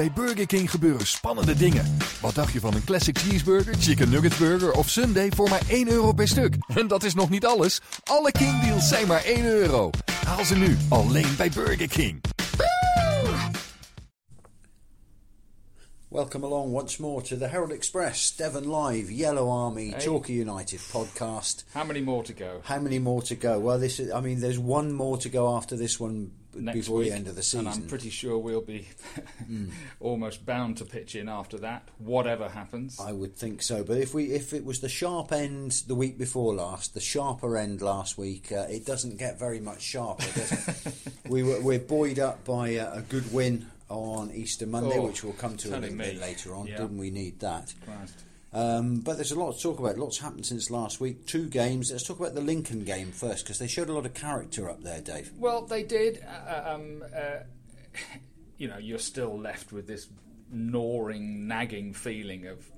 bij 0.00 0.12
Burger 0.12 0.46
King 0.46 0.70
gebeuren 0.70 1.06
spannende 1.06 1.54
dingen. 1.54 1.96
Wat 2.20 2.34
dacht 2.34 2.52
je 2.52 2.60
van 2.60 2.74
een 2.74 2.84
classic 2.84 3.18
cheeseburger, 3.18 3.74
chicken 3.74 4.10
nugget 4.10 4.38
burger 4.38 4.72
of 4.72 4.88
sundae 4.88 5.28
voor 5.34 5.48
maar 5.48 5.62
1 5.68 5.88
euro 5.88 6.12
per 6.12 6.28
stuk? 6.28 6.56
En 6.80 6.88
dat 6.88 7.02
is 7.02 7.14
nog 7.14 7.30
niet 7.30 7.46
alles. 7.46 7.80
Alle 8.04 8.32
King 8.32 8.60
deals 8.60 8.88
zijn 8.88 9.06
maar 9.06 9.24
1 9.24 9.44
euro. 9.44 9.90
Haal 10.26 10.44
ze 10.44 10.56
nu 10.56 10.76
alleen 10.88 11.36
bij 11.36 11.50
Burger 11.50 11.88
King. 11.88 12.20
Welcome 16.08 16.46
along 16.46 16.74
once 16.74 17.02
more 17.02 17.22
to 17.22 17.36
the 17.36 17.46
Herald 17.46 17.72
Express, 17.72 18.36
Devon 18.36 18.76
Live, 18.76 19.14
Yellow 19.14 19.64
Army, 19.64 19.90
Hey. 19.90 20.00
Chalky 20.00 20.32
United 20.32 20.80
podcast. 20.90 21.64
How 21.72 21.86
many 21.86 22.00
more 22.00 22.22
to 22.22 22.32
go? 22.38 22.60
How 22.62 22.82
many 22.82 22.98
more 22.98 23.22
to 23.22 23.34
go? 23.34 23.60
Well, 23.60 23.78
this 23.78 23.98
is, 23.98 24.10
I 24.10 24.20
mean, 24.20 24.40
there's 24.40 24.58
one 24.58 24.92
more 24.92 25.18
to 25.18 25.28
go 25.28 25.56
after 25.56 25.78
this 25.78 26.00
one 26.00 26.30
Next 26.54 26.76
before 26.78 26.98
week, 26.98 27.10
the 27.10 27.16
end 27.16 27.28
of 27.28 27.36
the 27.36 27.42
season. 27.42 27.66
and 27.66 27.68
I'm 27.68 27.88
pretty 27.88 28.10
sure 28.10 28.36
we'll 28.38 28.60
be 28.60 28.88
almost 30.00 30.44
bound 30.44 30.76
to 30.78 30.84
pitch 30.84 31.14
in 31.14 31.28
after 31.28 31.58
that, 31.58 31.88
whatever 31.98 32.48
happens. 32.48 32.98
I 33.00 33.12
would 33.12 33.36
think 33.36 33.62
so, 33.62 33.84
but 33.84 33.98
if 33.98 34.14
we 34.14 34.32
if 34.32 34.52
it 34.52 34.64
was 34.64 34.80
the 34.80 34.88
sharp 34.88 35.32
end 35.32 35.72
the 35.86 35.94
week 35.94 36.18
before 36.18 36.54
last, 36.54 36.94
the 36.94 37.00
sharper 37.00 37.56
end 37.56 37.82
last 37.82 38.18
week, 38.18 38.50
uh, 38.52 38.66
it 38.68 38.84
doesn't 38.84 39.18
get 39.18 39.38
very 39.38 39.60
much 39.60 39.80
sharper, 39.82 40.24
we 41.28 41.42
were 41.42 41.60
we're 41.60 41.78
buoyed 41.78 42.18
up 42.18 42.44
by 42.44 42.76
uh, 42.76 42.98
a 42.98 43.02
good 43.02 43.32
win 43.32 43.66
on 43.88 44.30
Easter 44.32 44.66
Monday, 44.66 44.98
Oh, 44.98 45.06
which 45.06 45.24
we'll 45.24 45.32
come 45.32 45.56
to 45.58 45.68
a 45.68 45.78
little 45.78 45.96
bit 45.96 46.20
later 46.20 46.54
on. 46.54 46.66
Yeah. 46.66 46.78
Didn't 46.78 46.98
we 46.98 47.10
need 47.10 47.40
that? 47.40 47.74
Christ. 47.84 48.14
Um, 48.52 48.96
but 49.00 49.14
there's 49.16 49.30
a 49.32 49.38
lot 49.38 49.52
to 49.52 49.62
talk 49.62 49.78
about. 49.78 49.96
Lots 49.98 50.18
happened 50.18 50.44
since 50.46 50.70
last 50.70 51.00
week. 51.00 51.26
Two 51.26 51.46
games. 51.48 51.92
Let's 51.92 52.04
talk 52.04 52.18
about 52.18 52.34
the 52.34 52.40
Lincoln 52.40 52.84
game 52.84 53.12
first 53.12 53.44
because 53.44 53.58
they 53.58 53.68
showed 53.68 53.88
a 53.88 53.92
lot 53.92 54.06
of 54.06 54.14
character 54.14 54.68
up 54.68 54.82
there, 54.82 55.00
Dave. 55.00 55.30
Well, 55.38 55.66
they 55.66 55.82
did. 55.84 56.24
Uh, 56.48 56.74
um, 56.74 57.04
uh, 57.14 57.44
you 58.58 58.68
know, 58.68 58.78
you're 58.78 58.98
still 58.98 59.38
left 59.38 59.72
with 59.72 59.86
this 59.86 60.08
gnawing, 60.50 61.46
nagging 61.46 61.92
feeling 61.94 62.46
of 62.48 62.68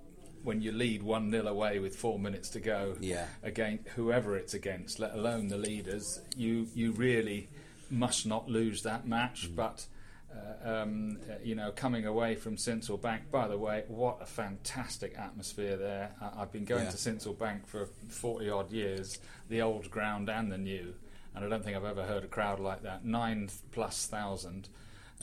when 0.42 0.60
you 0.60 0.72
lead 0.72 1.02
1 1.02 1.30
0 1.30 1.46
away 1.46 1.78
with 1.78 1.96
four 1.96 2.18
minutes 2.18 2.50
to 2.50 2.60
go 2.60 2.96
Yeah. 3.00 3.26
against 3.42 3.88
whoever 3.90 4.36
it's 4.36 4.54
against, 4.54 4.98
let 4.98 5.14
alone 5.14 5.48
the 5.48 5.56
leaders, 5.56 6.20
you, 6.36 6.66
you 6.74 6.92
really 6.92 7.48
must 7.90 8.26
not 8.26 8.48
lose 8.48 8.82
that 8.82 9.06
match. 9.06 9.48
But. 9.54 9.86
Uh, 10.34 10.68
um, 10.82 11.18
uh, 11.28 11.34
you 11.42 11.54
know, 11.54 11.70
coming 11.72 12.06
away 12.06 12.34
from 12.34 12.56
Sincil 12.56 13.00
Bank. 13.00 13.30
By 13.30 13.48
the 13.48 13.58
way, 13.58 13.84
what 13.88 14.18
a 14.22 14.26
fantastic 14.26 15.18
atmosphere 15.18 15.76
there! 15.76 16.10
I, 16.20 16.42
I've 16.42 16.52
been 16.52 16.64
going 16.64 16.84
Yeah. 16.84 16.90
to 16.90 16.96
Sincil 16.96 17.36
Bank 17.38 17.66
for 17.66 17.86
forty 18.08 18.48
odd 18.48 18.70
years, 18.70 19.18
the 19.48 19.60
old 19.62 19.90
ground 19.90 20.28
and 20.30 20.50
the 20.50 20.58
new, 20.58 20.94
and 21.34 21.44
I 21.44 21.48
don't 21.48 21.64
think 21.64 21.76
I've 21.76 21.84
ever 21.84 22.04
heard 22.04 22.24
a 22.24 22.28
crowd 22.28 22.60
like 22.60 22.82
that. 22.82 23.04
Nine 23.04 23.50
plus 23.72 24.06
thousand. 24.06 24.68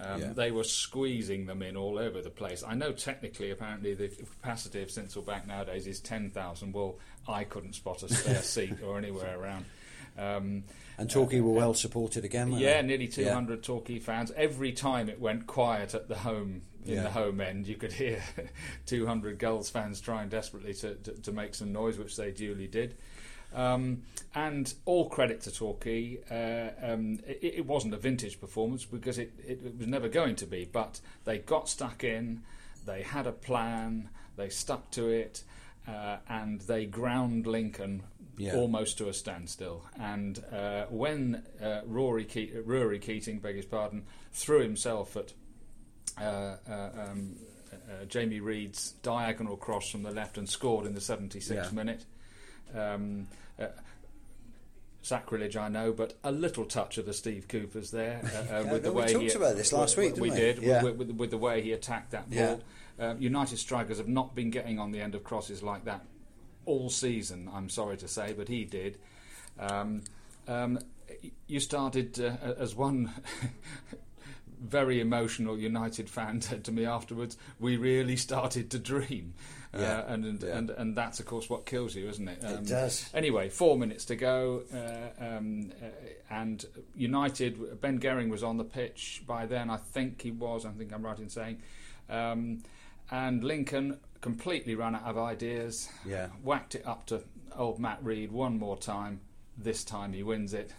Um, 0.02 0.22
Yeah. 0.22 0.34
They 0.34 0.52
were 0.52 0.64
squeezing 0.64 1.46
them 1.46 1.62
in 1.62 1.76
all 1.76 1.98
over 2.00 2.22
the 2.22 2.30
place. 2.30 2.64
I 2.66 2.74
know 2.74 2.92
technically, 2.94 3.52
apparently, 3.52 3.94
the 3.96 4.08
capacity 4.10 4.82
of 4.82 4.90
Sincil 4.90 5.26
Bank 5.26 5.46
nowadays 5.48 5.88
is 5.88 6.00
10,000. 6.00 6.72
Well, 6.74 6.98
I 7.28 7.44
couldn't 7.44 7.74
spot 7.74 8.04
a 8.04 8.14
spare 8.14 8.42
seat 8.42 8.82
or 8.82 8.98
anywhere 8.98 9.38
around. 9.38 9.66
Um, 10.20 10.64
And 10.98 11.10
Torquay 11.10 11.40
were 11.40 11.54
well 11.54 11.74
supported 11.74 12.26
again. 12.26 12.52
yeah, 12.52 12.82
they? 12.82 12.88
nearly 12.88 13.06
Yeah. 13.06 13.30
200 13.30 13.64
Torquay 13.64 14.00
fans. 14.00 14.32
Every 14.36 14.72
time 14.74 15.08
it 15.10 15.20
went 15.20 15.48
quiet 15.48 15.94
at 15.96 16.08
the 16.10 16.18
home 16.18 16.64
in 16.86 16.96
Yeah. 16.96 17.04
the 17.04 17.12
home 17.12 17.40
end, 17.40 17.68
you 17.68 17.76
could 17.76 17.94
hear 17.94 18.22
200 18.86 19.40
Gulls 19.40 19.70
fans 19.70 20.02
trying 20.02 20.30
desperately 20.30 20.74
to, 20.76 20.96
to, 20.96 21.12
to 21.14 21.32
make 21.32 21.56
some 21.56 21.72
noise, 21.72 21.98
which 21.98 22.16
they 22.18 22.32
duly 22.32 22.68
did. 22.68 22.96
Um, 23.54 24.04
and 24.36 24.72
all 24.86 25.10
credit 25.10 25.42
to 25.42 25.52
Torquay. 25.52 26.20
Uh, 26.30 26.94
um, 26.94 27.20
it, 27.26 27.40
it 27.60 27.66
wasn't 27.66 27.94
a 27.94 27.98
vintage 27.98 28.40
performance 28.40 28.86
because 28.86 29.18
it, 29.18 29.32
it, 29.40 29.62
it 29.66 29.78
was 29.78 29.88
never 29.88 30.08
going 30.10 30.36
to 30.38 30.46
be, 30.46 30.66
but 30.72 31.00
they 31.26 31.40
got 31.40 31.68
stuck 31.70 32.04
in, 32.04 32.44
they 32.86 33.02
had 33.04 33.26
a 33.26 33.32
plan, 33.32 34.10
they 34.36 34.50
stuck 34.50 34.92
to 34.92 35.08
it, 35.10 35.44
uh, 35.88 36.18
and 36.28 36.62
they 36.62 36.86
ground 36.86 37.48
Lincoln 37.48 38.04
Yeah. 38.40 38.56
almost 38.56 38.98
to 39.00 39.10
a 39.10 39.14
standstill. 39.14 39.86
And 40.00 40.42
uh, 40.52 40.86
when 40.90 41.44
uh, 41.62 41.82
Rory 41.86 42.24
Ke- 42.26 42.56
Rory 42.66 42.98
Keating, 43.00 43.40
beg 43.40 43.58
his 43.58 43.66
pardon, 43.66 44.06
threw 44.32 44.62
himself 44.62 45.16
at 45.18 45.34
uh, 46.20 46.56
uh, 46.70 46.90
um, 47.12 47.36
uh, 47.74 48.06
Jamie 48.06 48.40
Reid's 48.40 48.92
diagonal 49.04 49.58
cross 49.58 49.90
from 49.90 50.04
the 50.04 50.12
left 50.12 50.38
and 50.38 50.50
scored 50.50 50.86
in 50.86 50.94
the 50.94 51.00
76th 51.02 51.50
Yeah. 51.54 51.70
minute. 51.72 52.06
Um, 52.74 53.28
uh, 53.60 53.68
sacrilege, 55.02 55.56
I 55.58 55.70
know, 55.70 55.92
but 55.92 56.18
a 56.24 56.32
little 56.32 56.66
touch 56.66 56.98
of 56.98 57.06
the 57.06 57.14
Steve 57.14 57.48
Coopers 57.48 57.92
there 57.92 58.22
uh, 58.24 58.64
Yeah, 58.64 58.72
with 58.72 58.84
the 58.84 58.92
we 58.92 59.02
way 59.04 59.14
talked 59.14 59.26
he, 59.32 59.34
about 59.34 59.56
this 59.56 59.72
last 59.74 59.98
week, 59.98 60.16
We 60.18 60.30
didn't 60.30 60.34
we? 60.34 60.40
did 60.40 60.58
Yeah. 60.64 60.84
with, 60.84 60.98
with, 60.98 61.12
with 61.12 61.32
the 61.32 61.38
way 61.38 61.62
he 61.62 61.72
attacked 61.72 62.12
that 62.12 62.26
Yeah. 62.30 62.56
ball. 62.56 62.62
Uh, 63.00 63.16
United 63.18 63.58
strikers 63.58 63.98
have 63.98 64.10
not 64.10 64.36
been 64.36 64.50
getting 64.50 64.78
on 64.78 64.92
the 64.92 65.00
end 65.02 65.16
of 65.16 65.24
crosses 65.24 65.64
like 65.64 65.86
that 65.86 66.06
all 66.70 66.90
season. 66.90 67.50
I'm 67.52 67.68
sorry 67.70 67.98
to 67.98 68.08
say, 68.08 68.34
but 68.38 68.48
he 68.48 68.64
did. 68.64 68.98
Um, 69.60 70.04
um, 70.48 70.80
you 71.48 71.60
started 71.60 72.20
uh, 72.20 72.54
as 72.58 72.76
one 72.76 73.12
very 74.62 75.00
emotional 75.02 75.58
United 75.58 76.10
fan 76.10 76.42
said 76.48 76.64
to 76.66 76.72
me 76.72 76.86
afterwards. 76.86 77.38
We 77.60 77.78
really 77.78 78.16
started 78.16 78.70
to 78.72 78.80
dream, 78.80 79.34
Yeah, 79.74 80.00
uh, 80.00 80.14
and 80.14 80.26
and, 80.26 80.44
yeah. 80.44 80.58
and 80.58 80.70
and 80.70 80.96
that's 80.96 81.20
of 81.20 81.26
course 81.26 81.50
what 81.50 81.66
kills 81.66 81.96
you, 81.96 82.08
isn't 82.08 82.28
it? 82.28 82.44
Um, 82.44 82.52
It 82.60 82.68
does. 82.68 83.10
Anyway, 83.14 83.50
four 83.50 83.78
minutes 83.78 84.06
to 84.06 84.16
go, 84.16 84.62
uh, 84.74 85.24
um, 85.26 85.72
uh, 85.82 85.88
and 86.30 86.64
United. 86.96 87.82
Ben 87.82 88.00
Gehring 88.00 88.30
was 88.30 88.44
on 88.44 88.58
the 88.58 88.64
pitch 88.64 89.24
by 89.26 89.46
then. 89.48 89.70
I 89.72 89.78
think 89.78 90.22
he 90.22 90.32
was. 90.32 90.66
I 90.66 90.70
think 90.72 90.94
I'm 90.94 91.04
right 91.04 91.18
in 91.20 91.30
saying. 91.30 91.62
Um, 92.10 92.64
and 93.12 93.44
Lincoln 93.44 94.00
completely 94.22 94.76
ran 94.76 94.96
out 94.96 95.04
of 95.04 95.18
ideas. 95.18 95.90
Yeah. 96.06 96.28
Whacked 96.44 96.76
it 96.76 96.86
up 96.86 97.06
to 97.08 97.24
old 97.56 97.80
Matt 97.80 98.00
Rhead 98.04 98.32
one 98.32 98.58
more 98.60 98.78
time. 98.78 99.22
This 99.58 99.84
time 99.84 100.14
he 100.14 100.24
wins 100.24 100.54
it. 100.54 100.72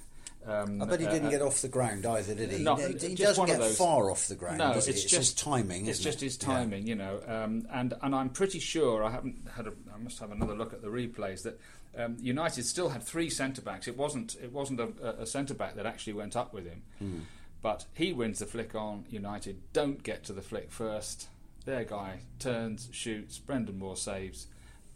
Um, 0.47 0.81
I 0.81 0.87
bet 0.87 1.01
he 1.01 1.07
didn't 1.07 1.27
uh, 1.27 1.31
get 1.31 1.43
off 1.43 1.61
the 1.61 1.69
ground 1.69 2.07
either, 2.07 2.35
did 2.35 2.51
he? 2.51 2.59
no, 2.63 2.75
he, 2.77 2.85
he 2.95 3.15
just 3.15 3.19
doesn't 3.19 3.45
get 3.47 3.59
those- 3.59 3.77
far 3.77 4.11
off 4.11 4.27
the 4.29 4.35
ground. 4.35 4.57
No, 4.57 4.73
it's 4.73 4.89
it's 4.89 5.03
just 5.03 5.15
his 5.15 5.35
timing. 5.35 5.85
It's 5.87 5.99
just 5.99 6.23
it? 6.23 6.25
his 6.27 6.39
Yeah. 6.41 6.47
timing, 6.47 6.87
you 6.87 6.95
know. 6.95 7.21
Um, 7.27 7.67
and 7.71 7.93
and 8.01 8.15
I'm 8.15 8.31
pretty 8.31 8.59
sure 8.59 9.05
I 9.05 9.11
haven't 9.11 9.47
had. 9.55 9.67
A, 9.67 9.73
I 9.95 9.99
must 9.99 10.19
have 10.21 10.33
another 10.33 10.55
look 10.55 10.73
at 10.73 10.81
the 10.81 10.89
replays 10.89 11.43
that 11.43 11.61
um, 11.99 12.17
United 12.21 12.65
still 12.65 12.89
had 12.89 13.03
three 13.03 13.29
centre 13.29 13.61
backs. 13.61 13.87
It 13.87 13.99
wasn't 13.99 14.35
it 14.43 14.51
wasn't 14.51 14.81
a, 14.81 15.21
a 15.21 15.27
centre 15.27 15.53
back 15.53 15.75
that 15.75 15.85
actually 15.85 16.15
went 16.15 16.35
up 16.37 16.55
with 16.55 16.65
him, 16.65 16.83
Hmm. 16.99 17.19
but 17.61 17.85
he 17.93 18.15
wins 18.15 18.39
the 18.39 18.47
flick 18.47 18.75
on. 18.75 19.05
United 19.11 19.61
don't 19.75 20.03
get 20.03 20.25
to 20.25 20.33
the 20.33 20.43
flick 20.43 20.71
first. 20.71 21.29
Their 21.65 21.85
guy 21.85 22.21
turns, 22.39 22.89
shoots. 22.93 23.39
Brendan 23.39 23.79
Moore 23.79 23.97
saves. 23.97 24.47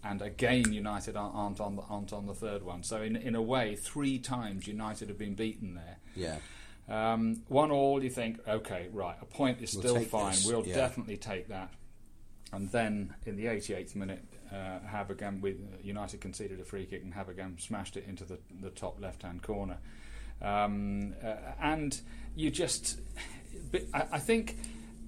And 0.03 0.21
again, 0.21 0.73
United 0.73 1.17
aren't 1.17 1.61
on 1.61 1.77
the, 1.77 1.83
aren't 1.83 2.13
on 2.13 2.27
the 2.27 2.35
third 2.35 2.63
one. 2.63 2.83
So 2.83 3.01
in 3.01 3.17
in 3.17 3.35
a 3.35 3.43
way, 3.43 3.75
three 3.75 4.19
times 4.19 4.67
United 4.67 5.09
have 5.09 5.19
been 5.19 5.35
beaten 5.35 5.75
there. 5.75 5.99
Yeah. 6.15 6.39
Um, 6.87 7.43
one 7.49 7.71
all, 7.71 8.03
you 8.05 8.11
think, 8.11 8.47
okay, 8.47 8.89
right, 8.93 9.17
a 9.21 9.25
point 9.25 9.63
is 9.63 9.75
We'll 9.75 9.83
still 9.83 10.01
fine. 10.03 10.33
this, 10.33 10.47
We'll 10.47 10.67
yeah. 10.67 10.75
definitely 10.75 11.17
take 11.17 11.49
that. 11.49 11.73
And 12.53 12.71
then 12.71 13.15
in 13.25 13.37
the 13.37 13.47
88th 13.47 13.97
minute, 13.97 14.23
uh, 14.53 14.81
Habergham 14.87 15.41
with 15.41 15.57
United 15.83 16.21
conceded 16.21 16.61
a 16.61 16.65
free 16.65 16.85
kick, 16.85 17.03
and 17.03 17.15
Habergham 17.15 17.59
smashed 17.59 17.97
it 17.97 18.05
into 18.07 18.25
the, 18.25 18.39
the 18.61 18.71
top 18.71 19.01
left-hand 19.01 19.43
corner. 19.43 19.79
Um, 20.43 21.15
uh, 21.25 21.37
and 21.61 21.99
you 22.37 22.51
just, 22.51 23.01
I, 23.95 24.05
I 24.13 24.19
think. 24.19 24.57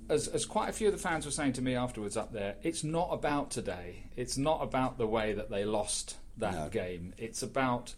As, 0.09 0.28
as 0.28 0.44
quite 0.47 0.69
a 0.69 0.72
few 0.72 0.87
of 0.89 0.93
the 0.93 1.00
fans 1.00 1.25
were 1.25 1.33
saying 1.33 1.55
to 1.55 1.62
me 1.62 1.75
afterwards 1.75 2.17
up 2.17 2.33
there, 2.33 2.56
it's 2.62 2.84
not 2.84 3.09
about 3.12 3.50
today. 3.50 4.05
It's 4.17 4.37
not 4.37 4.62
about 4.62 4.99
the 4.99 5.06
way 5.06 5.33
that 5.33 5.50
they 5.50 5.65
lost 5.65 6.17
that 6.37 6.55
No. 6.55 6.69
game. 6.69 7.12
It's 7.19 7.43
about 7.43 7.94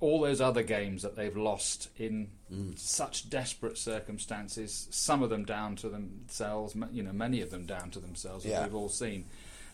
all 0.00 0.20
those 0.20 0.42
other 0.42 0.62
games 0.62 1.02
that 1.02 1.16
they've 1.16 1.36
lost 1.36 1.88
in 1.96 2.28
such 2.76 3.30
desperate 3.30 3.78
circumstances. 3.78 4.86
Some 4.90 5.22
of 5.22 5.30
them 5.30 5.44
down 5.46 5.76
to 5.76 5.88
themselves, 5.88 6.76
you 6.92 7.02
know, 7.02 7.12
many 7.12 7.40
of 7.40 7.50
them 7.50 7.64
down 7.64 7.90
to 7.92 8.00
themselves, 8.00 8.44
as 8.44 8.50
Yeah. 8.52 8.64
we've 8.64 8.74
all 8.74 8.90
seen. 8.90 9.24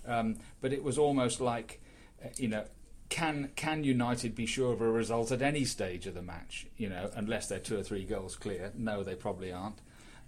Um, 0.07 0.37
but 0.61 0.73
it 0.73 0.85
was 0.85 0.99
almost 0.99 1.41
like, 1.41 1.81
uh, 2.25 2.29
you 2.37 2.49
know, 2.49 2.65
can 3.09 3.51
can 3.57 3.85
United 3.85 4.35
be 4.35 4.47
sure 4.47 4.73
of 4.73 4.81
a 4.81 4.91
result 4.91 5.33
at 5.33 5.43
any 5.43 5.65
stage 5.65 6.07
of 6.07 6.15
the 6.15 6.23
match? 6.23 6.67
You 6.77 6.89
know, 6.89 7.11
unless 7.15 7.49
they're 7.49 7.59
two 7.59 7.79
or 7.79 7.83
three 7.83 8.05
goals 8.05 8.37
clear. 8.37 8.73
No, 8.77 9.03
they 9.03 9.15
probably 9.17 9.53
aren't. 9.53 9.81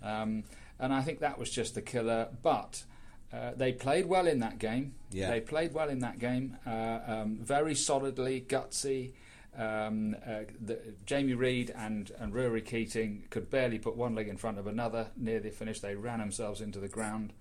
Um, 0.02 0.44
and 0.84 0.92
I 0.92 1.02
think 1.02 1.20
that 1.20 1.38
was 1.38 1.50
just 1.50 1.75
the 1.75 1.82
killer. 1.82 2.28
But 2.42 2.84
uh, 3.32 3.52
they 3.56 3.72
played 3.72 4.06
well 4.06 4.26
in 4.26 4.40
that 4.40 4.58
game. 4.58 4.94
Yeah. 5.10 5.31
They 5.31 5.40
played 5.40 5.72
well 5.72 5.88
in 5.88 6.00
that 6.00 6.19
game. 6.19 6.58
Uh, 6.66 6.98
um, 7.06 7.38
very 7.42 7.75
solidly, 7.75 8.44
gutsy. 8.46 9.12
Um, 9.56 10.16
uh, 10.26 10.40
the, 10.60 10.78
Jamie 11.06 11.34
Reid 11.34 11.72
and, 11.76 12.10
and 12.19 12.34
Rory 12.34 12.60
Keating 12.60 13.25
could 13.31 13.50
barely 13.50 13.78
put 13.78 13.96
one 13.96 14.14
leg 14.14 14.28
in 14.28 14.36
front 14.36 14.58
of 14.58 14.66
another. 14.66 15.08
Near 15.16 15.40
the 15.40 15.50
finish, 15.50 15.81
they 15.81 15.94
ran 15.94 16.19
themselves 16.19 16.60
into 16.60 16.81
the 16.81 16.88
ground. 16.88 17.32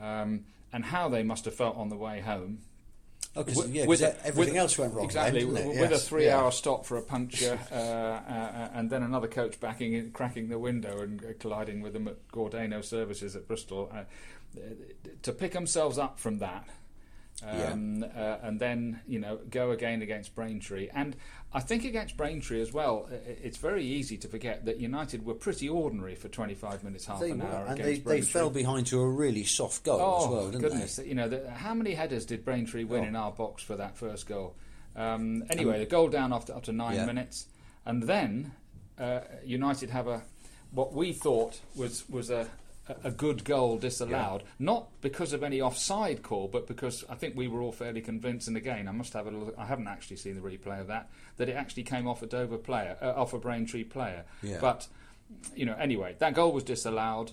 Um, 0.00 0.44
and 0.72 0.84
how 0.86 1.08
they 1.08 1.22
must 1.22 1.44
have 1.44 1.54
felt 1.54 1.76
on 1.76 1.88
the 1.88 1.96
way 1.96 2.20
home. 2.20 2.58
Oh, 3.34 3.44
yeah, 3.66 3.86
with 3.86 4.02
a- 4.02 4.26
everything 4.26 4.54
with- 4.54 4.60
else 4.60 4.76
went 4.78 4.92
wrong 4.94 5.04
Exactly, 5.06 5.40
then, 5.40 5.48
didn't 5.48 5.56
it? 5.58 5.62
w- 5.64 5.80
with 5.80 5.90
a 5.90 5.94
Yes, 5.94 6.08
three-hour 6.08 6.44
yeah. 6.44 6.50
stop 6.50 6.84
for 6.84 6.98
a 6.98 7.02
puncture, 7.02 7.58
uh, 7.70 7.74
uh, 7.74 8.70
and 8.74 8.90
then 8.90 9.02
another 9.02 9.26
coach 9.28 9.58
backing 9.58 9.94
in, 9.94 10.10
cracking 10.10 10.48
the 10.50 10.58
window 10.58 11.00
and 11.00 11.24
uh, 11.24 11.28
colliding 11.38 11.80
with 11.80 11.94
them 11.94 12.08
at 12.08 12.16
Gordano 12.30 12.84
Services 12.84 13.34
at 13.34 13.48
Bristol. 13.48 13.90
Uh, 13.92 14.02
to 15.22 15.32
pick 15.32 15.52
themselves 15.52 15.96
up 15.96 16.18
from 16.18 16.40
that, 16.40 16.68
um, 17.42 18.04
uh, 18.04 18.36
and 18.42 18.60
then 18.60 19.00
you 19.08 19.18
know 19.18 19.38
go 19.50 19.70
again 19.72 20.02
against 20.02 20.34
Braintree, 20.34 20.88
and 20.94 21.16
I 21.52 21.60
think 21.60 21.84
against 21.84 22.16
Braintree 22.16 22.60
as 22.60 22.72
well. 22.72 23.08
It's 23.42 23.56
very 23.58 23.84
easy 23.84 24.16
to 24.18 24.28
forget 24.28 24.64
that 24.66 24.78
United 24.78 25.24
were 25.24 25.34
pretty 25.34 25.68
ordinary 25.68 26.14
for 26.14 26.28
25 26.28 26.84
minutes, 26.84 27.06
half 27.06 27.20
They 27.20 27.30
an 27.30 27.40
were, 27.40 27.46
hour 27.46 27.66
and 27.66 27.80
against 27.80 28.04
they, 28.04 28.16
they 28.16 28.20
fell 28.22 28.50
behind 28.50 28.86
to 28.88 29.00
a 29.00 29.08
really 29.08 29.44
soft 29.44 29.82
goal 29.84 30.00
Oh 30.00 30.24
as 30.24 30.30
well, 30.30 30.46
didn't 30.50 30.60
goodness! 30.62 30.98
You 31.04 31.14
know, 31.14 31.28
the, 31.28 31.50
how 31.50 31.74
many 31.74 31.94
headers 31.94 32.26
did 32.26 32.44
Braintree 32.44 32.84
win 32.84 33.04
Oh. 33.04 33.08
in 33.08 33.16
our 33.16 33.32
box 33.32 33.62
for 33.62 33.76
that 33.76 33.96
first 33.96 34.26
goal? 34.28 34.54
Um, 34.94 35.44
anyway, 35.50 35.78
the 35.78 35.86
goal 35.86 36.08
down 36.08 36.32
after 36.32 36.52
after 36.52 36.72
nine 36.72 36.94
Yeah. 36.96 37.06
minutes, 37.06 37.46
and 37.86 38.02
then 38.02 38.52
uh, 38.98 39.20
United 39.44 39.90
have 39.90 40.06
a 40.06 40.22
what 40.70 40.92
we 40.92 41.12
thought 41.12 41.60
was 41.74 42.08
was 42.08 42.30
a 42.30 42.46
a 43.04 43.10
good 43.10 43.44
goal 43.44 43.78
disallowed, 43.78 44.42
not 44.58 44.88
because 45.00 45.32
of 45.32 45.42
any 45.42 45.60
offside 45.60 46.22
call, 46.22 46.48
but 46.48 46.66
because 46.66 47.04
I 47.08 47.14
think 47.14 47.36
we 47.36 47.48
were 47.48 47.60
all 47.60 47.72
fairly 47.72 48.00
convinced. 48.00 48.48
And 48.48 48.56
again, 48.56 48.88
I 48.88 48.92
must 48.92 49.12
have 49.12 49.26
a 49.26 49.30
look. 49.30 49.54
I 49.58 49.66
haven't 49.66 49.88
actually 49.88 50.16
seen 50.16 50.34
the 50.34 50.40
replay 50.40 50.80
of 50.80 50.86
that. 50.88 51.10
That 51.36 51.48
it 51.48 51.56
actually 51.56 51.84
came 51.84 52.06
off 52.06 52.22
a 52.22 52.26
Dover 52.26 52.58
player, 52.58 52.96
uh, 53.00 53.12
off 53.12 53.32
a 53.32 53.38
Braintree 53.38 53.84
player. 53.84 54.24
Yeah. 54.42 54.58
But 54.60 54.86
you 55.54 55.66
know, 55.66 55.74
anyway, 55.74 56.16
that 56.18 56.34
goal 56.34 56.52
was 56.52 56.64
disallowed. 56.64 57.32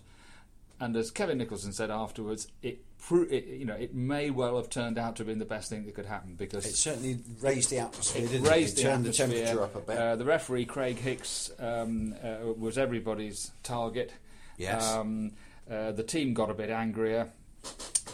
And 0.82 0.96
as 0.96 1.12
Kevin 1.12 1.38
Nicholson 1.38 1.74
said 1.74 1.92
afterwards, 1.92 2.48
it, 2.62 2.80
it, 3.12 3.46
you 3.48 3.66
know 3.66 3.74
it 3.74 3.94
may 3.94 4.30
well 4.30 4.56
have 4.56 4.70
turned 4.70 4.98
out 4.98 5.18
to 5.18 5.22
have 5.22 5.28
been 5.28 5.40
the 5.40 5.46
best 5.46 5.70
thing 5.70 5.86
that 5.86 5.94
could 5.94 6.06
happen 6.06 6.36
because 6.36 6.66
It 6.66 6.76
certainly 6.76 7.20
raised 7.42 7.70
the 7.70 7.80
atmosphere, 7.80 8.24
it 8.24 8.32
didn't 8.32 8.48
raised 8.48 8.78
it? 8.78 8.82
It 8.82 8.84
the 8.84 8.90
turned 8.90 9.08
atmosphere. 9.08 9.28
the 9.28 9.36
temperature 9.36 9.64
up 9.64 9.76
a 9.76 9.80
bit. 9.80 9.98
Uh, 9.98 10.16
the 10.16 10.26
referee 10.26 10.66
Craig 10.66 10.98
Hicks 10.98 11.52
um, 11.60 12.16
uh, 12.24 12.54
was 12.58 12.78
everybody's 12.78 13.52
target. 13.62 14.14
Yes. 14.58 14.90
Um, 14.94 15.32
uh, 15.70 15.92
the 15.92 16.04
team 16.04 16.34
got 16.34 16.50
a 16.50 16.54
bit 16.54 16.70
angrier, 16.70 17.30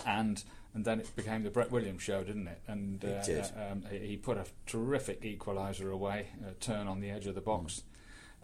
and 0.06 0.44
and 0.74 0.84
then 0.84 1.00
it 1.00 1.16
became 1.16 1.44
the 1.44 1.50
Brett 1.50 1.72
Williams 1.72 2.02
show, 2.04 2.24
didn't 2.24 2.48
it? 2.48 2.60
And 2.68 3.04
uh, 3.04 3.07
It 3.07 3.24
did. 3.25 3.46
um, 3.72 3.84
he 3.90 4.18
put 4.18 4.38
a 4.38 4.46
terrific 4.66 5.22
equaliser 5.22 5.90
away, 5.92 6.28
a 6.46 6.52
turn 6.56 6.88
on 6.88 7.00
the 7.00 7.10
edge 7.10 7.28
of 7.28 7.36
the 7.36 7.42
box, 7.42 7.81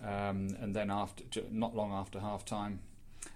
um, 0.02 0.56
and 0.62 0.74
then 0.74 0.90
after 0.90 1.24
not 1.52 1.75
long 1.75 1.92
after 1.92 2.19
half 2.22 2.46
time, 2.46 2.80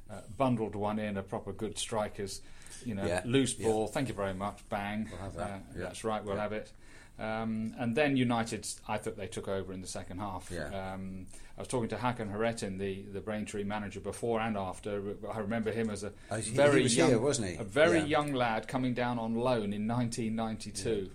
uh, 0.09 0.21
bundled 0.37 0.75
one 0.75 0.97
in 0.99 1.17
a 1.17 1.23
proper 1.23 1.51
good 1.51 1.77
strikers. 1.77 2.41
You 2.85 2.95
know, 2.95 3.05
Yeah, 3.05 3.21
loose 3.25 3.57
yeah. 3.57 3.67
ball. 3.67 3.87
Thank 3.87 4.07
you 4.09 4.13
very 4.15 4.33
much. 4.33 4.59
Bang. 4.69 5.07
We'll 5.11 5.19
have 5.21 5.35
that, 5.35 5.49
Uh, 5.51 5.57
yeah. 5.75 5.81
That's 5.83 6.03
right. 6.03 6.23
We'll 6.23 6.35
Yeah. 6.35 6.41
have 6.41 6.53
it. 6.53 6.71
Um, 7.17 7.73
and 7.77 7.95
then 7.95 8.17
United, 8.17 8.67
I 8.87 8.97
thought 8.97 9.15
they 9.17 9.27
took 9.27 9.47
over 9.47 9.71
in 9.73 9.81
the 9.81 9.87
second 9.87 10.19
half. 10.19 10.51
Yeah. 10.51 10.93
Um, 10.93 11.27
I 11.57 11.61
was 11.61 11.67
talking 11.69 11.87
to 11.89 11.95
Hakan 11.95 12.33
Hayrettin, 12.33 12.77
the, 12.79 13.03
the 13.13 13.21
Braintree 13.21 13.63
manager, 13.63 14.01
before 14.01 14.41
and 14.41 14.57
after. 14.57 15.15
I 15.31 15.39
remember 15.39 15.71
him 15.71 15.89
as 15.89 16.03
a 16.03 16.11
Oh, 16.29 16.35
he- 16.35 16.49
he 16.49 16.55
very 16.55 16.83
was 16.83 16.97
young, 16.97 17.09
here, 17.09 17.19
wasn't 17.19 17.47
he? 17.49 17.55
a 17.55 17.63
very 17.63 17.99
Yeah. 17.99 18.05
young 18.05 18.33
lad 18.33 18.67
coming 18.67 18.93
down 18.93 19.17
on 19.19 19.35
loan 19.35 19.71
in 19.71 19.87
1992. 19.87 21.09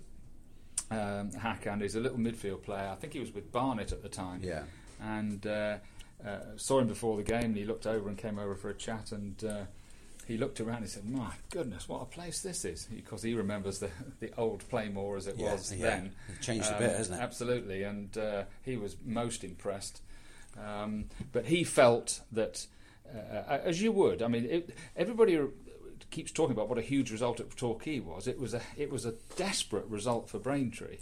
Um, 0.89 1.31
Hakan 1.31 1.81
is 1.83 1.95
a 1.95 1.99
little 1.99 2.17
midfield 2.17 2.63
player. 2.63 2.89
I 2.91 2.95
think 2.95 3.13
he 3.13 3.19
was 3.19 3.31
with 3.31 3.51
Barnet 3.51 3.91
at 3.91 4.01
the 4.01 4.09
time 4.09 4.41
yeah. 4.43 4.63
and 4.99 5.45
uh, 5.45 5.77
uh, 6.25 6.39
saw 6.57 6.79
him 6.79 6.87
before 6.87 7.17
the 7.17 7.23
game. 7.23 7.43
And 7.45 7.55
he 7.55 7.63
looked 7.63 7.85
over 7.87 8.09
and 8.09 8.17
came 8.17 8.37
over 8.39 8.55
for 8.55 8.69
a 8.69 8.73
chat, 8.73 9.11
and 9.13 9.41
uh, 9.43 9.61
he 10.27 10.37
looked 10.37 10.59
around 10.59 10.77
and 10.77 10.89
said, 10.89 11.05
"My 11.09 11.31
goodness, 11.49 11.87
what 11.87 12.01
a 12.01 12.05
place 12.05 12.41
this 12.41 12.65
is!" 12.65 12.87
Because 12.93 13.21
he 13.23 13.33
remembers 13.35 13.79
the 13.79 13.89
the 14.19 14.33
old 14.37 14.67
Plainmoor 14.69 15.17
as 15.17 15.27
it 15.27 15.37
Yeah, 15.37 15.53
was 15.53 15.71
yeah. 15.73 15.85
then. 15.91 16.11
It's 16.29 16.45
changed 16.45 16.67
a 16.67 16.73
Um, 16.73 16.79
bit, 16.79 16.91
hasn't 16.97 17.19
it? 17.19 17.23
Absolutely, 17.23 17.83
and 17.83 18.17
uh, 18.17 18.43
he 18.63 18.75
was 18.75 18.97
most 19.05 19.43
impressed. 19.45 20.01
Um, 20.59 21.05
but 21.31 21.45
he 21.45 21.63
felt 21.63 22.21
that, 22.31 22.67
uh, 23.13 23.59
as 23.63 23.81
you 23.81 23.91
would, 23.91 24.21
I 24.21 24.27
mean, 24.27 24.45
it, 24.45 24.75
everybody 24.95 25.39
keeps 26.09 26.31
talking 26.31 26.51
about 26.51 26.69
what 26.69 26.77
a 26.77 26.81
huge 26.83 27.11
result 27.11 27.39
at 27.39 27.55
Torquay 27.55 27.99
was. 27.99 28.27
It 28.27 28.39
was 28.39 28.53
a 28.53 28.61
it 28.77 28.91
was 28.91 29.05
a 29.05 29.13
desperate 29.35 29.85
result 29.87 30.29
for 30.29 30.39
Braintree. 30.39 30.97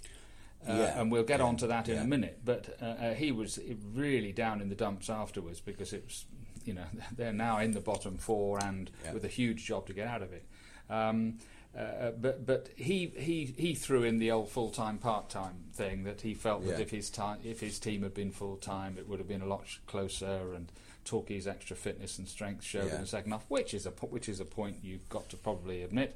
Uh, 0.68 0.74
Yeah, 0.74 1.02
and 1.02 1.12
we'll 1.12 1.24
get 1.24 1.40
yeah, 1.40 1.46
on 1.46 1.58
to 1.58 1.68
that 1.68 1.88
in 1.88 1.96
yeah. 1.96 2.02
a 2.02 2.06
minute. 2.08 2.40
But 2.44 2.78
uh, 2.82 2.86
uh, 2.86 3.14
he 3.14 3.32
was 3.32 3.60
really 3.94 4.32
down 4.32 4.62
in 4.62 4.70
the 4.70 4.76
dumps 4.76 5.10
afterwards 5.10 5.62
because 5.62 5.94
it 5.94 6.04
was, 6.06 6.26
you 6.66 6.74
know, 6.74 6.86
they're 7.16 7.34
now 7.34 7.60
in 7.60 7.72
the 7.72 7.80
bottom 7.80 8.18
four 8.18 8.60
and 8.64 8.92
with 9.14 9.24
a 9.24 9.30
huge 9.30 9.66
job 9.66 9.88
to 9.88 9.94
get 9.94 10.08
out 10.08 10.22
of 10.22 10.34
it. 10.34 10.46
Um, 10.90 11.38
uh, 11.78 12.12
but 12.20 12.46
but 12.46 12.70
he, 12.76 13.12
he 13.18 13.54
he 13.58 13.76
threw 13.76 14.04
in 14.04 14.18
the 14.20 14.32
old 14.32 14.50
full 14.50 14.70
time 14.70 14.98
part 14.98 15.30
time 15.30 15.56
thing 15.74 16.04
that 16.04 16.22
he 16.22 16.34
felt 16.34 16.66
that 16.66 16.80
if 16.80 16.90
his 16.90 17.10
time 17.10 17.38
if 17.44 17.60
his 17.60 17.80
team 17.80 18.02
had 18.04 18.14
been 18.14 18.32
full 18.32 18.58
time 18.58 18.96
it 18.98 19.08
would 19.08 19.20
have 19.20 19.28
been 19.28 19.42
a 19.42 19.46
lot 19.48 19.64
closer 19.86 20.54
and 20.56 20.72
Torquay's 21.06 21.48
extra 21.48 21.76
fitness 21.76 22.18
and 22.20 22.28
strength 22.28 22.64
showed 22.64 22.88
Yeah. 22.88 22.96
in 22.96 23.02
the 23.02 23.08
second 23.08 23.32
half, 23.32 23.46
which 23.50 23.74
is 23.74 23.86
a 23.86 23.92
which 23.92 24.28
is 24.30 24.40
a 24.40 24.46
point 24.46 24.78
you've 24.84 25.08
got 25.10 25.30
to 25.30 25.38
probably 25.38 25.84
admit. 25.84 26.16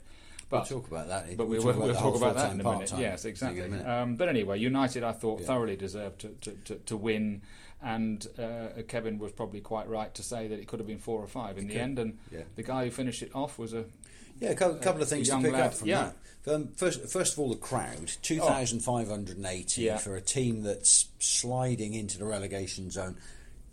We'll 0.51 0.61
But 0.61 0.69
talk 0.69 0.88
about 0.88 1.07
that. 1.07 1.35
but 1.38 1.47
we 1.47 1.57
We'll 1.57 1.67
will 1.67 1.73
talk 1.73 1.81
we'll 1.81 1.89
about 1.91 2.01
talk 2.01 2.15
about 2.17 2.35
that 2.35 2.53
in 2.53 2.61
a 2.61 2.63
minute. 2.63 2.94
Yes, 2.97 3.25
exactly. 3.25 3.61
minute. 3.67 3.88
Um, 3.88 4.15
but 4.17 4.29
anyway, 4.29 4.59
United, 4.59 5.03
I 5.03 5.11
thought, 5.13 5.39
Yeah. 5.39 5.47
thoroughly 5.47 5.75
deserved 5.75 6.19
to, 6.21 6.27
to, 6.41 6.51
to, 6.65 6.75
to 6.75 6.97
win, 6.97 7.41
and 7.81 8.27
uh, 8.38 8.83
Kevin 8.88 9.17
was 9.17 9.31
probably 9.31 9.61
quite 9.61 9.88
right 9.89 10.13
to 10.13 10.21
say 10.21 10.47
that 10.47 10.59
it 10.59 10.67
could 10.67 10.79
have 10.79 10.85
been 10.85 11.00
four 11.00 11.19
or 11.23 11.27
five 11.27 11.57
in 11.57 11.67
the 11.67 11.73
could. 11.73 11.81
end. 11.81 11.97
And 12.00 12.17
Yeah. 12.31 12.41
the 12.55 12.61
guy 12.63 12.85
who 12.85 12.91
finished 12.91 13.23
it 13.23 13.31
off 13.33 13.57
was 13.57 13.73
a 13.73 13.85
Yeah, 14.39 14.50
a 14.50 14.56
couple, 14.56 14.77
couple 14.77 15.01
of 15.01 15.09
things 15.09 15.30
to 15.30 15.38
pick 15.39 15.53
lad, 15.53 15.68
up 15.68 15.74
from 15.74 15.88
yeah. 15.88 16.12
that. 16.45 16.56
Um, 16.56 16.69
first, 16.75 17.06
first 17.09 17.33
of 17.33 17.39
all, 17.39 17.50
the 17.50 17.56
crowd, 17.56 18.12
2,580 18.21 19.81
Yeah. 19.81 19.97
for 19.97 20.15
a 20.15 20.21
team 20.21 20.63
that's 20.63 21.07
sliding 21.19 21.94
into 21.94 22.18
the 22.18 22.25
relegation 22.25 22.91
zone. 22.91 23.15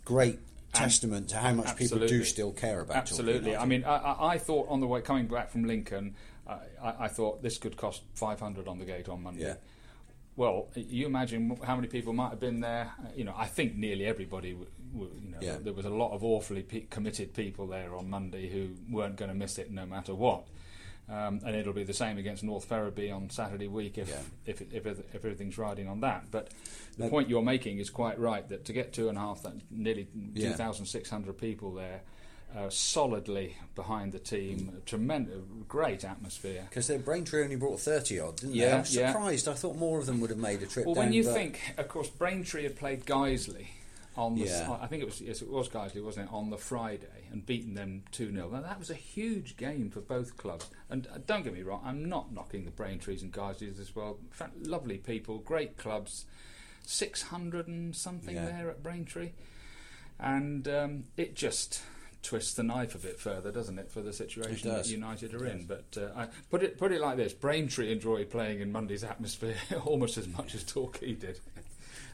Great 0.05 0.39
testament 0.73 1.29
to 1.29 1.37
how 1.37 1.53
much 1.53 1.75
people 1.75 1.99
do 1.99 2.23
still 2.23 2.51
care 2.51 2.79
about 2.79 2.95
Absolutely. 2.95 3.57
I 3.57 3.65
mean, 3.65 3.83
I, 3.83 4.15
I, 4.19 4.37
thought 4.37 4.69
on 4.69 4.79
the 4.79 4.87
way 4.87 5.01
coming 5.01 5.27
back 5.27 5.51
from 5.51 5.65
Lincoln, 5.65 6.15
I, 6.47 6.59
I, 6.81 6.93
I 6.99 7.07
thought 7.09 7.41
this 7.41 7.57
could 7.57 7.75
cost 7.75 8.03
500 8.13 8.67
on 8.69 8.79
the 8.79 8.85
gate 8.85 9.09
on 9.09 9.23
Monday. 9.23 9.43
Yeah. 9.43 9.55
Well, 10.37 10.69
you 10.75 11.05
imagine 11.05 11.57
how 11.63 11.75
many 11.75 11.89
people 11.89 12.13
might 12.13 12.29
have 12.29 12.39
been 12.39 12.61
there. 12.61 12.91
Uh, 13.03 13.09
You 13.15 13.25
know, 13.25 13.33
I 13.35 13.47
think 13.47 13.75
nearly 13.75 14.05
everybody. 14.05 14.57
W- 14.93 15.09
w- 15.09 15.21
you 15.25 15.31
know, 15.31 15.37
Yeah. 15.41 15.57
there 15.61 15.73
was 15.73 15.85
a 15.85 15.89
lot 15.89 16.11
of 16.11 16.23
awfully 16.23 16.63
pe- 16.63 16.81
committed 16.81 17.33
people 17.33 17.67
there 17.67 17.95
on 17.95 18.09
Monday 18.09 18.49
who 18.49 18.69
weren't 18.93 19.15
going 19.15 19.29
to 19.29 19.35
miss 19.35 19.57
it 19.57 19.71
no 19.71 19.85
matter 19.85 20.13
what. 20.15 20.43
Um, 21.09 21.41
and 21.45 21.55
it'll 21.55 21.73
be 21.73 21.83
the 21.83 21.93
same 21.93 22.17
against 22.17 22.41
North 22.43 22.65
Ferriby 22.65 23.11
on 23.11 23.29
Saturday 23.29 23.67
week 23.67 23.97
if 23.97 24.07
Yeah. 24.09 24.21
if, 24.45 24.61
it, 24.61 24.69
if, 24.71 24.85
if 24.85 25.15
everything's 25.15 25.57
riding 25.57 25.87
on 25.89 25.99
that. 26.01 26.25
But 26.31 26.49
the 26.97 27.05
No. 27.05 27.09
point 27.09 27.27
you're 27.29 27.41
making 27.41 27.79
is 27.79 27.89
quite 27.89 28.17
right 28.19 28.47
that 28.49 28.63
to 28.65 28.73
get 28.73 28.93
two 28.93 29.09
and 29.09 29.17
a 29.17 29.21
half, 29.21 29.43
that 29.43 29.53
nearly 29.69 30.07
Yeah. 30.33 30.49
2,600 30.51 31.37
people 31.37 31.73
there, 31.73 32.01
uh, 32.55 32.69
solidly 32.69 33.57
behind 33.75 34.11
the 34.13 34.19
team, 34.19 34.81
tremendous, 34.85 35.39
great 35.67 36.05
atmosphere. 36.05 36.65
Because 36.69 36.87
their 36.87 36.99
Braintree 36.99 37.43
only 37.43 37.55
brought 37.57 37.79
30 37.79 38.19
odd, 38.19 38.37
didn't 38.37 38.51
they? 38.53 38.59
Yeah, 38.59 38.75
I 38.75 38.79
was 38.79 38.95
yeah. 38.95 39.11
surprised. 39.11 39.47
I 39.47 39.53
thought 39.53 39.75
more 39.77 39.99
of 39.99 40.05
them 40.05 40.21
would 40.21 40.29
have 40.29 40.39
made 40.39 40.61
a 40.61 40.67
trip 40.67 40.85
Well, 40.85 40.95
down. 40.95 41.05
when 41.05 41.13
you 41.13 41.23
think, 41.23 41.59
of 41.77 41.87
course, 41.89 42.09
Braintree 42.09 42.63
had 42.63 42.75
played 42.77 43.05
Guiseley 43.05 43.67
on 44.17 44.35
the, 44.35 44.45
Yeah. 44.45 44.77
I 44.81 44.87
think 44.87 45.01
it 45.01 45.05
was 45.05 45.21
yes, 45.21 45.41
it 45.41 45.49
was 45.49 45.69
Guiseley, 45.69 46.03
wasn't 46.03 46.29
it, 46.29 46.33
on 46.33 46.49
the 46.49 46.57
Friday, 46.57 47.27
and 47.31 47.45
beaten 47.45 47.73
them 47.75 48.03
two 48.11 48.31
0 48.31 48.49
Now 48.49 48.61
that 48.61 48.77
was 48.79 48.89
a 48.89 48.95
huge 48.95 49.55
game 49.57 49.89
for 49.89 50.01
both 50.01 50.35
clubs. 50.37 50.69
And 50.89 51.07
uh, 51.07 51.19
don't 51.25 51.43
get 51.43 51.53
me 51.53 51.61
wrong, 51.63 51.81
I'm 51.85 52.07
not 52.09 52.33
knocking 52.33 52.65
the 52.65 52.71
Braintrees 52.71 53.21
and 53.21 53.31
Guisleys 53.31 53.79
as 53.79 53.95
well. 53.95 54.17
In 54.21 54.29
fact, 54.31 54.57
lovely 54.65 54.97
people, 54.97 55.37
great 55.39 55.77
clubs, 55.77 56.25
six 56.85 57.21
hundred 57.23 57.67
and 57.67 57.95
something 57.95 58.35
Yeah. 58.35 58.45
there 58.45 58.69
at 58.69 58.83
Braintree, 58.83 59.31
and 60.19 60.67
um, 60.67 61.03
it 61.17 61.35
just 61.35 61.81
twists 62.23 62.53
the 62.53 62.61
knife 62.63 62.93
a 62.93 62.99
bit 62.99 63.19
further, 63.19 63.51
doesn't 63.51 63.79
it, 63.79 63.89
for 63.89 64.01
the 64.01 64.13
situation 64.13 64.69
that. 64.69 64.87
United 64.87 65.33
are 65.33 65.45
in? 65.45 65.65
But 65.65 65.97
uh, 65.97 66.09
I, 66.15 66.27
put 66.51 66.61
it 66.63 66.77
put 66.77 66.91
it 66.91 67.01
like 67.01 67.17
this: 67.17 67.33
Braintree 67.33 67.91
enjoyed 67.91 68.29
playing 68.29 68.59
in 68.59 68.71
Monday's 68.71 69.03
atmosphere 69.03 69.55
almost 69.85 70.17
as 70.17 70.27
much 70.27 70.53
as 70.53 70.63
Torquay 70.63 71.13
did. 71.13 71.39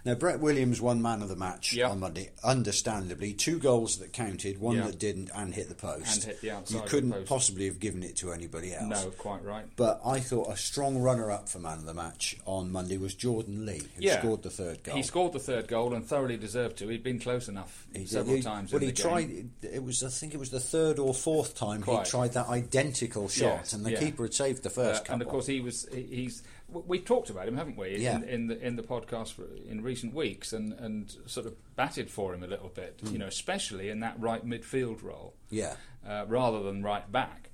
Now, 0.05 0.15
Brett 0.15 0.39
Williams 0.39 0.79
won 0.81 1.01
man 1.01 1.21
of 1.21 1.29
the 1.29 1.35
match 1.35 1.73
Yeah. 1.73 1.89
on 1.89 1.99
Monday, 1.99 2.29
understandably. 2.43 3.33
Two 3.33 3.59
goals 3.59 3.97
that 3.97 4.13
counted, 4.13 4.59
one 4.59 4.77
Yeah. 4.77 4.87
that 4.87 4.99
didn't, 4.99 5.29
and 5.35 5.53
hit 5.53 5.69
the 5.69 5.75
post. 5.75 6.15
And 6.15 6.23
hit 6.23 6.41
the 6.41 6.51
outside 6.51 6.75
You 6.75 6.81
couldn't 6.87 7.11
post. 7.11 7.25
possibly 7.27 7.65
have 7.65 7.79
given 7.79 8.03
it 8.03 8.15
to 8.17 8.31
anybody 8.31 8.73
else. 8.73 8.87
No, 9.03 9.11
quite 9.11 9.43
right. 9.43 9.65
But 9.75 10.01
I 10.05 10.19
thought 10.19 10.51
a 10.51 10.57
strong 10.57 10.97
runner 10.97 11.29
up 11.31 11.49
for 11.49 11.59
man 11.59 11.79
of 11.79 11.85
the 11.85 11.93
match 11.93 12.37
on 12.45 12.71
Monday 12.71 12.97
was 12.97 13.13
Jordan 13.15 13.65
Lee, 13.65 13.83
who 13.95 14.01
Yeah. 14.03 14.19
scored 14.19 14.43
the 14.43 14.49
third 14.49 14.83
goal. 14.83 14.95
He 14.95 15.03
scored 15.03 15.33
the 15.33 15.39
third 15.39 15.67
goal 15.67 15.93
and 15.93 16.05
thoroughly 16.07 16.37
deserved 16.37 16.77
to. 16.77 16.87
He'd 16.87 17.03
been 17.03 17.19
close 17.19 17.47
enough 17.47 17.85
He 17.93 18.05
several 18.05 18.37
He- 18.37 18.41
times. 18.41 18.71
Well, 18.71 18.81
he 18.81 18.91
tried. 18.91 19.27
Game. 19.27 19.51
It 19.61 19.83
was, 19.83 20.03
I 20.03 20.09
think, 20.09 20.33
it 20.33 20.37
was 20.37 20.49
the 20.51 20.59
third 20.59 20.99
or 20.99 21.13
fourth 21.13 21.55
time 21.55 21.81
Quite. 21.81 22.05
he 22.05 22.11
tried 22.11 22.33
that 22.33 22.47
identical 22.47 23.27
shot, 23.27 23.59
Yes, 23.61 23.73
and 23.73 23.85
the 23.85 23.91
yeah. 23.91 23.99
keeper 23.99 24.23
had 24.23 24.33
saved 24.33 24.63
the 24.63 24.69
first 24.69 25.01
Uh, 25.01 25.03
couple. 25.03 25.13
and 25.13 25.21
of 25.23 25.27
course, 25.29 25.47
he 25.47 25.59
was. 25.59 25.87
He, 25.91 26.03
he's. 26.03 26.43
We've 26.69 27.05
talked 27.05 27.29
about 27.29 27.47
him, 27.47 27.55
haven't 27.55 27.77
we, 27.77 27.97
Yeah. 27.97 28.17
in, 28.17 28.23
in 28.25 28.47
the 28.47 28.59
in 28.67 28.75
the 28.75 28.83
podcast 28.83 29.33
for, 29.33 29.45
in 29.69 29.81
recent 29.83 30.13
weeks, 30.13 30.51
and, 30.51 30.73
and 30.73 31.15
sort 31.25 31.45
of 31.45 31.55
batted 31.77 32.09
for 32.09 32.33
him 32.33 32.43
a 32.43 32.47
little 32.47 32.69
bit. 32.69 32.99
Hmm. 33.01 33.13
You 33.13 33.19
know, 33.19 33.27
especially 33.27 33.89
in 33.89 34.01
that 34.01 34.19
right 34.19 34.45
midfield 34.45 35.01
role. 35.01 35.33
yeah, 35.49 35.75
uh, 36.07 36.25
rather 36.27 36.61
than 36.63 36.83
right 36.83 37.09
back. 37.11 37.49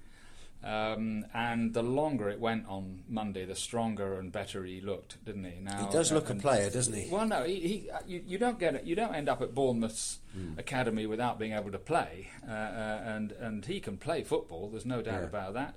Um, 0.64 1.26
and 1.34 1.74
the 1.74 1.84
longer 1.84 2.30
it 2.30 2.40
went 2.40 2.68
on 2.70 3.04
Monday, 3.10 3.44
the 3.44 3.54
stronger 3.56 4.18
and 4.18 4.32
better 4.32 4.64
he 4.64 4.80
looked, 4.80 5.24
didn't 5.26 5.44
he? 5.44 5.60
Now 5.60 5.86
He 5.88 5.92
does 5.92 6.10
look 6.14 6.30
a 6.30 6.36
player, 6.36 6.70
doesn't 6.70 6.94
he? 6.94 7.10
Well, 7.12 7.28
no, 7.28 7.44
he, 7.44 7.56
he, 7.60 7.90
uh, 7.92 8.00
you, 8.08 8.24
you 8.26 8.38
don't 8.38 8.58
get 8.60 8.74
it. 8.76 8.86
You 8.86 8.96
don't 8.96 9.14
end 9.14 9.28
up 9.28 9.42
at 9.42 9.54
Bournemouth's 9.54 10.20
Hmm. 10.34 10.58
academy 10.58 11.06
without 11.06 11.38
being 11.38 11.52
able 11.54 11.70
to 11.72 11.78
play, 11.78 12.30
uh, 12.48 12.52
uh, 12.52 13.02
and 13.06 13.34
and 13.34 13.66
he 13.66 13.80
can 13.80 13.98
play 13.98 14.24
football. 14.24 14.70
There's 14.70 14.86
no 14.86 15.02
doubt 15.04 15.20
Yeah. 15.22 15.28
about 15.28 15.54
that. 15.54 15.76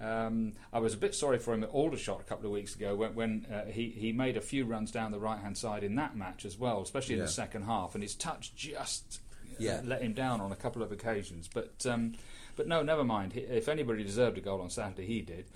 Um, 0.00 0.52
I 0.72 0.78
was 0.78 0.94
a 0.94 0.96
bit 0.96 1.14
sorry 1.14 1.38
for 1.38 1.52
him 1.54 1.64
at 1.64 1.70
Aldershot 1.70 2.20
a 2.20 2.24
couple 2.24 2.46
of 2.46 2.52
weeks 2.52 2.74
ago 2.76 2.94
when, 2.94 3.14
when 3.14 3.46
uh, 3.52 3.64
he, 3.70 3.88
he 3.90 4.12
made 4.12 4.36
a 4.36 4.40
few 4.40 4.64
runs 4.64 4.90
down 4.92 5.10
the 5.10 5.18
right 5.18 5.40
hand 5.40 5.58
side 5.58 5.82
in 5.82 5.96
that 5.96 6.16
match 6.16 6.44
as 6.44 6.56
well, 6.58 6.80
especially 6.82 7.14
in 7.14 7.18
Yeah. 7.20 7.26
the 7.26 7.32
second 7.32 7.62
half, 7.64 7.94
and 7.94 8.02
his 8.02 8.14
touch 8.14 8.54
just 8.54 9.20
uh, 9.50 9.54
Yeah. 9.58 9.80
let 9.84 10.00
him 10.02 10.12
down 10.12 10.40
on 10.40 10.52
a 10.52 10.56
couple 10.56 10.82
of 10.82 10.92
occasions. 10.92 11.48
But 11.52 11.84
um, 11.86 12.14
but 12.56 12.68
no, 12.68 12.82
never 12.82 13.04
mind. 13.04 13.34
If 13.36 13.68
anybody 13.68 14.04
deserved 14.04 14.38
a 14.38 14.40
goal 14.40 14.60
on 14.60 14.70
Saturday, 14.70 15.06
he 15.06 15.20
did. 15.22 15.46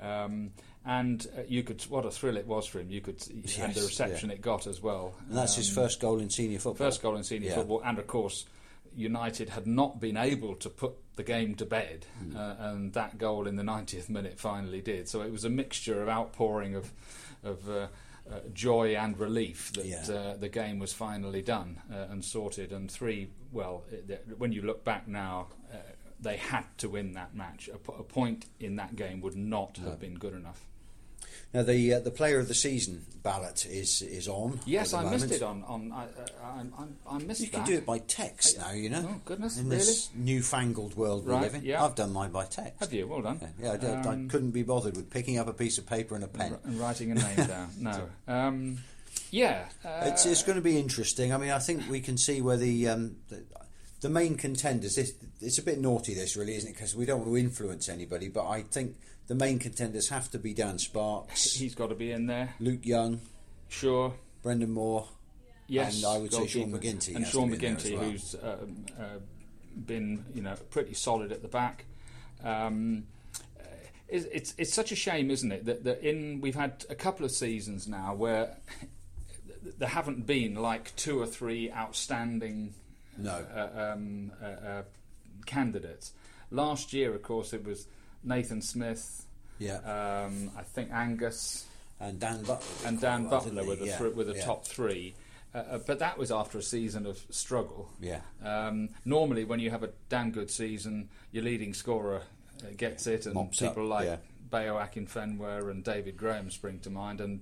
Um, 0.00 0.52
and 0.86 1.26
uh, 1.36 1.42
you 1.46 1.62
could 1.62 1.82
what 1.90 2.06
a 2.06 2.10
thrill 2.10 2.38
it 2.38 2.46
was 2.46 2.66
for 2.66 2.80
him. 2.80 2.90
You 2.90 3.02
could 3.02 3.22
and 3.28 3.44
the 3.44 3.48
Yes, 3.50 3.76
reception 3.86 4.30
it 4.30 4.40
got 4.40 4.66
as 4.66 4.80
well. 4.80 5.14
And 5.28 5.36
that's 5.36 5.56
his 5.56 5.68
Um, 5.76 5.82
first 5.84 6.00
goal 6.00 6.20
in 6.20 6.30
senior 6.30 6.58
football. 6.58 6.86
First 6.86 7.02
goal 7.02 7.16
in 7.16 7.22
senior 7.24 7.50
Yeah. 7.50 7.56
football, 7.56 7.82
and 7.84 7.98
of 7.98 8.06
course, 8.06 8.46
United 8.96 9.50
had 9.50 9.66
not 9.66 10.00
been 10.00 10.16
able 10.16 10.54
to 10.56 10.68
put 10.70 10.92
the 11.16 11.22
game 11.22 11.54
to 11.56 11.66
bed, 11.66 12.06
Hmm. 12.18 12.36
uh, 12.36 12.54
and 12.58 12.92
that 12.94 13.18
goal 13.18 13.46
in 13.46 13.56
the 13.56 13.62
90th 13.62 14.08
minute 14.08 14.38
finally 14.38 14.80
did. 14.80 15.08
So 15.08 15.22
it 15.22 15.30
was 15.32 15.44
a 15.44 15.50
mixture 15.50 16.02
of 16.02 16.08
outpouring 16.08 16.74
of 16.74 16.92
of 17.42 17.68
uh, 17.70 17.88
uh, 18.30 18.40
joy 18.52 18.94
and 18.94 19.18
relief 19.18 19.72
that 19.72 19.86
Yeah. 19.86 20.04
uh, 20.14 20.36
the 20.36 20.48
game 20.50 20.78
was 20.78 20.92
finally 20.92 21.42
done 21.42 21.80
uh, 21.90 22.06
and 22.10 22.22
sorted. 22.24 22.70
And 22.72 22.90
three, 22.90 23.30
well, 23.50 23.84
it, 23.90 24.06
th- 24.08 24.20
when 24.38 24.52
you 24.52 24.62
look 24.62 24.84
back 24.84 25.06
now. 25.08 25.48
Uh, 25.72 25.76
they 26.22 26.36
had 26.36 26.64
to 26.76 26.86
win 26.86 27.14
that 27.14 27.34
match. 27.34 27.70
A, 27.72 27.78
po- 27.78 27.94
a 27.98 28.02
point 28.02 28.44
in 28.58 28.76
that 28.76 28.94
game 28.94 29.22
would 29.22 29.36
not 29.36 29.78
have 29.78 29.98
been 29.98 30.16
good 30.16 30.34
enough. 30.34 30.66
Now 31.52 31.62
the 31.64 31.94
uh, 31.94 32.00
the 32.00 32.10
player 32.12 32.38
of 32.38 32.46
the 32.48 32.54
season 32.54 33.04
ballot 33.22 33.66
is 33.66 34.02
is 34.02 34.28
on. 34.28 34.60
Yes, 34.66 34.94
I 34.94 35.08
missed 35.10 35.32
it 35.32 35.42
on. 35.42 35.64
on 35.64 35.90
I, 35.92 36.04
I, 36.44 36.60
I, 36.82 37.14
I 37.16 37.18
missed 37.18 37.40
You 37.40 37.46
that. 37.48 37.56
can 37.56 37.64
do 37.66 37.74
it 37.74 37.84
by 37.84 37.98
text 37.98 38.56
now, 38.58 38.70
you 38.70 38.88
know. 38.88 39.04
Oh, 39.10 39.20
goodness, 39.24 39.58
In 39.58 39.68
this 39.68 40.10
newfangled 40.14 40.96
world 40.96 41.26
we 41.26 41.34
live 41.34 41.54
in, 41.54 41.64
yeah. 41.64 41.84
I've 41.84 41.96
done 41.96 42.12
mine 42.12 42.30
by 42.30 42.44
text. 42.44 42.80
Have 42.80 42.92
you? 42.92 43.06
Well 43.08 43.22
done. 43.22 43.40
Yeah, 43.60 43.72
I, 43.72 43.76
did. 43.76 43.90
I 43.90 44.12
Um, 44.12 44.28
couldn't 44.28 44.52
be 44.52 44.62
bothered 44.62 44.96
with 44.96 45.10
picking 45.10 45.38
up 45.38 45.48
a 45.48 45.52
piece 45.52 45.76
of 45.78 45.86
paper 45.86 46.14
and 46.14 46.22
a 46.24 46.28
pen. 46.28 46.56
and 46.64 46.78
writing 46.78 47.10
a 47.10 47.14
name 47.16 47.36
down. 47.46 47.70
No. 47.80 48.08
Um, 48.28 48.78
yeah. 49.32 49.68
Uh, 49.84 50.02
It's, 50.04 50.24
it's 50.26 50.42
going 50.44 50.56
to 50.56 50.62
be 50.62 50.78
interesting. 50.78 51.32
I 51.34 51.36
mean, 51.36 51.50
I 51.50 51.58
think 51.58 51.88
we 51.90 52.00
can 52.00 52.16
see 52.16 52.40
where 52.40 52.56
the 52.56 52.88
um, 52.88 53.16
the, 53.28 53.42
the 54.00 54.08
main 54.08 54.36
contenders. 54.36 54.96
This, 54.96 55.14
it's 55.40 55.58
a 55.58 55.62
bit 55.62 55.80
naughty, 55.80 56.14
this 56.14 56.36
really, 56.36 56.54
isn't 56.56 56.70
it? 56.70 56.74
Because 56.74 56.94
we 56.94 57.06
don't 57.06 57.20
want 57.20 57.30
to 57.30 57.36
influence 57.36 57.88
anybody. 57.88 58.28
But 58.28 58.48
I 58.48 58.62
think 58.62 58.96
the 59.26 59.34
main 59.34 59.58
contenders 59.58 60.08
have 60.08 60.30
to 60.32 60.38
be 60.38 60.54
Dan 60.54 60.78
Sparks, 60.78 61.54
he's 61.54 61.74
got 61.74 61.88
to 61.88 61.94
be 61.94 62.10
in 62.12 62.26
there. 62.26 62.54
Luke 62.60 62.84
Young, 62.84 63.20
Sure. 63.68 64.12
Brendan 64.42 64.72
Moore. 64.72 65.06
Yes. 65.68 65.96
And 66.02 66.06
I 66.12 66.18
would 66.18 66.32
say 66.32 66.46
Sean. 66.48 66.72
McGinty 66.72 67.14
And 67.14 67.26
Sean 67.26 67.50
to 67.50 67.56
be 67.56 67.66
in 67.66 67.74
there 67.74 67.76
as 67.76 67.84
McGinty, 67.84 67.98
well. 67.98 68.10
who's 68.10 68.34
um, 68.42 68.86
uh, 68.98 69.04
been, 69.86 70.24
you 70.34 70.42
know, 70.42 70.54
pretty 70.70 70.94
solid 70.94 71.30
at 71.30 71.42
the 71.42 71.48
back. 71.48 71.84
Um, 72.42 73.04
uh, 73.60 73.62
it's, 74.08 74.24
it's 74.32 74.54
it's 74.58 74.74
such 74.74 74.90
a 74.90 74.96
shame, 74.96 75.30
isn't 75.30 75.52
it, 75.52 75.66
that, 75.66 75.84
that 75.84 76.00
in 76.00 76.40
we've 76.40 76.56
had 76.56 76.84
a 76.90 76.94
couple 76.96 77.24
of 77.24 77.30
seasons 77.30 77.86
now 77.86 78.14
where 78.14 78.56
there 79.78 79.88
haven't 79.88 80.26
been 80.26 80.56
like 80.56 80.96
two 80.96 81.20
or 81.20 81.26
three 81.26 81.70
outstanding 81.70 82.74
No. 83.18 83.44
uh, 83.54 83.92
um, 83.94 84.32
uh, 84.42 84.46
uh, 84.46 84.82
candidates. 85.46 86.12
Last 86.50 86.92
year, 86.92 87.14
of 87.14 87.22
course, 87.22 87.52
it 87.52 87.64
was 87.64 87.86
Nathan 88.24 88.62
Smith. 88.62 89.26
Yeah. 89.58 89.76
Um, 89.78 90.50
I 90.56 90.62
think 90.62 90.90
Angus 90.92 91.66
and 92.00 92.18
Dan 92.18 92.42
Butler. 92.42 92.58
and 92.86 93.00
Dan 93.00 93.28
well, 93.28 93.40
Butler 93.42 93.64
were 93.64 93.74
he? 93.74 93.80
the 93.80 93.86
Yeah, 93.86 93.98
thr- 93.98 94.08
were 94.08 94.24
the 94.24 94.34
yeah. 94.34 94.44
top 94.44 94.64
three. 94.66 95.14
Uh, 95.54 95.78
but 95.86 95.98
that 95.98 96.16
was 96.16 96.30
after 96.30 96.58
a 96.58 96.62
season 96.62 97.06
of 97.06 97.18
struggle. 97.30 97.90
Yeah. 98.00 98.20
Um, 98.42 98.90
normally, 99.04 99.44
when 99.44 99.58
you 99.60 99.70
have 99.70 99.82
a 99.82 99.90
damn 100.08 100.30
good 100.30 100.50
season, 100.50 101.08
your 101.32 101.42
leading 101.44 101.74
scorer 101.74 102.22
uh, 102.62 102.66
gets 102.76 103.06
it, 103.08 103.26
and 103.26 103.34
Mops 103.34 103.58
people 103.58 103.84
up, 103.92 103.98
like 104.00 104.06
yeah. 104.06 104.16
Bayo 104.48 104.76
Akinfenwa 104.78 105.68
and 105.70 105.82
David 105.82 106.16
Graham 106.16 106.50
spring 106.50 106.78
to 106.80 106.90
mind. 106.90 107.20
And 107.20 107.40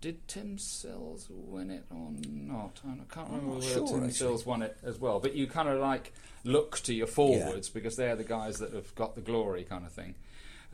did 0.00 0.26
Tim 0.28 0.58
Sills 0.58 1.28
win 1.30 1.70
it 1.70 1.84
or 1.90 2.12
not? 2.28 2.80
I 2.84 3.12
can't 3.12 3.28
remember 3.28 3.54
whether 3.54 3.66
sure, 3.66 3.86
Tim 3.86 3.96
actually. 3.96 4.12
Sills 4.12 4.46
won 4.46 4.62
it 4.62 4.76
as 4.82 4.98
well. 4.98 5.20
But 5.20 5.34
you 5.34 5.46
kind 5.46 5.68
of 5.68 5.80
like 5.80 6.12
look 6.44 6.78
to 6.80 6.94
your 6.94 7.06
forwards 7.06 7.68
because 7.68 7.96
they're 7.96 8.16
the 8.16 8.24
guys 8.24 8.58
that 8.58 8.72
have 8.72 8.94
got 8.94 9.14
the 9.14 9.20
glory, 9.20 9.64
kind 9.64 9.84
of 9.84 9.92
thing. 9.92 10.14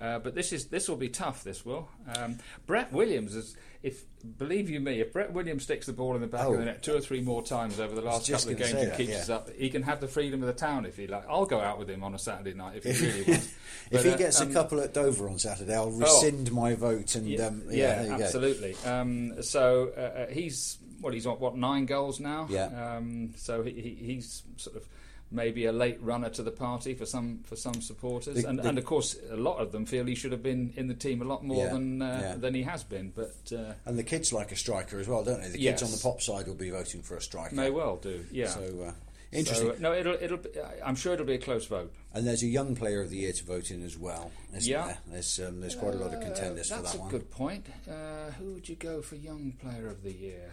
Uh, 0.02 0.18
but 0.18 0.34
this 0.34 0.52
is 0.52 0.66
this 0.66 0.88
will 0.88 0.96
be 0.96 1.08
tough. 1.08 1.44
This 1.44 1.64
will. 1.64 1.88
Um, 2.16 2.38
Brett 2.66 2.92
Williams 2.92 3.36
is. 3.36 3.56
If 3.82 4.04
believe 4.38 4.70
you 4.70 4.78
me, 4.78 5.00
if 5.00 5.12
Brett 5.12 5.32
Williams 5.32 5.64
sticks 5.64 5.86
the 5.86 5.92
ball 5.92 6.14
in 6.14 6.20
the 6.20 6.28
back 6.28 6.46
Oh. 6.46 6.52
of 6.52 6.58
the 6.60 6.64
net 6.64 6.84
two 6.84 6.94
or 6.94 7.00
three 7.00 7.20
more 7.20 7.42
times 7.42 7.80
over 7.80 7.96
the 7.96 8.00
last 8.00 8.30
couple 8.30 8.50
of 8.52 8.56
games 8.58 8.70
and 8.72 8.90
that, 8.92 8.96
keeps 8.96 9.10
yeah. 9.10 9.18
us 9.18 9.28
up, 9.28 9.50
he 9.50 9.70
can 9.70 9.82
have 9.82 10.00
the 10.00 10.06
freedom 10.06 10.40
of 10.40 10.46
the 10.46 10.52
town 10.52 10.86
if 10.86 10.96
he 10.96 11.08
like. 11.08 11.24
I'll 11.28 11.46
go 11.46 11.60
out 11.60 11.80
with 11.80 11.90
him 11.90 12.04
on 12.04 12.14
a 12.14 12.18
Saturday 12.18 12.54
night 12.54 12.76
if 12.76 12.84
he 12.84 12.92
really 13.06 13.22
wants. 13.24 13.46
if 13.46 13.56
But, 13.90 14.04
he 14.04 14.10
uh, 14.12 14.16
gets 14.16 14.40
um, 14.40 14.50
a 14.50 14.52
couple 14.52 14.80
at 14.80 14.94
Dover 14.94 15.28
on 15.28 15.40
Saturday, 15.40 15.74
I'll 15.74 15.90
rescind 15.90 16.52
my 16.52 16.74
vote. 16.76 17.16
And 17.16 17.26
yeah, 17.26 17.46
um, 17.46 17.62
yeah, 17.70 17.74
yeah, 17.74 17.94
there 17.94 18.02
you 18.12 18.18
go. 18.18 18.24
absolutely. 18.24 18.76
Um, 18.86 19.42
so 19.42 19.92
uh, 19.96 20.00
uh, 20.00 20.26
he's 20.28 20.78
well, 21.00 21.12
he's 21.12 21.26
on 21.26 21.40
what 21.40 21.56
nine 21.56 21.86
goals 21.86 22.20
now. 22.20 22.46
Yeah. 22.48 22.66
Um, 22.96 23.32
so 23.36 23.64
he, 23.64 23.72
he, 23.72 23.94
he's 24.14 24.44
sort 24.58 24.76
of 24.76 24.88
maybe 25.32 25.64
a 25.66 25.72
late 25.72 26.00
runner 26.02 26.28
to 26.30 26.42
the 26.42 26.50
party 26.50 26.94
for 26.94 27.06
some 27.06 27.40
for 27.44 27.56
some 27.56 27.80
supporters, 27.80 28.42
The- 28.42 28.48
and, 28.48 28.58
the- 28.58 28.68
and 28.68 28.78
of 28.78 28.84
course 28.84 29.16
a 29.30 29.36
lot 29.36 29.58
of 29.58 29.72
them 29.72 29.86
feel 29.86 30.04
he 30.04 30.14
should 30.14 30.32
have 30.32 30.42
been 30.42 30.72
in 30.76 30.88
the 30.88 30.94
team 30.94 31.22
a 31.22 31.24
lot 31.24 31.44
more 31.44 31.64
Yeah, 31.66 31.72
than 31.72 32.02
uh, 32.02 32.18
yeah. 32.22 32.34
than 32.36 32.54
he 32.54 32.62
has 32.62 32.84
been. 32.84 33.10
But 33.14 33.34
uh, 33.56 33.74
And 33.86 33.98
the 33.98 34.02
kids 34.04 34.32
like 34.32 34.52
a 34.52 34.56
striker 34.56 34.98
as 35.00 35.08
well, 35.08 35.24
don't 35.24 35.40
they? 35.40 35.48
The 35.48 35.58
kids 35.58 35.80
Yes. 35.80 35.82
on 35.82 35.90
the 35.90 35.98
pop 36.02 36.20
side 36.20 36.46
will 36.46 36.54
be 36.54 36.70
voting 36.70 37.02
for 37.02 37.16
a 37.16 37.20
striker. 37.22 37.54
may 37.54 37.70
well 37.70 37.96
do. 37.96 38.24
Yeah. 38.30 38.48
So 38.48 38.60
uh, 38.88 38.92
interesting. 39.32 39.68
So, 39.68 39.74
uh, 39.74 39.78
no, 39.80 39.92
it'll 39.94 40.14
it'll. 40.20 40.36
Be, 40.38 40.50
I'm 40.84 40.96
sure 40.96 41.14
it'll 41.14 41.26
be 41.26 41.34
a 41.34 41.38
close 41.38 41.66
vote. 41.66 41.92
and 42.14 42.26
there's 42.26 42.42
a 42.42 42.46
young 42.46 42.76
player 42.76 43.00
of 43.00 43.08
the 43.10 43.16
year 43.16 43.32
to 43.32 43.44
vote 43.44 43.70
in 43.70 43.82
as 43.82 43.96
well, 43.96 44.30
Yeah. 44.60 44.86
there? 44.86 44.98
There's 45.08 45.40
um, 45.40 45.60
there's 45.60 45.74
quite 45.76 45.94
a 45.94 45.98
lot 45.98 46.12
of 46.12 46.20
contenders 46.20 46.70
Uh, 46.70 46.76
for 46.76 46.82
that's 46.82 46.94
that 46.96 47.06
a 47.06 47.10
good 47.10 47.30
point. 47.30 47.66
Uh, 47.88 48.30
who 48.38 48.52
would 48.52 48.68
you 48.68 48.76
go 48.76 49.00
for 49.02 49.16
young 49.16 49.52
player 49.62 49.88
of 49.88 50.02
the 50.02 50.12
year? 50.12 50.52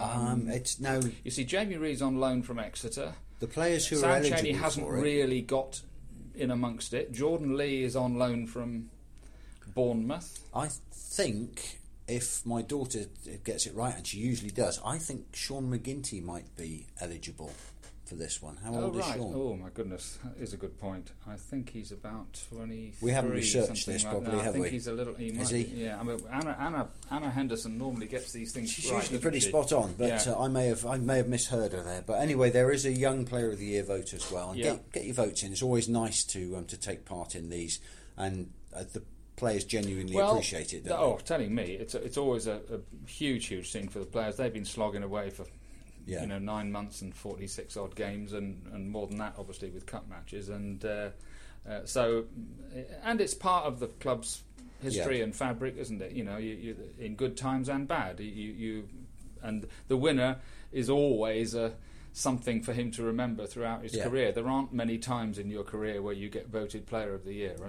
Um, 0.00 0.48
it's 0.48 0.80
now 0.80 1.00
you 1.24 1.30
see, 1.30 1.44
Jamie 1.44 1.76
Reid's 1.76 2.02
on 2.02 2.18
loan 2.18 2.42
from 2.42 2.58
Exeter. 2.58 3.14
The 3.40 3.46
players 3.46 3.86
who 3.86 3.96
are 3.96 4.00
Sam 4.00 4.10
eligible 4.10 4.36
Cheney 4.38 4.52
hasn't 4.52 4.86
for 4.86 4.96
it. 4.96 5.02
really 5.02 5.40
got 5.40 5.82
in 6.34 6.50
amongst 6.50 6.94
it. 6.94 7.12
Jordan 7.12 7.56
Lee 7.56 7.82
is 7.82 7.96
on 7.96 8.18
loan 8.18 8.46
from 8.46 8.90
Bournemouth. 9.74 10.40
I 10.54 10.68
think 10.92 11.78
if 12.06 12.44
my 12.46 12.62
daughter 12.62 13.04
gets 13.44 13.66
it 13.66 13.74
right, 13.74 13.94
and 13.94 14.06
she 14.06 14.18
usually 14.18 14.50
does, 14.50 14.80
I 14.84 14.98
think 14.98 15.26
Sean 15.34 15.70
McGinty 15.70 16.22
might 16.22 16.56
be 16.56 16.86
eligible 17.00 17.52
for 18.08 18.14
this 18.14 18.40
one. 18.40 18.56
How 18.56 18.74
Oh 18.74 18.84
old 18.84 18.96
is! 18.96 19.04
Sean? 19.04 19.32
Oh 19.34 19.54
my 19.54 19.68
goodness, 19.74 20.18
that 20.24 20.42
is 20.42 20.54
a 20.54 20.56
good 20.56 20.78
point. 20.80 21.12
I 21.26 21.36
think 21.36 21.70
he's 21.70 21.92
about 21.92 22.40
twenty. 22.50 22.94
We 23.02 23.10
haven't 23.10 23.32
researched 23.32 23.86
this 23.86 24.04
like 24.04 24.12
properly. 24.12 24.38
I 24.40 24.42
have 24.44 24.52
think 24.54 24.64
we? 24.64 24.70
he's 24.70 24.86
a 24.86 24.92
little. 24.92 25.14
He 25.14 25.26
Is 25.28 25.36
might 25.52 25.66
he? 25.66 25.84
Yeah, 25.84 26.00
I 26.00 26.02
mean 26.02 26.18
Anna 26.32 26.56
Anna 26.58 26.88
Anna 27.10 27.30
Henderson 27.30 27.76
normally 27.76 28.06
gets 28.06 28.32
these 28.32 28.52
things. 28.52 28.70
She's 28.72 28.90
right, 28.90 29.02
usually 29.02 29.18
pretty 29.18 29.40
she? 29.40 29.48
spot 29.50 29.72
on, 29.72 29.94
but 29.98 30.08
Yeah. 30.08 30.32
uh, 30.32 30.42
I 30.44 30.48
may 30.48 30.66
have 30.68 30.86
I 30.86 30.96
may 30.96 31.18
have 31.18 31.28
misheard 31.28 31.72
her 31.72 31.82
there. 31.82 32.02
But 32.06 32.20
anyway, 32.20 32.50
there 32.50 32.70
is 32.70 32.86
a 32.86 32.92
young 32.92 33.26
player 33.26 33.50
of 33.50 33.58
the 33.58 33.66
year 33.66 33.82
vote 33.82 34.14
as 34.14 34.30
well, 34.32 34.50
and 34.50 34.58
Yeah. 34.58 34.64
get, 34.72 34.92
get 34.92 35.04
your 35.04 35.14
votes 35.14 35.42
in. 35.42 35.52
It's 35.52 35.62
always 35.62 35.88
nice 35.88 36.24
to 36.24 36.56
um, 36.56 36.64
to 36.66 36.76
take 36.78 37.04
part 37.04 37.34
in 37.34 37.50
these, 37.50 37.78
and 38.16 38.50
uh, 38.74 38.84
the 38.92 39.02
players 39.36 39.64
genuinely 39.64 40.16
well, 40.16 40.32
appreciate 40.32 40.72
it. 40.72 40.84
Oh, 40.90 41.18
telling 41.24 41.54
me, 41.54 41.74
it's 41.74 41.94
a, 41.94 41.98
it's 42.02 42.16
always 42.16 42.48
a, 42.48 42.60
a 42.72 43.08
huge, 43.08 43.46
huge 43.46 43.70
thing 43.70 43.88
for 43.88 44.00
the 44.00 44.04
players. 44.06 44.36
They've 44.36 44.52
been 44.52 44.64
slogging 44.64 45.04
away 45.04 45.30
for 45.30 45.44
Yeah. 46.08 46.22
you 46.22 46.26
know 46.26 46.38
nine 46.38 46.72
months 46.72 47.02
and 47.02 47.14
forty 47.14 47.46
six 47.46 47.76
odd 47.76 47.94
games, 47.94 48.32
and, 48.32 48.62
and 48.72 48.90
more 48.90 49.06
than 49.06 49.18
that, 49.18 49.34
obviously 49.38 49.70
with 49.70 49.86
cup 49.86 50.08
matches, 50.08 50.48
and 50.48 50.84
uh, 50.84 51.10
uh, 51.68 51.80
so 51.84 52.24
and 53.02 53.20
it's 53.20 53.34
part 53.34 53.66
of 53.66 53.78
the 53.80 53.88
club's 53.88 54.42
history 54.82 55.18
Yeah. 55.18 55.24
and 55.24 55.36
fabric, 55.36 55.76
isn't 55.76 56.00
it? 56.00 56.12
You 56.12 56.24
know, 56.24 56.36
you, 56.38 56.54
you, 56.54 56.76
in 56.98 57.14
good 57.16 57.36
times 57.36 57.68
and 57.68 57.86
bad, 57.86 58.20
you, 58.20 58.26
you 58.26 58.88
and 59.42 59.66
the 59.88 59.96
winner 59.96 60.36
is 60.72 60.88
always 60.88 61.54
a 61.54 61.72
something 62.12 62.62
for 62.62 62.72
him 62.72 62.90
to 62.92 63.02
remember 63.02 63.46
throughout 63.46 63.82
his 63.82 63.94
Yeah. 63.94 64.04
career. 64.08 64.32
There 64.32 64.48
aren't 64.48 64.72
many 64.72 64.98
times 64.98 65.38
in 65.38 65.50
your 65.50 65.62
career 65.62 66.00
where 66.02 66.14
you 66.14 66.28
get 66.28 66.48
voted 66.48 66.86
Player 66.86 67.14
of 67.14 67.24
the 67.24 67.34
Year, 67.34 67.56
uh, 67.62 67.68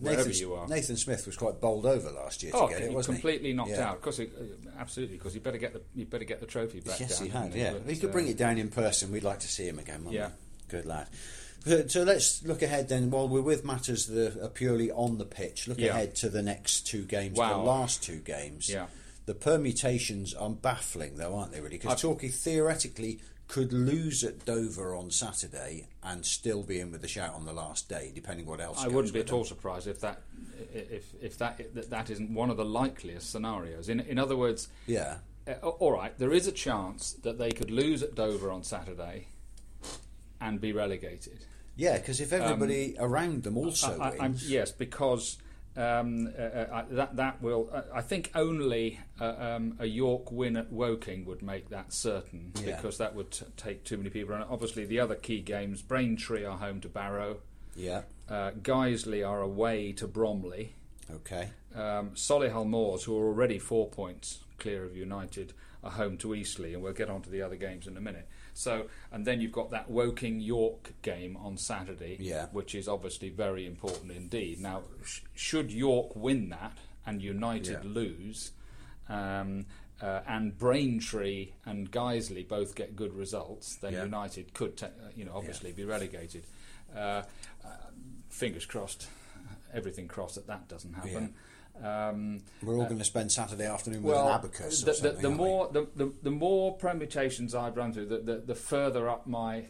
wherever 0.00 0.24
Nathan, 0.28 0.40
you 0.40 0.54
are. 0.54 0.68
Nathan 0.68 0.96
Smith 0.96 1.26
was 1.26 1.36
quite 1.36 1.60
bowled 1.60 1.86
over 1.86 2.10
last 2.10 2.42
year 2.42 2.52
Oh, 2.54 2.66
to 2.68 2.72
get 2.74 2.82
it, 2.82 2.88
he 2.90 2.94
wasn't 2.94 3.16
completely 3.16 3.48
he? 3.48 3.54
knocked 3.54 3.70
Yeah. 3.70 3.90
out. 3.90 3.96
Of 3.96 4.02
course, 4.02 4.20
uh, 4.20 4.24
absolutely, 4.78 5.16
because 5.18 5.34
you 5.34 5.40
better 5.40 5.58
get 5.58 5.72
the 5.72 5.82
you 5.94 6.06
better 6.06 6.24
get 6.24 6.40
the 6.40 6.46
trophy 6.46 6.80
back. 6.80 6.98
Yes, 7.00 7.18
down, 7.18 7.26
he 7.26 7.32
had. 7.32 7.54
Yeah, 7.54 7.72
But, 7.84 7.90
he 7.92 7.98
could 8.00 8.10
uh, 8.10 8.12
bring 8.12 8.28
it 8.28 8.36
down 8.36 8.58
in 8.58 8.68
person, 8.68 9.12
we'd 9.12 9.22
like 9.24 9.40
to 9.40 9.48
see 9.48 9.66
him 9.66 9.78
again. 9.78 10.06
Yeah. 10.10 10.28
we? 10.28 10.32
good 10.68 10.86
lad. 10.86 11.08
So, 11.66 11.86
so 11.86 12.02
let's 12.02 12.42
look 12.44 12.62
ahead 12.62 12.88
then. 12.88 13.10
While 13.10 13.28
we're 13.28 13.40
with 13.42 13.64
matters 13.64 14.06
that 14.06 14.36
are 14.42 14.48
purely 14.48 14.90
on 14.90 15.18
the 15.18 15.24
pitch, 15.24 15.68
look 15.68 15.78
Yeah. 15.78 15.90
ahead 15.90 16.14
to 16.16 16.28
the 16.28 16.42
next 16.42 16.86
two 16.86 17.04
games, 17.04 17.36
Wow. 17.38 17.58
the 17.58 17.62
last 17.64 18.02
two 18.02 18.18
games. 18.18 18.68
Yeah. 18.68 18.86
The 19.26 19.34
permutations 19.34 20.34
are 20.34 20.50
baffling, 20.50 21.16
though, 21.18 21.36
aren't 21.36 21.52
they? 21.52 21.60
Really, 21.60 21.78
because 21.78 22.00
Torquay 22.00 22.28
theoretically 22.28 23.20
could 23.52 23.70
lose 23.74 24.24
at 24.24 24.46
Dover 24.46 24.96
on 24.96 25.10
Saturday 25.10 25.86
and 26.02 26.24
still 26.24 26.62
be 26.62 26.80
in 26.80 26.90
with 26.90 27.02
the 27.02 27.06
shout 27.08 27.34
on 27.34 27.44
the 27.44 27.52
last 27.52 27.86
day, 27.86 28.10
depending 28.14 28.46
what 28.46 28.62
else. 28.62 28.82
I 28.82 28.88
wouldn't 28.88 29.12
be 29.12 29.20
at 29.20 29.30
all 29.30 29.44
surprised 29.44 29.86
if 29.86 30.00
that 30.00 30.22
if 30.72 31.12
if 31.20 31.36
that 31.36 31.74
that, 31.74 31.90
that 31.90 32.08
isn't 32.08 32.32
one 32.32 32.48
of 32.48 32.56
the 32.56 32.64
likeliest 32.64 33.30
scenarios. 33.30 33.90
In 33.90 34.00
in 34.00 34.18
other 34.18 34.36
words, 34.38 34.68
Yeah, 34.86 35.18
uh, 35.46 35.52
all 35.68 35.92
right, 35.92 36.18
there 36.18 36.32
is 36.32 36.46
a 36.46 36.52
chance 36.52 37.12
that 37.24 37.36
they 37.36 37.50
could 37.50 37.70
lose 37.70 38.02
at 38.02 38.14
Dover 38.14 38.50
on 38.50 38.62
Saturday 38.62 39.26
and 40.40 40.58
be 40.58 40.72
relegated. 40.72 41.44
yeah, 41.76 41.98
because 41.98 42.22
if 42.22 42.32
everybody 42.32 42.96
around 42.98 43.42
them 43.42 43.58
also 43.58 43.92
Um, 43.92 44.00
I, 44.00 44.08
I, 44.12 44.28
wins, 44.28 44.50
yes, 44.50 44.72
because 44.72 45.36
um, 45.76 46.32
uh, 46.38 46.42
uh, 46.42 46.66
I- 46.90 46.94
that 46.94 47.16
that 47.16 47.42
will. 47.42 47.70
Uh, 47.72 47.82
I 47.94 48.00
think 48.02 48.30
only 48.34 49.00
uh, 49.20 49.34
um, 49.56 49.76
a 49.78 49.86
York 49.86 50.30
win 50.32 50.56
at 50.56 50.70
Woking 50.72 51.24
would 51.24 51.42
make 51.42 51.70
that 51.70 51.92
certain 51.92 52.52
Yeah. 52.62 52.76
because 52.76 52.98
that 52.98 53.14
would 53.14 53.30
t- 53.30 53.46
take 53.56 53.84
too 53.84 53.96
many 53.96 54.10
people. 54.10 54.34
And 54.34 54.44
obviously, 54.44 54.84
the 54.84 55.00
other 55.00 55.14
key 55.14 55.40
games: 55.40 55.82
Braintree 55.82 56.44
are 56.44 56.58
home 56.58 56.80
to 56.80 56.88
Barrow, 56.88 57.38
yeah, 57.74 58.02
uh, 58.28 58.50
Guiseley 58.62 59.26
are 59.26 59.40
away 59.40 59.92
to 59.92 60.06
Bromley, 60.06 60.74
okay, 61.10 61.50
um, 61.74 62.10
Solihull 62.10 62.66
Moors, 62.68 63.04
who 63.04 63.18
are 63.18 63.26
already 63.26 63.58
four 63.58 63.88
points 63.88 64.40
clear 64.58 64.84
of 64.84 64.96
United, 64.96 65.52
are 65.82 65.90
home 65.90 66.16
to 66.18 66.34
Eastleigh, 66.34 66.74
and 66.74 66.82
we'll 66.82 66.92
get 66.92 67.10
on 67.10 67.22
to 67.22 67.30
the 67.30 67.42
other 67.42 67.56
games 67.56 67.86
in 67.86 67.96
a 67.96 68.00
minute. 68.00 68.28
So, 68.54 68.86
and 69.10 69.24
then 69.26 69.40
you've 69.40 69.52
got 69.52 69.70
that 69.70 69.90
Woking 69.90 70.38
York 70.40 70.92
game 71.02 71.36
on 71.38 71.56
Saturday, 71.56 72.18
Yeah. 72.20 72.46
which 72.52 72.74
is 72.74 72.86
obviously 72.86 73.30
very 73.30 73.66
important 73.66 74.12
indeed. 74.12 74.60
Now, 74.60 74.82
sh- 75.04 75.20
should 75.34 75.72
York 75.72 76.14
win 76.14 76.50
that 76.50 76.76
and 77.06 77.20
United 77.22 77.82
Yeah. 77.82 77.90
lose, 77.90 78.52
um, 79.08 79.66
uh, 80.00 80.20
and 80.26 80.56
Braintree 80.56 81.52
and 81.64 81.90
Guiseley 81.90 82.46
both 82.46 82.74
get 82.74 82.94
good 82.94 83.14
results, 83.14 83.76
then 83.76 83.94
Yeah. 83.94 84.04
United 84.04 84.52
could, 84.54 84.76
ta- 84.76 84.86
uh, 84.86 85.10
you 85.16 85.24
know, 85.24 85.32
obviously 85.34 85.72
be 85.72 85.84
relegated. 85.84 86.44
Uh, 86.94 87.22
uh, 87.64 87.68
fingers 88.28 88.66
crossed, 88.66 89.08
everything 89.72 90.06
crossed 90.08 90.34
that 90.36 90.46
that 90.46 90.68
doesn't 90.68 90.92
happen. 90.92 91.34
Um, 91.82 92.40
we're 92.62 92.76
all 92.76 92.84
going 92.84 92.98
to 92.98 93.04
spend 93.04 93.32
Saturday 93.32 93.66
afternoon 93.66 94.02
with 94.04 94.16
an 94.16 94.28
abacus 94.28 94.82
the, 94.82 94.92
the, 94.92 95.10
the 95.22 95.30
more 95.30 95.68
the, 95.72 95.88
the, 95.96 96.12
the 96.22 96.30
more 96.30 96.76
permutations 96.76 97.54
I've 97.54 97.76
run 97.76 97.92
through, 97.92 98.06
the, 98.06 98.18
the, 98.18 98.36
the 98.36 98.54
further 98.54 99.08
up 99.08 99.26
my, 99.26 99.64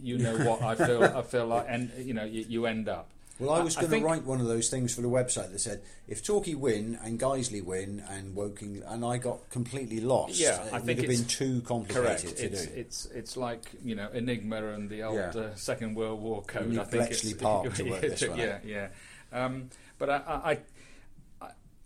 you 0.00 0.18
know 0.18 0.36
what 0.38 0.62
I 0.62 0.74
feel 0.74 1.02
I 1.04 1.22
feel 1.34 1.46
like, 1.46 1.66
and 1.68 1.90
you 1.98 2.12
know 2.12 2.24
you, 2.24 2.44
you 2.48 2.66
end 2.66 2.88
up. 2.88 3.08
Well, 3.40 3.50
I 3.50 3.62
was 3.62 3.74
going 3.74 3.90
to 3.90 3.98
write 3.98 4.24
one 4.24 4.40
of 4.40 4.46
those 4.46 4.68
things 4.68 4.94
for 4.94 5.00
the 5.02 5.08
website 5.08 5.50
that 5.50 5.58
said 5.60 5.82
if 6.06 6.22
Torquay 6.24 6.54
win 6.54 6.96
and 7.02 7.18
Guiseley 7.18 7.64
win 7.64 8.04
and 8.08 8.32
Woking, 8.36 8.82
and 8.86 9.04
I 9.04 9.18
got 9.18 9.50
completely 9.50 10.00
lost. 10.00 10.38
Yeah, 10.38 10.62
it 10.66 10.72
I 10.72 10.76
would 10.76 10.84
think 10.86 10.98
have 11.00 11.08
been 11.08 11.24
too 11.24 11.60
complicated 11.62 12.04
Correct. 12.04 12.36
to 12.38 12.44
It's, 12.44 12.66
do. 12.66 12.72
it's 12.76 13.06
it's 13.06 13.36
like 13.36 13.64
you 13.82 13.96
know 13.96 14.08
Enigma 14.12 14.64
and 14.68 14.88
the 14.88 15.02
old 15.02 15.16
Yeah. 15.16 15.40
uh, 15.40 15.54
Second 15.56 15.96
World 15.96 16.20
War 16.20 16.42
code. 16.42 16.78
I 16.78 16.84
think 16.84 16.90
Bletchley 17.08 17.30
it's, 17.32 17.42
Park 17.42 17.74
to 17.74 17.82
work 17.90 18.02
this 18.02 18.28
one 18.28 18.38
Yeah, 18.38 18.58
yeah. 18.64 18.88
Um, 19.32 19.70
but 19.98 20.10
I, 20.10 20.16
I, 20.26 20.58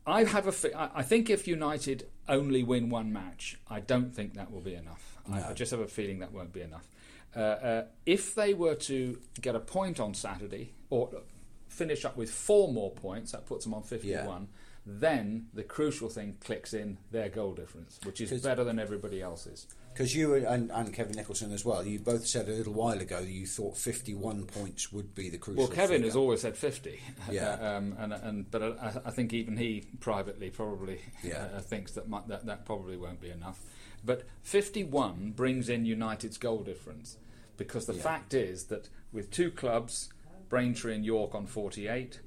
I, 0.08 0.24
have 0.24 0.46
a. 0.46 0.90
I 0.96 1.02
think 1.02 1.30
if 1.30 1.46
United 1.46 2.08
only 2.28 2.62
win 2.62 2.88
one 2.90 3.12
match, 3.12 3.58
I 3.68 3.80
don't 3.80 4.14
think 4.14 4.34
that 4.34 4.50
will 4.50 4.60
be 4.60 4.74
enough. 4.74 5.16
I, 5.30 5.50
I 5.50 5.52
just 5.52 5.70
have 5.70 5.80
a 5.80 5.88
feeling 5.88 6.20
that 6.20 6.32
won't 6.32 6.52
be 6.52 6.62
enough. 6.62 6.88
Uh, 7.36 7.40
uh, 7.40 7.84
if 8.06 8.34
they 8.34 8.54
were 8.54 8.74
to 8.74 9.18
get 9.40 9.54
a 9.54 9.60
point 9.60 10.00
on 10.00 10.14
Saturday 10.14 10.72
or 10.90 11.10
finish 11.68 12.04
up 12.04 12.16
with 12.16 12.30
four 12.30 12.72
more 12.72 12.90
points, 12.90 13.32
that 13.32 13.46
puts 13.46 13.64
them 13.64 13.74
on 13.74 13.82
fifty-one. 13.82 14.48
Then 14.90 15.48
the 15.52 15.64
crucial 15.64 16.08
thing 16.08 16.38
clicks 16.40 16.72
in 16.72 16.96
their 17.10 17.28
goal 17.28 17.52
difference, 17.52 18.00
which 18.04 18.22
is 18.22 18.40
better 18.40 18.64
than 18.64 18.78
everybody 18.78 19.20
else's 19.20 19.66
because 19.98 20.14
you 20.14 20.36
and, 20.36 20.70
and, 20.70 20.94
Kevin 20.94 21.16
Nicholson 21.16 21.52
as 21.52 21.64
well, 21.64 21.84
you 21.84 21.98
both 21.98 22.24
said 22.24 22.48
a 22.48 22.52
little 22.52 22.72
while 22.72 23.00
ago 23.00 23.18
that 23.18 23.28
you 23.28 23.48
thought 23.48 23.76
51 23.76 24.44
points 24.44 24.92
would 24.92 25.12
be 25.12 25.28
the 25.28 25.38
crucial. 25.38 25.64
Well, 25.64 25.72
Kevin 25.72 25.96
figure. 25.96 26.06
has 26.06 26.14
always 26.14 26.42
said 26.42 26.56
50. 26.56 27.00
Yeah. 27.32 27.54
um, 27.76 27.96
and, 27.98 28.12
and 28.12 28.48
but 28.48 28.62
I, 28.62 28.92
I, 29.06 29.10
think 29.10 29.32
even 29.32 29.56
he 29.56 29.86
privately 29.98 30.50
probably 30.50 31.00
yeah. 31.24 31.48
uh, 31.52 31.56
uh 31.56 31.60
thinks 31.62 31.90
that, 31.92 32.08
that 32.28 32.46
that 32.46 32.64
probably 32.64 32.96
won't 32.96 33.20
be 33.20 33.30
enough. 33.30 33.60
But 34.04 34.22
51 34.42 35.32
brings 35.32 35.68
in 35.68 35.84
United's 35.84 36.38
goal 36.38 36.62
difference 36.62 37.16
because 37.56 37.86
the 37.86 37.94
yeah. 37.94 38.02
fact 38.02 38.34
is 38.34 38.66
that 38.66 38.88
with 39.12 39.32
two 39.32 39.50
clubs, 39.50 40.10
Braintree 40.48 40.94
and 40.94 41.04
York 41.04 41.34
on 41.34 41.48
48, 41.48 42.20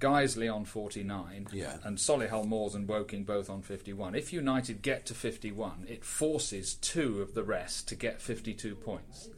Guiseley 0.00 0.52
on 0.52 0.64
49 0.64 1.48
yeah. 1.52 1.76
and 1.84 1.98
Solihull 1.98 2.46
Moors 2.46 2.74
and 2.74 2.88
Woking 2.88 3.24
both 3.24 3.48
on 3.48 3.62
51. 3.62 4.14
If 4.14 4.32
United 4.32 4.82
get 4.82 5.06
to 5.06 5.14
51, 5.14 5.86
it 5.88 6.04
forces 6.04 6.74
two 6.74 7.22
of 7.22 7.34
the 7.34 7.44
rest 7.44 7.88
to 7.88 7.94
get 7.94 8.20
52 8.20 8.74
points. 8.74 9.30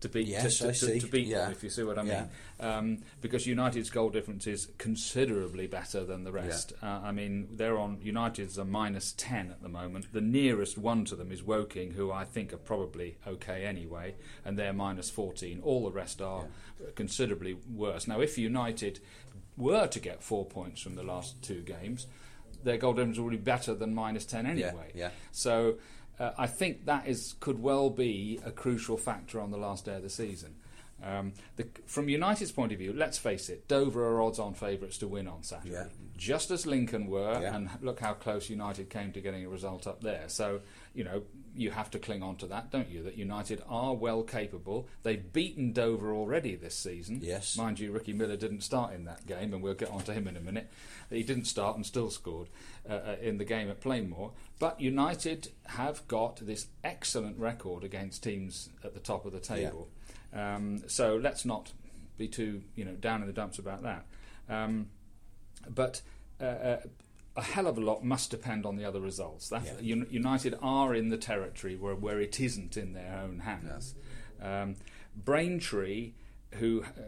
To 0.00 0.10
beat, 0.10 0.28
yes, 0.28 0.58
to, 0.58 0.72
to, 0.72 1.00
to, 1.00 1.06
beat 1.06 1.26
yeah. 1.26 1.44
them, 1.44 1.52
if 1.52 1.64
you 1.64 1.70
see 1.70 1.82
what 1.82 1.98
I 1.98 2.02
mean. 2.02 2.28
Um, 2.60 2.98
because 3.22 3.46
United's 3.46 3.88
goal 3.88 4.10
difference 4.10 4.46
is 4.46 4.68
considerably 4.76 5.66
better 5.66 6.04
than 6.04 6.22
the 6.22 6.32
rest. 6.32 6.74
Uh, 6.82 7.00
I 7.02 7.12
mean, 7.12 7.48
they're 7.52 7.78
on, 7.78 7.98
United's 8.02 8.58
are 8.58 8.66
minus 8.66 9.12
10 9.12 9.50
at 9.50 9.62
the 9.62 9.70
moment. 9.70 10.12
The 10.12 10.20
nearest 10.20 10.76
one 10.76 11.06
to 11.06 11.16
them 11.16 11.32
is 11.32 11.42
Woking, 11.42 11.92
who 11.92 12.12
I 12.12 12.24
think 12.24 12.52
are 12.52 12.58
probably 12.58 13.16
okay 13.26 13.64
anyway, 13.64 14.16
and 14.44 14.58
they're 14.58 14.74
minus 14.74 15.08
14. 15.08 15.60
All 15.64 15.84
the 15.84 15.92
rest 15.92 16.20
are 16.20 16.44
considerably 16.94 17.56
worse. 17.66 18.06
Now, 18.06 18.20
if 18.20 18.36
United 18.36 19.00
were 19.56 19.86
to 19.86 20.00
get 20.00 20.22
four 20.22 20.44
points 20.44 20.80
from 20.80 20.94
the 20.94 21.02
last 21.02 21.42
two 21.42 21.62
games, 21.62 22.06
their 22.64 22.76
goal 22.76 22.92
difference 22.94 23.18
would 23.18 23.30
be 23.30 23.36
better 23.36 23.74
than 23.74 23.94
minus 23.94 24.24
10 24.26 24.46
anyway. 24.46 24.90
yeah. 24.94 25.10
So 25.32 25.76
uh, 26.18 26.32
I 26.38 26.46
think 26.46 26.86
that 26.86 27.06
is 27.06 27.34
could 27.40 27.62
well 27.62 27.90
be 27.90 28.40
a 28.44 28.50
crucial 28.50 28.96
factor 28.96 29.40
on 29.40 29.50
the 29.50 29.58
last 29.58 29.84
day 29.84 29.94
of 29.96 30.02
the 30.02 30.10
season. 30.10 30.56
Um, 31.04 31.34
the, 31.56 31.66
from 31.84 32.08
United's 32.08 32.52
point 32.52 32.72
of 32.72 32.78
view, 32.78 32.94
let's 32.94 33.18
face 33.18 33.50
it, 33.50 33.68
Dover 33.68 34.02
are 34.06 34.22
odds-on 34.22 34.54
favourites 34.54 34.96
to 34.98 35.06
win 35.06 35.28
on 35.28 35.42
Saturday, 35.42 35.74
Yeah. 35.74 35.84
just 36.16 36.50
as 36.50 36.66
Lincoln 36.66 37.06
were, 37.08 37.38
Yeah. 37.42 37.54
and 37.54 37.68
look 37.82 38.00
how 38.00 38.14
close 38.14 38.48
United 38.48 38.88
came 38.88 39.12
to 39.12 39.20
getting 39.20 39.44
a 39.44 39.48
result 39.50 39.86
up 39.86 40.00
there. 40.02 40.24
So 40.28 40.60
you 40.94 41.04
know 41.04 41.22
you 41.56 41.70
have 41.70 41.90
to 41.92 41.98
cling 41.98 42.22
on 42.22 42.36
to 42.36 42.46
that, 42.46 42.70
don't 42.70 42.88
you? 42.88 43.02
That 43.02 43.16
United 43.16 43.62
are 43.68 43.94
well 43.94 44.22
capable. 44.22 44.88
They've 45.02 45.32
beaten 45.32 45.72
Dover 45.72 46.12
already 46.12 46.54
this 46.54 46.74
season. 46.76 47.20
Yes. 47.22 47.56
mind 47.56 47.80
you, 47.80 47.92
Ricky 47.92 48.12
Miller 48.12 48.36
didn't 48.36 48.62
start 48.62 48.92
in 48.92 49.04
that 49.04 49.26
game, 49.26 49.54
and 49.54 49.62
we'll 49.62 49.74
get 49.74 49.90
on 49.90 50.02
to 50.04 50.12
him 50.12 50.28
in 50.28 50.36
a 50.36 50.40
minute. 50.40 50.70
He 51.10 51.22
didn't 51.22 51.46
start 51.46 51.76
and 51.76 51.86
still 51.86 52.10
scored 52.10 52.48
uh, 52.88 52.92
uh, 52.92 53.16
in 53.20 53.38
the 53.38 53.44
game 53.44 53.70
at 53.70 53.80
Plainmoor. 53.80 54.32
But 54.58 54.80
United 54.80 55.48
have 55.66 56.06
got 56.08 56.36
this 56.44 56.66
excellent 56.84 57.38
record 57.38 57.84
against 57.84 58.22
teams 58.22 58.70
at 58.84 58.94
the 58.94 59.00
top 59.00 59.24
of 59.24 59.32
the 59.32 59.40
table. 59.40 59.88
Um, 60.32 60.82
so 60.88 61.16
let's 61.16 61.44
not 61.44 61.72
be 62.18 62.28
too 62.28 62.62
you 62.74 62.84
know 62.84 62.92
down 62.92 63.20
in 63.20 63.26
the 63.26 63.32
dumps 63.32 63.58
about 63.58 63.82
that. 63.82 64.04
Um, 64.48 64.88
but 65.68 66.02
uh, 66.40 66.44
uh, 66.44 66.80
a 67.36 67.42
hell 67.42 67.66
of 67.66 67.76
a 67.78 67.80
lot 67.80 68.04
must 68.04 68.30
depend 68.30 68.64
on 68.66 68.76
the 68.76 68.84
other 68.84 69.00
results. 69.00 69.52
Yeah. 69.52 69.78
United 69.80 70.54
are 70.62 70.94
in 70.94 71.10
the 71.10 71.18
territory 71.18 71.76
where, 71.76 71.94
where 71.94 72.20
it 72.20 72.40
isn't 72.40 72.76
in 72.76 72.92
their 72.94 73.20
own 73.22 73.40
hands. 73.40 73.94
Um, 74.40 74.76
Braintree, 75.14 76.12
who 76.54 76.82
uh, 76.84 77.00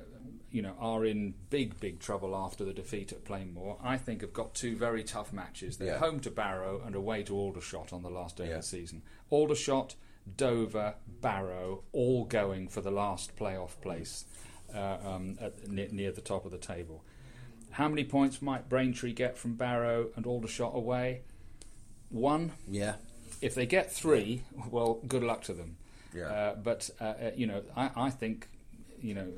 you 0.50 0.62
know 0.62 0.74
are 0.80 1.04
in 1.04 1.34
big 1.50 1.78
big 1.78 2.00
trouble 2.00 2.34
after 2.34 2.64
the 2.64 2.72
defeat 2.72 3.12
at 3.12 3.24
Plainmoor, 3.24 3.78
I 3.82 3.96
think 3.96 4.22
have 4.22 4.32
got 4.32 4.54
two 4.54 4.76
very 4.76 5.04
tough 5.04 5.32
matches. 5.32 5.76
They're 5.76 5.88
Yeah. 5.94 5.98
home 5.98 6.20
to 6.20 6.30
Barrow 6.30 6.82
and 6.84 6.94
away 6.94 7.22
to 7.24 7.34
Aldershot 7.36 7.92
on 7.92 8.02
the 8.02 8.10
last 8.10 8.36
day 8.36 8.48
Yeah. 8.48 8.56
of 8.56 8.62
the 8.62 8.66
season. 8.68 9.02
Aldershot, 9.30 9.94
Dover, 10.36 10.94
Barrow, 11.06 11.84
all 11.92 12.24
going 12.24 12.68
for 12.68 12.80
the 12.80 12.90
last 12.90 13.36
playoff 13.36 13.80
place 13.80 14.24
uh, 14.74 14.98
um, 15.02 15.36
at, 15.40 15.68
near, 15.68 15.88
near 15.90 16.12
the 16.12 16.20
top 16.20 16.44
of 16.44 16.50
the 16.50 16.58
table. 16.58 17.04
How 17.72 17.88
many 17.88 18.04
points 18.04 18.40
might 18.42 18.68
Braintree 18.68 19.12
get 19.12 19.36
from 19.36 19.54
Barrow 19.54 20.08
and 20.16 20.26
Aldershot 20.26 20.74
away? 20.74 21.22
One. 22.10 22.52
Yeah, 22.68 22.94
If 23.40 23.54
they 23.54 23.66
get 23.66 23.92
three, 23.92 24.42
well, 24.70 25.00
good 25.06 25.22
luck 25.22 25.42
to 25.44 25.52
them. 25.52 25.76
Yeah. 26.14 26.24
Uh, 26.28 26.54
but 26.56 26.88
uh, 27.00 27.04
uh, 27.04 27.30
you 27.36 27.46
know, 27.46 27.62
I, 27.76 27.90
I 27.94 28.10
think 28.10 28.48
you 29.02 29.14
know 29.14 29.28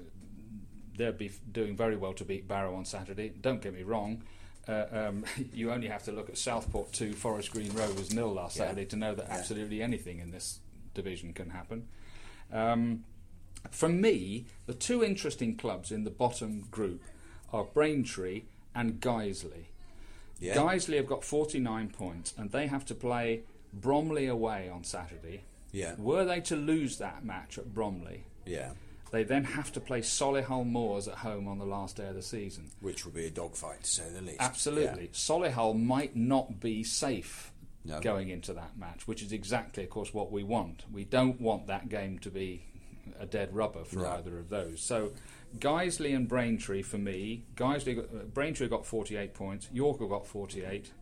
they'll 0.97 1.13
be 1.13 1.31
doing 1.51 1.77
very 1.77 1.97
well 1.97 2.13
to 2.15 2.25
beat 2.25 2.47
Barrow 2.47 2.75
on 2.77 2.85
Saturday. 2.85 3.31
Don't 3.41 3.61
get 3.61 3.75
me 3.75 3.83
wrong. 3.83 4.23
Uh, 4.69 4.85
um, 4.93 5.25
you 5.53 5.73
only 5.73 5.89
have 5.89 6.05
to 6.05 6.13
look 6.13 6.29
at 6.29 6.39
Southport 6.39 6.93
2, 6.93 7.13
Forest 7.15 7.51
Green 7.53 7.73
Rovers 7.73 8.15
nil 8.15 8.33
last 8.33 8.57
Yeah. 8.57 8.65
Saturday 8.67 8.85
to 8.87 8.97
know 8.97 9.15
that 9.15 9.27
Yeah. 9.29 9.35
absolutely 9.37 9.83
anything 9.83 10.21
in 10.21 10.31
this 10.31 10.61
division 10.95 11.33
can 11.33 11.51
happen. 11.51 11.89
Um, 12.53 13.05
for 13.71 13.89
me, 13.89 14.47
the 14.67 14.75
two 14.75 15.03
interesting 15.03 15.57
clubs 15.57 15.91
in 15.91 16.05
the 16.05 16.11
bottom 16.11 16.67
group 16.71 17.03
are 17.53 17.65
Braintree 17.65 18.43
and 18.75 19.01
Guiseley. 19.01 19.67
yeah, 20.39 20.55
Guiseley 20.55 20.97
have 20.97 21.07
got 21.07 21.25
49 21.25 21.89
points 21.91 22.33
and 22.37 22.51
they 22.51 22.67
have 22.69 22.85
to 22.87 22.95
play 22.95 23.43
Bromley 23.73 24.27
away 24.27 24.69
on 24.69 24.85
Saturday. 24.85 25.43
yeah, 25.73 25.95
Were 25.99 26.25
they 26.25 26.41
to 26.43 26.57
lose 26.57 26.99
that 26.99 27.25
match 27.25 27.59
at 27.59 27.75
Bromley, 27.75 28.25
yeah. 28.47 28.71
they 29.13 29.23
then 29.25 29.45
have 29.45 29.73
to 29.73 29.81
play 29.81 30.01
Solihull 30.01 30.67
Moors 30.67 31.07
at 31.09 31.17
home 31.19 31.47
on 31.49 31.59
the 31.59 31.65
last 31.67 31.97
day 31.97 32.07
of 32.07 32.15
the 32.15 32.23
season. 32.23 32.71
Which 32.81 33.05
will 33.05 33.13
be 33.13 33.27
a 33.27 33.31
dogfight 33.31 33.83
to 33.85 33.91
say 33.91 34.05
the 34.13 34.21
least. 34.23 34.41
Absolutely. 34.41 35.09
Solihull 35.13 35.81
might 35.81 36.15
not 36.17 36.61
be 36.61 36.83
safe 36.85 37.53
No. 37.85 38.01
going 38.01 38.29
into 38.31 38.53
that 38.55 38.77
match, 38.79 39.07
which 39.09 39.23
is 39.23 39.33
exactly, 39.33 39.85
of 39.85 39.91
course, 39.91 40.13
what 40.15 40.31
we 40.33 40.43
want. 40.45 40.85
We 40.93 41.05
don't 41.05 41.41
want 41.41 41.67
that 41.69 41.89
game 41.89 42.19
to 42.21 42.31
be 42.31 42.63
a 43.19 43.27
dead 43.27 43.55
rubber 43.55 43.85
for 43.85 43.97
No. 44.01 44.11
either 44.13 44.39
of 44.39 44.49
those. 44.49 44.81
So, 44.81 45.11
Guiseley 45.59 46.15
and 46.15 46.29
Braintree 46.29 46.83
for 46.83 46.99
me. 46.99 47.45
Guiseley, 47.57 47.97
got, 47.97 48.05
uh, 48.05 48.25
Braintree 48.25 48.69
got 48.69 48.87
48 48.87 49.35
points. 49.35 49.69
York 49.73 50.01
have 50.01 50.09
got 50.09 50.27
48. 50.27 50.93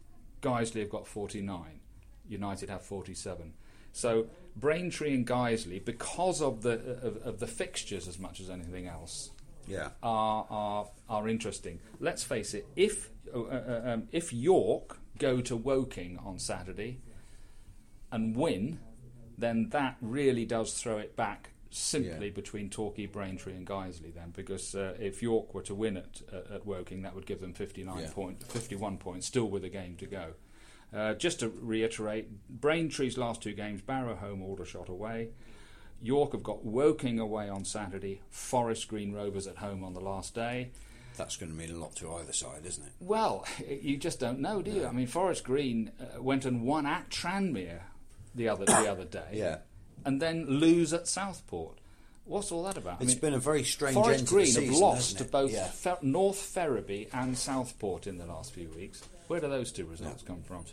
Guiseley 0.43 0.81
have 0.81 0.91
got 0.91 1.07
49. 1.07 1.81
United 2.29 2.71
have 2.71 2.83
47. 2.83 3.53
So 3.93 4.27
Braintree 4.57 5.15
and 5.15 5.27
Guiseley, 5.27 5.85
because 5.85 6.41
of 6.43 6.63
the 6.63 6.73
of, 7.03 7.17
of 7.27 7.39
the 7.41 7.47
fixtures 7.47 8.07
as 8.09 8.19
much 8.19 8.41
as 8.41 8.51
anything 8.51 8.87
else, 8.87 9.31
Yeah. 9.67 9.91
are 10.03 10.47
are 10.51 10.87
are 11.09 11.29
interesting. 11.29 11.81
Let's 12.01 12.23
face 12.23 12.55
it. 12.55 12.67
If 12.77 13.11
uh, 13.35 13.41
uh, 13.41 13.83
um, 13.85 14.09
if 14.13 14.33
York 14.33 14.99
go 15.19 15.41
to 15.41 15.57
Woking 15.57 16.19
on 16.19 16.39
Saturday 16.39 17.01
and 18.13 18.37
win, 18.37 18.79
then 19.37 19.69
that 19.71 19.97
really 20.01 20.45
does 20.45 20.75
throw 20.75 20.99
it 20.99 21.17
back 21.17 21.51
simply 21.71 22.27
Yeah. 22.29 22.33
between 22.33 22.71
Torquay, 22.71 23.07
Braintree, 23.07 23.55
and 23.55 23.67
Guiseley. 23.67 24.15
Then, 24.15 24.31
because 24.35 24.75
uh, 24.75 24.95
if 24.99 25.23
York 25.23 25.55
were 25.55 25.63
to 25.63 25.75
win 25.75 25.97
at 25.99 26.23
uh, 26.33 26.55
at 26.55 26.67
Woking, 26.67 27.03
that 27.03 27.15
would 27.15 27.27
give 27.27 27.41
them 27.41 27.53
fifty 27.53 27.85
nine 27.85 28.01
Yeah. 28.05 28.11
point, 28.13 28.43
fifty 28.45 28.75
one 28.77 28.97
points, 28.99 29.27
still 29.27 29.49
with 29.49 29.65
a 29.65 29.69
game 29.69 29.97
to 29.97 30.07
go. 30.07 30.33
Uh, 30.93 31.13
just 31.15 31.41
to 31.41 31.49
reiterate, 31.61 32.29
Braintree's 32.61 33.19
last 33.19 33.43
two 33.43 33.53
games: 33.53 33.83
Barrow 33.83 34.17
home, 34.17 34.43
Aldershot 34.43 34.89
away. 34.89 35.31
York 36.01 36.33
have 36.33 36.43
got 36.45 36.65
Woking 36.65 37.19
away 37.19 37.49
on 37.49 37.65
Saturday, 37.65 38.23
Forest 38.31 38.87
Green 38.89 39.13
Rovers 39.13 39.47
at 39.49 39.57
home 39.57 39.83
on 39.83 39.95
the 39.95 40.01
last 40.01 40.35
day. 40.35 40.71
That's 41.17 41.37
going 41.37 41.51
to 41.51 41.59
mean 41.59 41.73
a 41.75 41.77
lot 41.79 41.97
to 41.97 42.13
either 42.15 42.33
side, 42.33 42.65
isn't 42.65 42.85
it? 42.85 42.93
Well, 43.01 43.45
you 43.83 43.97
just 43.97 44.21
don't 44.21 44.39
know, 44.39 44.63
do 44.63 44.71
you? 44.71 44.87
I 44.87 44.93
mean, 44.93 45.09
Forest 45.09 45.43
Green 45.43 45.91
uh, 46.01 46.23
went 46.23 46.45
and 46.45 46.63
won 46.63 46.87
at 46.87 47.11
Tranmere 47.11 47.81
the 48.35 48.49
other 48.49 48.65
the 48.65 48.89
other 48.91 49.05
day, 49.05 49.27
Yeah. 49.33 49.59
And 50.05 50.21
then 50.23 50.47
lose 50.47 50.93
at 50.93 51.07
Southport. 51.09 51.79
What's 52.25 52.53
all 52.53 52.65
that 52.65 52.77
about? 52.77 53.01
I 53.01 53.05
It's 53.05 53.13
mean, 53.15 53.21
been 53.21 53.35
a 53.35 53.39
very 53.39 53.65
strange 53.65 53.95
Forest 53.95 54.19
end 54.21 54.29
Green 54.29 54.47
to 54.47 54.61
the 54.61 54.67
have 54.67 54.69
season, 54.75 54.81
lost 54.87 55.19
to 55.19 55.25
both 55.25 55.51
Yeah. 55.51 55.69
Fer- 55.69 55.99
North 56.03 56.39
Ferriby 56.39 57.09
and 57.13 57.37
Southport 57.39 58.07
in 58.07 58.19
the 58.19 58.27
last 58.27 58.53
few 58.53 58.69
weeks. 58.71 59.03
Where 59.29 59.41
do 59.41 59.49
those 59.49 59.73
two 59.73 59.87
results 59.87 60.23
come 60.23 60.43
from? 60.43 60.65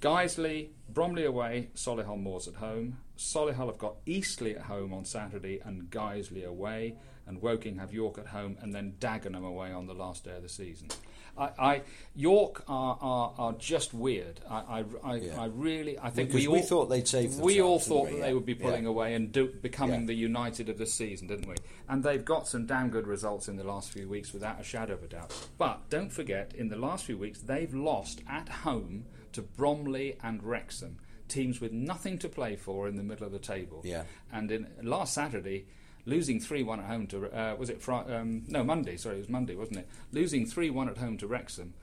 Guiseley, 0.00 0.68
Bromley 0.88 1.24
away, 1.24 1.68
Solihull 1.74 2.20
Moors 2.20 2.46
at 2.48 2.54
home. 2.54 2.98
Solihull 3.16 3.66
have 3.66 3.78
got 3.78 3.96
Eastleigh 4.06 4.54
at 4.56 4.62
home 4.62 4.92
on 4.92 5.04
Saturday 5.04 5.60
and 5.64 5.90
Guiseley 5.90 6.44
away, 6.44 6.94
and 7.26 7.42
Woking 7.42 7.78
have 7.78 7.92
York 7.92 8.16
at 8.18 8.28
home 8.28 8.56
and 8.60 8.74
then 8.74 8.94
Dagenham 9.00 9.44
away 9.44 9.72
on 9.72 9.86
the 9.86 9.94
last 9.94 10.24
day 10.24 10.36
of 10.36 10.42
the 10.42 10.48
season. 10.48 10.88
I, 11.38 11.50
I 11.58 11.82
York 12.14 12.64
are, 12.68 12.98
are, 13.00 13.34
are 13.38 13.52
just 13.54 13.94
weird. 13.94 14.40
I 14.50 14.56
I, 14.56 14.84
I, 15.04 15.16
Yeah. 15.16 15.40
I 15.42 15.46
really 15.46 15.98
I 15.98 16.10
think 16.10 16.28
Because 16.30 16.46
we 16.46 16.48
we 16.48 16.58
all 16.60 16.64
thought 16.66 16.86
they'd 16.88 17.06
save 17.08 17.36
We 17.38 17.60
all 17.60 17.78
thought 17.78 18.10
we? 18.10 18.20
they 18.20 18.34
would 18.34 18.46
be 18.46 18.54
pulling 18.54 18.84
Yeah. 18.84 18.88
away 18.90 19.14
and 19.14 19.30
do, 19.32 19.48
becoming 19.48 20.00
Yeah. 20.02 20.06
the 20.06 20.14
United 20.14 20.68
of 20.68 20.78
the 20.78 20.86
season, 20.86 21.28
didn't 21.28 21.48
we? 21.48 21.56
And 21.88 22.02
they've 22.02 22.24
got 22.24 22.48
some 22.48 22.66
damn 22.66 22.90
good 22.90 23.06
results 23.06 23.48
in 23.48 23.56
the 23.56 23.64
last 23.64 23.90
few 23.92 24.08
weeks, 24.08 24.32
without 24.32 24.60
a 24.60 24.64
shadow 24.64 24.94
of 24.94 25.02
a 25.02 25.06
doubt. 25.08 25.32
But 25.56 25.88
don't 25.90 26.10
forget, 26.12 26.52
in 26.54 26.68
the 26.68 26.76
last 26.76 27.04
few 27.04 27.16
weeks, 27.18 27.40
they've 27.40 27.72
lost 27.74 28.20
at 28.28 28.48
home 28.48 29.04
to 29.32 29.42
Bromley 29.42 30.16
and 30.22 30.42
Wrexham, 30.42 30.98
teams 31.28 31.60
with 31.60 31.72
nothing 31.72 32.18
to 32.18 32.28
play 32.28 32.56
for 32.56 32.88
in 32.88 32.96
the 32.96 33.02
middle 33.02 33.26
of 33.26 33.32
the 33.32 33.38
table. 33.38 33.82
Yeah. 33.84 34.04
And 34.32 34.50
in 34.50 34.66
last 34.82 35.14
Saturday, 35.14 35.66
losing 36.08 36.40
three-one 36.40 36.80
at 36.80 36.86
home 36.86 37.06
to 37.08 37.26
uh, 37.30 37.54
was 37.56 37.70
it 37.70 37.80
Fri- 37.82 37.94
um, 38.14 38.44
no 38.48 38.64
Monday? 38.64 38.96
Sorry, 38.96 39.16
it 39.16 39.20
was 39.20 39.28
Monday, 39.28 39.54
wasn't 39.54 39.78
it? 39.78 39.88
Losing 40.12 40.46
three-one 40.46 40.88
at 40.88 40.98
home 40.98 41.16
to 41.18 41.26
Wrexham. 41.26 41.74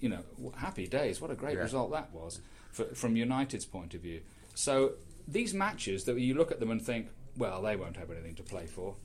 You 0.00 0.08
know, 0.08 0.24
happy 0.56 0.86
days. 0.88 1.20
What 1.20 1.30
a 1.30 1.34
great 1.34 1.54
Yeah. 1.56 1.62
result 1.62 1.92
that 1.92 2.12
was 2.12 2.40
for, 2.72 2.84
from 2.94 3.16
United's 3.16 3.64
point 3.64 3.94
of 3.94 4.00
view. 4.00 4.20
So 4.54 4.94
these 5.28 5.54
matches 5.54 6.04
that 6.04 6.18
you 6.18 6.34
look 6.34 6.50
at 6.50 6.58
them 6.60 6.70
and 6.70 6.82
think, 6.82 7.08
well, 7.36 7.62
they 7.62 7.76
won't 7.76 7.96
have 7.96 8.10
anything 8.10 8.34
to 8.34 8.42
play 8.42 8.66
for. 8.66 8.96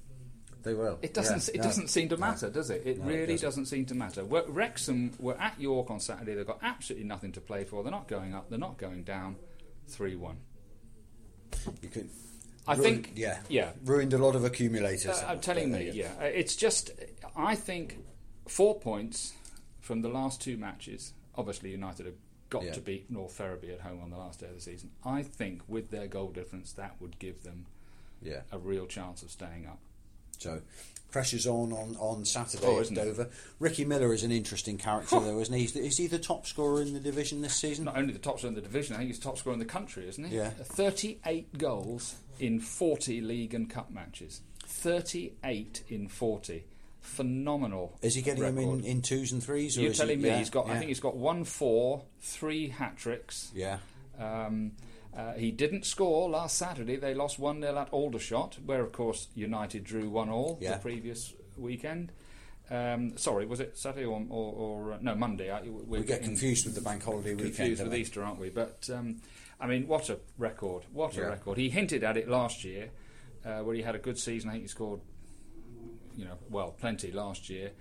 They 0.64 0.74
will. 0.74 0.98
It 1.04 1.14
doesn't. 1.14 1.48
Yeah. 1.48 1.54
It 1.54 1.58
No. 1.60 1.64
doesn't 1.64 1.88
seem 1.90 2.10
to 2.10 2.16
No. 2.16 2.20
matter, 2.22 2.50
does 2.50 2.70
it? 2.72 2.82
It 2.86 2.98
No, 2.98 3.04
it 3.06 3.08
really 3.08 3.26
doesn't. 3.34 3.48
doesn't. 3.48 3.66
seem 3.68 3.86
to 3.86 3.96
matter. 3.96 4.24
Wrexham 4.24 5.12
were 5.20 5.40
at 5.40 5.62
York 5.62 5.90
on 5.92 6.00
Saturday. 6.00 6.34
They've 6.34 6.46
got 6.48 6.60
absolutely 6.64 7.08
nothing 7.08 7.32
to 7.34 7.42
play 7.42 7.64
for. 7.64 7.84
They're 7.84 7.92
not 7.92 8.08
going 8.08 8.34
up. 8.34 8.50
They're 8.50 8.58
not 8.60 8.78
going 8.78 9.04
down. 9.04 9.36
Three-one. 9.88 10.38
You 11.82 11.90
could. 11.90 12.10
I 12.68 12.76
ruined- 12.76 13.06
think- 13.06 13.18
Yeah. 13.18 13.40
yeah. 13.50 13.72
Ruined 13.86 14.14
a 14.14 14.18
lot 14.18 14.36
of 14.36 14.44
accumulators. 14.44 15.08
Uh, 15.08 15.26
I'm 15.28 15.40
telling 15.40 15.72
me, 15.72 15.86
you 15.86 15.92
yeah. 15.94 16.14
Uh, 16.20 16.26
It's 16.26 16.56
just, 16.56 16.92
I 17.36 17.56
think 17.56 17.98
four 18.48 18.80
points 18.80 19.34
from 19.80 20.02
the 20.02 20.10
last 20.10 20.42
two 20.42 20.58
matches. 20.58 21.14
Obviously, 21.36 21.72
United 21.72 22.06
have 22.08 22.16
got 22.50 22.64
Yeah. 22.64 22.74
to 22.74 22.82
beat 22.82 23.10
North 23.12 23.34
Ferriby 23.34 23.72
at 23.72 23.82
home 23.82 24.02
on 24.02 24.10
the 24.10 24.18
last 24.18 24.40
day 24.40 24.48
of 24.48 24.56
the 24.56 24.62
season. 24.62 24.92
I 25.04 25.24
think 25.24 25.62
with 25.68 25.92
their 25.92 26.08
goal 26.08 26.32
difference, 26.32 26.72
that 26.74 26.96
would 27.02 27.20
give 27.20 27.44
them 27.44 27.66
Yeah. 28.22 28.42
a 28.52 28.58
real 28.58 28.86
chance 28.88 29.22
of 29.24 29.32
staying 29.32 29.66
up. 29.68 29.80
So 30.40 30.62
pressure's 31.10 31.48
on 31.48 31.72
on, 31.74 31.96
on 31.98 32.24
Saturday 32.26 32.66
Oh, 32.66 32.76
at 32.78 32.84
isn't 32.84 32.98
it? 32.98 33.04
Dover. 33.06 33.30
Ricky 33.60 33.86
Miller 33.86 34.14
is 34.14 34.24
an 34.24 34.32
interesting 34.32 34.78
character, 34.78 35.20
though, 35.20 35.40
isn't 35.40 35.54
he? 35.54 35.64
Is, 35.66 35.76
is 35.76 35.98
he 35.98 36.08
the 36.08 36.20
top 36.20 36.46
scorer 36.46 36.82
in 36.82 36.94
the 36.94 37.00
division 37.00 37.42
this 37.42 37.56
season? 37.56 37.86
Not 37.86 37.98
only 37.98 38.14
the 38.14 38.20
top 38.20 38.38
scorer 38.40 38.50
in 38.50 38.56
the 38.56 38.62
division, 38.62 38.96
I 38.96 39.00
think 39.00 39.10
he's 39.10 39.20
top 39.20 39.38
scorer 39.38 39.54
in 39.54 39.60
the 39.60 39.66
country, 39.66 40.08
isn't 40.08 40.24
he? 40.26 40.36
Yeah. 40.36 40.50
38 40.52 41.58
goals 41.58 42.16
in 42.40 42.60
40 42.60 43.22
league 43.22 43.54
and 43.54 43.70
cup 43.70 43.92
matches. 43.92 44.42
38 44.66 45.84
in 45.90 46.08
40. 46.08 46.64
Phenomenal. 47.02 47.98
Is 48.02 48.16
he 48.16 48.22
getting 48.22 48.44
record. 48.44 48.58
him 48.60 48.80
in, 48.80 48.84
in 48.84 49.02
twos 49.02 49.32
and 49.32 49.42
threes? 49.42 49.78
Or 49.78 49.82
You're 49.82 49.94
telling 49.94 50.18
he, 50.18 50.24
me 50.24 50.30
yeah, 50.30 50.38
he's 50.40 50.50
got? 50.50 50.68
I 50.70 50.78
think 50.78 50.90
he's 50.90 51.00
got 51.00 51.16
one 51.16 51.46
four, 51.46 52.04
three 52.20 52.68
hat 52.70 52.98
tricks. 52.98 53.52
Yeah. 53.56 53.78
Um, 54.20 54.74
uh, 55.16 55.34
he 55.34 55.52
didn't 55.52 55.86
score 55.86 56.30
last 56.30 56.58
Saturday. 56.58 56.96
They 56.98 57.16
lost 57.16 57.40
1 57.40 57.62
0 57.62 57.76
at 57.76 57.90
Aldershot, 57.92 58.58
where, 58.66 58.82
of 58.82 58.92
course, 58.92 59.28
United 59.34 59.84
drew 59.84 60.10
1 60.10 60.30
all 60.30 60.60
Yeah. 60.62 60.74
the 60.74 60.80
previous 60.80 61.34
weekend. 61.58 62.12
Um, 62.70 63.18
sorry, 63.18 63.46
was 63.46 63.60
it 63.60 63.78
Saturday 63.78 64.06
or, 64.06 64.22
or, 64.30 64.54
or 64.54 64.94
uh, 64.94 64.98
no 65.02 65.16
Monday? 65.16 65.50
I, 65.50 65.62
we're 65.62 65.70
We 65.86 65.98
get 66.00 66.08
getting 66.08 66.26
confused 66.28 66.66
with 66.66 66.76
the 66.76 66.82
bank 66.82 67.04
holiday 67.04 67.34
weekend. 67.34 67.56
confused 67.56 67.84
with? 67.84 67.96
Easter, 67.96 68.24
aren't 68.24 68.40
we? 68.40 68.50
But 68.50 68.90
um, 68.94 69.22
I 69.60 69.68
mean, 69.68 69.88
what 69.88 70.10
a 70.10 70.20
record! 70.38 70.84
What 70.94 71.16
a 71.18 71.22
Yeah. 71.22 71.28
record! 71.28 71.58
He 71.58 71.70
hinted 71.70 72.04
at 72.04 72.16
it 72.18 72.28
last 72.30 72.64
year, 72.64 72.90
uh, 73.46 73.60
where 73.62 73.76
he 73.76 73.82
had 73.82 73.96
a 73.96 74.00
good 74.00 74.18
season. 74.20 74.50
I 74.50 74.54
think 74.54 74.64
he 74.64 74.68
scored, 74.68 75.02
you 76.16 76.26
know, 76.26 76.38
well, 76.50 76.72
plenty 76.72 77.12
last 77.12 77.50
year. 77.50 77.72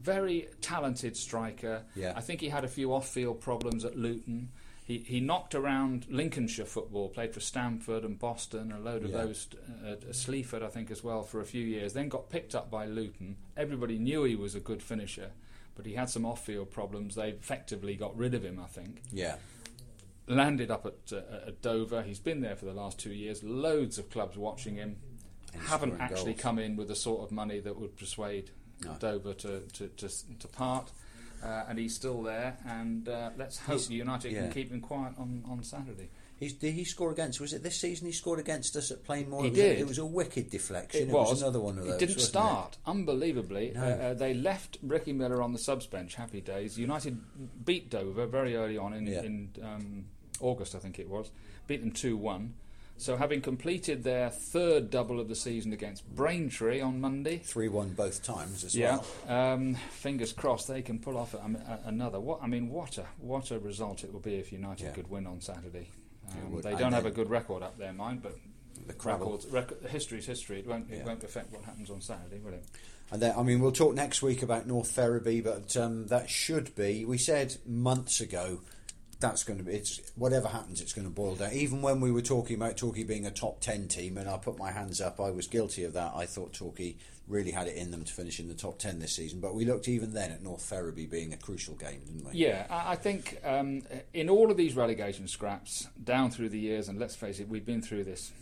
Very 0.00 0.48
talented 0.60 1.16
striker. 1.16 1.82
Yeah. 1.96 2.12
I 2.16 2.20
think 2.20 2.40
he 2.40 2.48
had 2.48 2.64
a 2.64 2.68
few 2.68 2.92
off-field 2.94 3.40
problems 3.40 3.84
at 3.84 3.96
Luton. 3.96 4.50
He, 4.84 4.98
he 4.98 5.20
knocked 5.20 5.54
around 5.54 6.06
Lincolnshire 6.08 6.64
football, 6.64 7.10
played 7.10 7.34
for 7.34 7.40
Stamford 7.40 8.04
and 8.04 8.18
Boston, 8.18 8.72
a 8.72 8.78
load 8.78 9.04
of 9.04 9.10
Yeah. 9.10 9.24
those, 9.24 9.48
uh, 9.84 9.88
uh, 10.08 10.12
Sleaford, 10.12 10.62
I 10.62 10.68
think, 10.68 10.90
as 10.90 11.02
well, 11.04 11.22
for 11.24 11.40
a 11.40 11.44
few 11.44 11.64
years. 11.64 11.92
Then 11.92 12.08
got 12.08 12.30
picked 12.30 12.54
up 12.54 12.70
by 12.70 12.86
Luton. 12.86 13.36
Everybody 13.56 13.98
knew 13.98 14.24
he 14.24 14.34
was 14.36 14.54
a 14.54 14.60
good 14.60 14.82
finisher, 14.82 15.32
but 15.74 15.84
he 15.84 15.92
had 15.94 16.08
some 16.08 16.24
off-field 16.24 16.70
problems. 16.70 17.16
They 17.16 17.30
effectively 17.30 17.96
got 17.96 18.16
rid 18.16 18.32
of 18.34 18.44
him, 18.44 18.58
I 18.58 18.66
think 18.66 19.02
Yeah. 19.12 19.36
Landed 20.28 20.70
up 20.70 20.86
at, 20.86 21.12
uh, 21.12 21.46
at 21.48 21.62
Dover. 21.62 22.02
He's 22.02 22.18
been 22.20 22.40
there 22.40 22.56
for 22.56 22.64
the 22.66 22.72
last 22.74 22.98
two 22.98 23.12
years. 23.12 23.42
Loads 23.42 23.98
of 23.98 24.10
clubs 24.10 24.36
watching 24.36 24.76
him. 24.76 24.96
And 25.54 25.62
Haven't 25.62 26.00
actually 26.00 26.32
goals. 26.32 26.42
come 26.42 26.58
in 26.58 26.76
with 26.76 26.88
the 26.88 26.96
sort 26.96 27.22
of 27.22 27.32
money 27.32 27.60
that 27.60 27.78
would 27.78 27.96
persuade 27.96 28.50
No. 28.84 28.94
Dover 28.98 29.32
to, 29.34 29.60
to, 29.60 29.88
to, 29.88 30.08
to 30.38 30.48
part. 30.48 30.92
Uh, 31.42 31.64
and 31.68 31.78
he's 31.78 31.94
still 31.94 32.22
there. 32.22 32.58
And 32.66 33.08
uh, 33.08 33.30
let's 33.36 33.58
hope 33.58 33.76
He's- 33.78 33.90
United 33.90 34.32
yeah. 34.32 34.42
can 34.42 34.52
keep 34.52 34.70
him 34.70 34.80
quiet 34.80 35.14
on, 35.18 35.42
on 35.48 35.62
Saturday. 35.62 36.10
He's, 36.36 36.52
did 36.52 36.74
he 36.74 36.84
score 36.84 37.10
against? 37.10 37.40
Was 37.40 37.52
it 37.52 37.64
this 37.64 37.80
season 37.80 38.06
he 38.06 38.12
scored 38.12 38.38
against 38.38 38.76
us 38.76 38.92
at 38.92 39.02
Plainmoor? 39.04 39.40
He 39.42 39.48
it 39.48 39.50
was 39.50 39.58
did. 39.58 39.78
A, 39.78 39.80
it 39.80 39.88
was 39.88 39.98
a 39.98 40.06
wicked 40.06 40.50
deflection. 40.50 41.00
It 41.02 41.08
It, 41.08 41.12
was. 41.12 41.30
was. 41.30 41.42
another 41.42 41.58
one 41.60 41.78
of 41.78 41.84
those. 41.86 41.94
It 41.94 42.06
didn't 42.06 42.20
start. 42.20 42.76
Unbelievably, 42.86 43.72
No. 43.74 43.82
uh, 43.82 43.86
uh, 43.86 44.14
they 44.14 44.34
left 44.34 44.78
Ricky 44.82 45.12
Miller 45.12 45.42
on 45.42 45.52
the 45.52 45.58
subs 45.58 45.86
bench. 45.88 46.14
Happy 46.14 46.40
days. 46.40 46.78
United 46.78 47.18
beat 47.64 47.90
Dover 47.90 48.26
very 48.26 48.54
early 48.54 48.78
on 48.78 48.92
in, 48.92 49.06
Yeah. 49.08 49.22
in 49.22 49.50
um, 49.64 50.04
August, 50.40 50.74
I 50.74 50.78
think 50.78 50.98
it 50.98 51.08
was. 51.08 51.30
Beat 51.66 51.80
them 51.80 51.92
two 51.92 52.16
one. 52.16 52.54
So 53.00 53.16
having 53.16 53.40
completed 53.42 54.02
their 54.02 54.28
third 54.28 54.90
double 54.90 55.20
of 55.20 55.28
the 55.28 55.36
season 55.36 55.72
against 55.72 56.04
Braintree 56.16 56.80
on 56.80 57.00
Monday. 57.00 57.38
Three 57.38 57.68
one 57.68 57.90
both 57.90 58.24
times 58.24 58.64
as 58.64 58.74
Yeah, 58.74 58.98
well. 59.28 59.52
um, 59.52 59.74
fingers 59.92 60.32
crossed 60.32 60.66
they 60.66 60.82
can 60.82 60.98
pull 60.98 61.16
off 61.16 61.32
a, 61.32 61.38
a, 61.38 61.88
another. 61.88 62.18
What 62.18 62.40
I 62.42 62.48
mean, 62.48 62.70
what 62.70 62.98
a 62.98 63.04
what 63.20 63.52
a 63.52 63.58
result 63.60 64.02
it 64.02 64.12
will 64.12 64.18
be 64.20 64.34
if 64.34 64.50
United 64.52 64.84
Yeah. 64.84 64.90
could 64.92 65.08
win 65.08 65.26
on 65.28 65.40
Saturday. 65.40 65.90
Um, 66.32 66.60
they 66.60 66.74
don't 66.74 66.92
have 66.92 67.06
a 67.06 67.10
good 67.10 67.30
record 67.30 67.62
up 67.62 67.78
their 67.78 67.92
mind, 67.92 68.20
but 68.22 68.34
The 68.86 68.94
records, 69.08 69.46
rec- 69.46 69.80
history's 69.88 70.26
history. 70.26 70.58
It 70.58 70.66
won't 70.66 70.90
it 70.90 70.98
Yeah. 70.98 71.04
won't 71.04 71.22
affect 71.22 71.52
what 71.52 71.62
happens 71.64 71.90
on 71.90 72.00
Saturday, 72.00 72.38
will 72.40 72.52
it? 72.54 72.64
And 73.10 73.22
then, 73.22 73.34
I 73.38 73.42
mean, 73.42 73.60
we'll 73.60 73.72
talk 73.72 73.94
next 73.94 74.20
week 74.22 74.42
about 74.42 74.66
North 74.66 74.90
Ferriby, 74.90 75.40
but 75.40 75.74
um, 75.78 76.08
that 76.08 76.28
should 76.28 76.74
be. 76.74 77.04
We 77.06 77.16
said 77.16 77.56
months 77.64 78.20
ago 78.20 78.60
that's 79.20 79.44
going 79.44 79.58
to 79.58 79.64
be. 79.64 79.72
It's 79.72 80.00
whatever 80.14 80.48
happens, 80.48 80.80
it's 80.80 80.92
going 80.92 81.06
to 81.06 81.12
boil 81.12 81.34
down. 81.34 81.52
Even 81.52 81.82
when 81.82 82.00
we 82.00 82.10
were 82.12 82.22
talking 82.22 82.56
about 82.56 82.76
Torquay 82.76 83.04
being 83.04 83.26
a 83.26 83.30
top 83.30 83.60
ten 83.60 83.88
team, 83.88 84.16
and 84.16 84.28
I 84.28 84.36
put 84.36 84.58
my 84.58 84.72
hands 84.72 85.00
up, 85.00 85.20
I 85.20 85.30
was 85.30 85.46
guilty 85.46 85.84
of 85.84 85.92
that. 85.94 86.12
I 86.14 86.26
thought 86.26 86.52
Torquay 86.52 86.96
really 87.26 87.50
had 87.50 87.66
it 87.66 87.76
in 87.76 87.90
them 87.90 88.04
to 88.04 88.12
finish 88.12 88.40
in 88.40 88.48
the 88.48 88.54
top 88.54 88.78
10 88.78 89.00
this 89.00 89.12
season. 89.12 89.38
But 89.38 89.54
we 89.54 89.66
looked 89.66 89.86
even 89.86 90.14
then 90.14 90.30
at 90.30 90.42
North 90.42 90.62
Ferriby 90.62 91.04
being 91.04 91.34
a 91.34 91.36
crucial 91.36 91.74
game, 91.74 92.00
didn't 92.06 92.24
we? 92.24 92.38
Yeah, 92.38 92.64
I 92.70 92.96
think 92.96 93.38
um, 93.44 93.82
in 94.14 94.30
all 94.30 94.50
of 94.50 94.56
these 94.56 94.74
relegation 94.74 95.28
scraps 95.28 95.88
down 96.02 96.30
through 96.30 96.48
the 96.48 96.58
years, 96.58 96.88
and 96.88 96.98
let's 96.98 97.14
face 97.14 97.38
it, 97.38 97.46
we've 97.46 97.66
been 97.66 97.82
through 97.82 98.04
this 98.04 98.32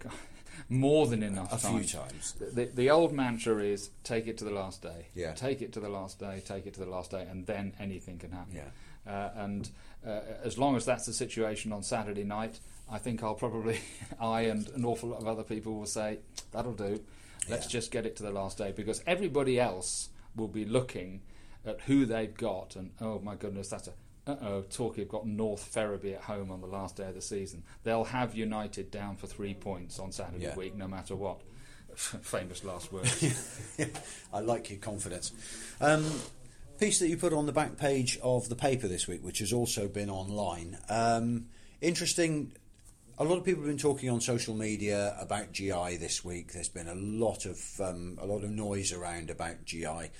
God, 0.00 0.12
more 0.68 1.06
than 1.06 1.22
enough 1.22 1.50
A 1.50 1.56
few 1.56 1.78
times. 1.84 1.92
times. 1.92 2.34
The, 2.52 2.66
the 2.66 2.90
old 2.90 3.12
mantra 3.14 3.56
is 3.62 3.88
take 4.04 4.26
it 4.26 4.36
to 4.38 4.44
the 4.44 4.50
last 4.50 4.82
day. 4.82 5.06
Yeah. 5.14 5.32
Take 5.32 5.62
it 5.62 5.72
to 5.72 5.80
the 5.80 5.88
last 5.88 6.18
day, 6.18 6.42
take 6.46 6.66
it 6.66 6.74
to 6.74 6.80
the 6.80 6.90
last 6.90 7.10
day, 7.12 7.26
and 7.30 7.46
then 7.46 7.72
anything 7.80 8.18
can 8.18 8.32
happen. 8.32 8.54
Yeah. 8.54 8.68
Uh, 9.08 9.30
and 9.36 9.70
uh, 10.06 10.20
as 10.44 10.58
long 10.58 10.76
as 10.76 10.84
that's 10.84 11.06
the 11.06 11.12
situation 11.12 11.72
on 11.72 11.82
Saturday 11.82 12.24
night, 12.24 12.60
I 12.90 12.98
think 12.98 13.22
I'll 13.22 13.34
probably, 13.34 13.80
I 14.20 14.42
and 14.42 14.68
an 14.70 14.84
awful 14.84 15.08
lot 15.08 15.20
of 15.20 15.26
other 15.26 15.42
people 15.42 15.74
will 15.74 15.86
say, 15.86 16.18
that'll 16.52 16.74
do. 16.74 17.00
Let's 17.48 17.66
Yeah. 17.66 17.70
just 17.80 17.90
get 17.90 18.04
it 18.06 18.16
to 18.16 18.22
the 18.22 18.30
last 18.30 18.58
day 18.58 18.72
because 18.72 19.02
everybody 19.06 19.58
else 19.58 20.10
will 20.36 20.48
be 20.48 20.64
looking 20.66 21.22
at 21.66 21.80
who 21.82 22.04
they've 22.06 22.34
got 22.34 22.76
and, 22.76 22.90
oh 23.00 23.18
my 23.20 23.34
goodness, 23.34 23.68
that's 23.68 23.88
a. 23.88 23.92
Uh 24.30 24.36
oh, 24.42 24.60
Torquay 24.68 25.00
have 25.02 25.08
got 25.08 25.26
North 25.26 25.64
Ferriby 25.64 26.12
at 26.12 26.20
home 26.20 26.50
on 26.50 26.60
the 26.60 26.66
last 26.66 26.96
day 26.96 27.04
of 27.08 27.14
the 27.14 27.22
season. 27.22 27.62
They'll 27.82 28.04
have 28.04 28.34
United 28.34 28.90
down 28.90 29.16
for 29.16 29.26
three 29.26 29.54
points 29.54 29.98
on 29.98 30.12
Saturday 30.12 30.44
Yeah. 30.44 30.54
week, 30.54 30.76
no 30.76 30.86
matter 30.86 31.16
what. 31.16 31.40
Famous 31.96 32.62
last 32.62 32.92
words. 32.92 33.74
I 34.34 34.40
like 34.40 34.68
your 34.68 34.80
confidence. 34.80 35.32
Um, 35.80 36.04
piece 36.78 36.98
that 37.00 37.08
you 37.08 37.16
put 37.16 37.32
on 37.32 37.46
the 37.46 37.52
back 37.52 37.76
page 37.76 38.18
of 38.22 38.48
the 38.48 38.54
paper 38.56 38.88
this 38.88 39.06
week, 39.08 39.24
which 39.24 39.40
has 39.40 39.52
also 39.52 39.88
been 39.88 40.10
online. 40.10 40.78
Um, 40.88 41.46
interesting. 41.80 42.52
A 43.18 43.24
lot 43.24 43.36
of 43.36 43.44
people 43.44 43.62
have 43.62 43.70
been 43.70 43.78
talking 43.78 44.08
on 44.10 44.20
social 44.20 44.54
media 44.54 45.16
about 45.20 45.52
GI 45.52 45.96
this 45.96 46.24
week. 46.24 46.52
There's 46.52 46.68
been 46.68 46.88
a 46.88 46.94
lot 46.94 47.46
of 47.46 47.60
um, 47.80 48.16
a 48.20 48.26
lot 48.26 48.44
of 48.44 48.50
noise 48.50 48.92
around 48.92 49.30
about 49.30 49.64
GI. 49.64 50.10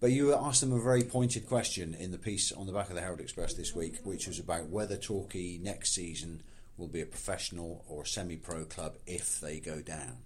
But 0.00 0.10
you 0.12 0.34
asked 0.34 0.60
them 0.60 0.72
a 0.72 0.80
very 0.80 1.02
pointed 1.02 1.46
question 1.48 1.94
in 1.94 2.10
the 2.12 2.18
piece 2.18 2.52
on 2.52 2.66
the 2.66 2.72
back 2.72 2.88
of 2.88 2.94
the 2.94 3.00
Herald 3.00 3.20
Express 3.20 3.54
this 3.54 3.74
week, 3.74 3.98
which 4.04 4.26
was 4.28 4.38
about 4.38 4.68
whether 4.68 4.96
Torquay 4.96 5.58
next 5.60 5.92
season 5.92 6.42
will 6.76 6.86
be 6.88 7.00
a 7.00 7.06
professional 7.06 7.84
or 7.88 8.04
semi-pro 8.04 8.64
club 8.64 8.94
if 9.06 9.40
they 9.40 9.58
go 9.58 9.80
down. 9.80 10.18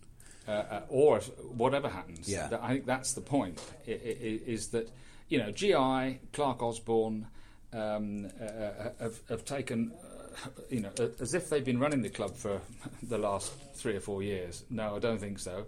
uh, 0.46 0.50
uh, 0.50 0.80
or 0.88 1.20
whatever 1.56 1.88
happens. 1.88 2.28
Yeah. 2.28 2.48
I 2.60 2.72
think 2.72 2.86
that's 2.86 3.12
the 3.14 3.20
point. 3.20 3.60
Is 3.86 4.68
that 4.68 4.90
you 5.32 5.38
know 5.38 5.50
GI 5.50 6.20
Clark 6.34 6.62
Osborne 6.62 7.26
um, 7.72 8.28
uh, 8.38 8.44
uh, 8.44 8.90
have, 9.00 9.20
have 9.30 9.44
taken. 9.46 9.92
Uh, 9.92 10.48
you 10.70 10.80
know, 10.80 10.90
uh, 10.98 11.08
as 11.20 11.34
if 11.34 11.50
they've 11.50 11.64
been 11.64 11.78
running 11.78 12.00
the 12.00 12.08
club 12.08 12.34
for 12.34 12.60
the 13.02 13.18
last 13.18 13.52
three 13.74 13.96
or 13.96 14.00
four 14.00 14.22
years. 14.22 14.64
No, 14.70 14.96
I 14.96 14.98
don't 14.98 15.18
think 15.18 15.38
so. 15.38 15.66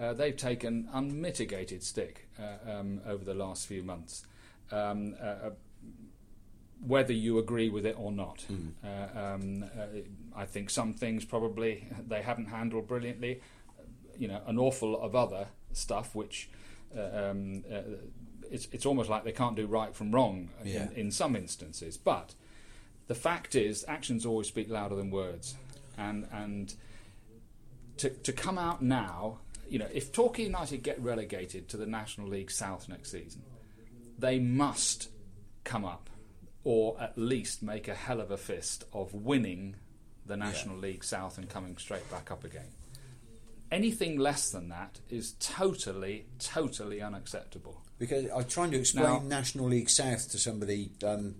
Uh, 0.00 0.14
they've 0.14 0.36
taken 0.36 0.88
unmitigated 0.92 1.82
stick 1.84 2.28
uh, 2.38 2.70
um, 2.70 3.00
over 3.06 3.24
the 3.24 3.34
last 3.34 3.68
few 3.68 3.84
months. 3.84 4.24
Um, 4.72 5.14
uh, 5.20 5.24
uh, 5.24 5.50
whether 6.84 7.12
you 7.12 7.38
agree 7.38 7.68
with 7.68 7.86
it 7.86 7.96
or 7.98 8.10
not. 8.10 8.44
Uh, 8.82 9.18
um, 9.18 9.64
uh, 9.78 9.86
I 10.34 10.44
think 10.44 10.70
some 10.70 10.94
things 10.94 11.24
probably 11.24 11.86
they 12.08 12.22
haven't 12.22 12.46
handled 12.46 12.88
brilliantly. 12.88 13.40
You 14.18 14.28
know, 14.28 14.40
an 14.46 14.58
awful 14.58 14.92
lot 14.92 15.02
of 15.02 15.14
other 15.14 15.48
stuff 15.72 16.14
which 16.14 16.48
uh, 16.96 17.30
um, 17.30 17.64
uh, 17.72 17.82
it's 18.50 18.68
it's 18.72 18.86
almost 18.86 19.08
like 19.08 19.24
they 19.24 19.32
can't 19.32 19.56
do 19.56 19.66
right 19.66 19.94
from 19.94 20.12
wrong 20.12 20.50
Yeah. 20.64 20.84
in, 20.90 20.92
in 21.06 21.10
some 21.10 21.36
instances. 21.36 21.96
But 21.96 22.34
the 23.06 23.14
fact 23.14 23.54
is, 23.54 23.84
actions 23.88 24.24
always 24.26 24.48
speak 24.48 24.68
louder 24.68 24.94
than 24.96 25.10
words, 25.10 25.54
and 25.96 26.26
and 26.32 26.74
to 27.98 28.10
to 28.10 28.32
come 28.32 28.58
out 28.58 28.82
now, 28.82 29.38
you 29.68 29.78
know, 29.78 29.88
if 29.92 30.12
Torquay 30.12 30.44
United 30.44 30.82
get 30.82 31.00
relegated 31.00 31.68
to 31.68 31.76
the 31.76 31.86
National 31.86 32.26
League 32.28 32.50
South 32.50 32.88
next 32.88 33.10
season, 33.10 33.42
they 34.18 34.38
must 34.38 35.08
come 35.64 35.84
up, 35.84 36.08
or 36.64 36.96
at 37.00 37.16
least 37.18 37.62
make 37.62 37.88
a 37.88 37.94
hell 37.94 38.20
of 38.20 38.30
a 38.30 38.36
fist 38.36 38.84
of 38.92 39.12
winning 39.14 39.76
the 40.26 40.36
National 40.36 40.76
League 40.76 41.02
South 41.04 41.38
and 41.38 41.48
coming 41.48 41.76
straight 41.76 42.08
back 42.10 42.30
up 42.30 42.44
again. 42.44 42.68
Anything 43.70 44.18
less 44.18 44.50
than 44.50 44.68
that 44.68 44.98
is 45.08 45.34
totally, 45.38 46.26
totally 46.38 47.00
unacceptable. 47.00 47.80
Because 47.98 48.28
I 48.30 48.36
was 48.36 48.46
trying 48.46 48.70
to 48.72 48.78
explain 48.78 49.04
Now- 49.04 49.18
National 49.20 49.66
League 49.66 49.90
South 49.90 50.30
to 50.30 50.38
somebody, 50.38 50.90
um, 51.04 51.34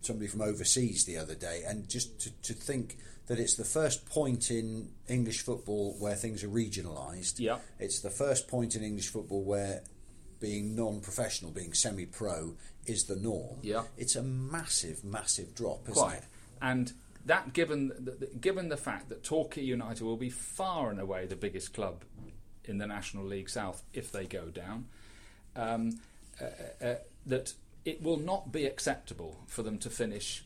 somebody 0.00 0.26
from 0.28 0.40
overseas 0.42 1.04
the 1.04 1.18
other 1.18 1.34
day, 1.34 1.62
and 1.66 1.88
just 1.88 2.18
to, 2.20 2.30
to 2.42 2.52
think 2.52 2.96
that 3.26 3.38
it's 3.38 3.56
the 3.56 3.64
first 3.64 4.06
point 4.06 4.50
in 4.50 4.88
English 5.08 5.42
football 5.42 5.96
where 5.98 6.14
things 6.14 6.44
are 6.44 6.48
regionalised. 6.48 7.38
Yeah. 7.38 7.58
It's 7.78 8.00
the 8.00 8.10
first 8.10 8.48
point 8.48 8.74
in 8.76 8.82
English 8.82 9.08
football 9.08 9.42
where 9.42 9.82
being 10.40 10.76
non-professional, 10.76 11.50
being 11.50 11.74
semi-pro, 11.74 12.54
is 12.86 13.04
the 13.04 13.16
norm. 13.16 13.58
Yeah. 13.62 13.84
It's 13.96 14.16
a 14.16 14.22
massive, 14.22 15.02
massive 15.04 15.54
drop, 15.54 15.82
isn't 15.88 15.94
Quite. 15.94 16.18
it? 16.18 16.24
And 16.62 16.92
that, 17.26 17.52
given 17.52 17.88
the, 17.88 18.28
given 18.40 18.68
the 18.68 18.76
fact 18.76 19.08
that 19.10 19.22
Torquay 19.22 19.62
United 19.62 20.04
will 20.04 20.16
be 20.16 20.30
far 20.30 20.90
and 20.90 21.00
away 21.00 21.26
the 21.26 21.36
biggest 21.36 21.74
club 21.74 22.04
in 22.64 22.78
the 22.78 22.86
National 22.86 23.24
League 23.24 23.50
South 23.50 23.82
if 23.92 24.10
they 24.10 24.26
go 24.26 24.46
down, 24.46 24.86
um, 25.54 25.98
uh, 26.40 26.84
uh, 26.84 26.94
that 27.26 27.54
it 27.84 28.02
will 28.02 28.18
not 28.18 28.52
be 28.52 28.64
acceptable 28.64 29.36
for 29.46 29.62
them 29.62 29.78
to 29.78 29.90
finish 29.90 30.44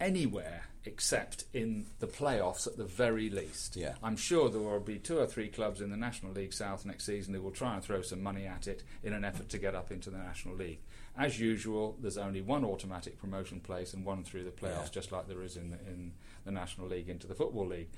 anywhere 0.00 0.64
except 0.84 1.44
in 1.52 1.86
the 2.00 2.06
playoffs 2.06 2.66
at 2.66 2.76
the 2.76 2.84
very 2.84 3.30
least. 3.30 3.76
Yeah. 3.76 3.94
I'm 4.02 4.16
sure 4.16 4.48
there 4.48 4.60
will 4.60 4.80
be 4.80 4.98
two 4.98 5.18
or 5.18 5.26
three 5.26 5.48
clubs 5.48 5.80
in 5.80 5.90
the 5.90 5.96
National 5.96 6.32
League 6.32 6.52
South 6.52 6.84
next 6.84 7.04
season 7.04 7.34
who 7.34 7.40
will 7.40 7.52
try 7.52 7.74
and 7.74 7.84
throw 7.84 8.02
some 8.02 8.22
money 8.22 8.46
at 8.46 8.66
it 8.66 8.82
in 9.04 9.12
an 9.12 9.24
effort 9.24 9.48
to 9.50 9.58
get 9.58 9.74
up 9.74 9.92
into 9.92 10.10
the 10.10 10.18
National 10.18 10.56
League. 10.56 10.80
As 11.16 11.38
usual, 11.38 11.96
there's 12.00 12.16
only 12.16 12.40
one 12.40 12.64
automatic 12.64 13.18
promotion 13.18 13.60
place 13.60 13.92
and 13.92 14.04
one 14.04 14.24
through 14.24 14.44
the 14.44 14.50
playoffs, 14.50 14.84
Yeah. 14.86 14.88
just 14.92 15.12
like 15.12 15.28
there 15.28 15.42
is 15.42 15.56
in 15.56 15.70
the, 15.70 15.76
in 15.86 16.12
the 16.44 16.50
National 16.50 16.86
League 16.88 17.08
into 17.10 17.26
the 17.26 17.34
Football 17.34 17.66
League. 17.66 17.88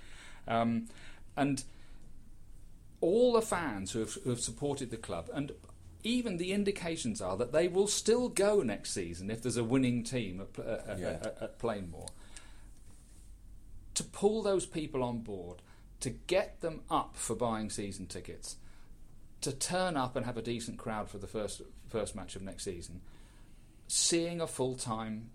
Um, 0.48 0.88
and 1.36 1.62
all 3.00 3.32
the 3.34 3.42
fans 3.42 3.92
who 3.92 4.00
have, 4.00 4.14
who 4.24 4.30
have 4.30 4.40
supported 4.40 4.90
the 4.90 4.96
club, 4.96 5.30
and 5.32 5.52
even 6.02 6.36
the 6.38 6.52
indications 6.52 7.20
are 7.22 7.36
that 7.36 7.52
they 7.52 7.68
will 7.68 7.86
still 7.86 8.28
go 8.28 8.62
next 8.62 8.90
season 8.92 9.30
if 9.30 9.42
there's 9.42 9.56
a 9.56 9.64
winning 9.64 10.02
team 10.02 10.40
at, 10.40 10.52
Pl- 10.52 10.64
uh, 10.64 10.90
uh, 10.92 10.96
Yeah. 10.98 11.08
at, 11.22 11.38
at 11.40 11.58
Plainmoor. 11.58 12.08
To 13.94 14.02
pull 14.04 14.42
those 14.42 14.66
people 14.66 15.02
on 15.04 15.20
board, 15.20 15.62
to 16.00 16.10
get 16.10 16.60
them 16.62 16.80
up 16.90 17.14
for 17.16 17.36
buying 17.36 17.70
season 17.70 18.06
tickets, 18.06 18.56
to 19.40 19.52
turn 19.52 19.96
up 19.96 20.16
and 20.16 20.26
have 20.26 20.36
a 20.36 20.42
decent 20.42 20.78
crowd 20.78 21.08
for 21.08 21.18
the 21.18 21.26
first 21.28 21.62
first 21.94 22.16
match 22.16 22.34
of 22.34 22.42
next 22.42 22.64
season, 22.64 23.00
seeing 23.86 24.40
a 24.40 24.46
full 24.48 24.74
time 24.74 25.30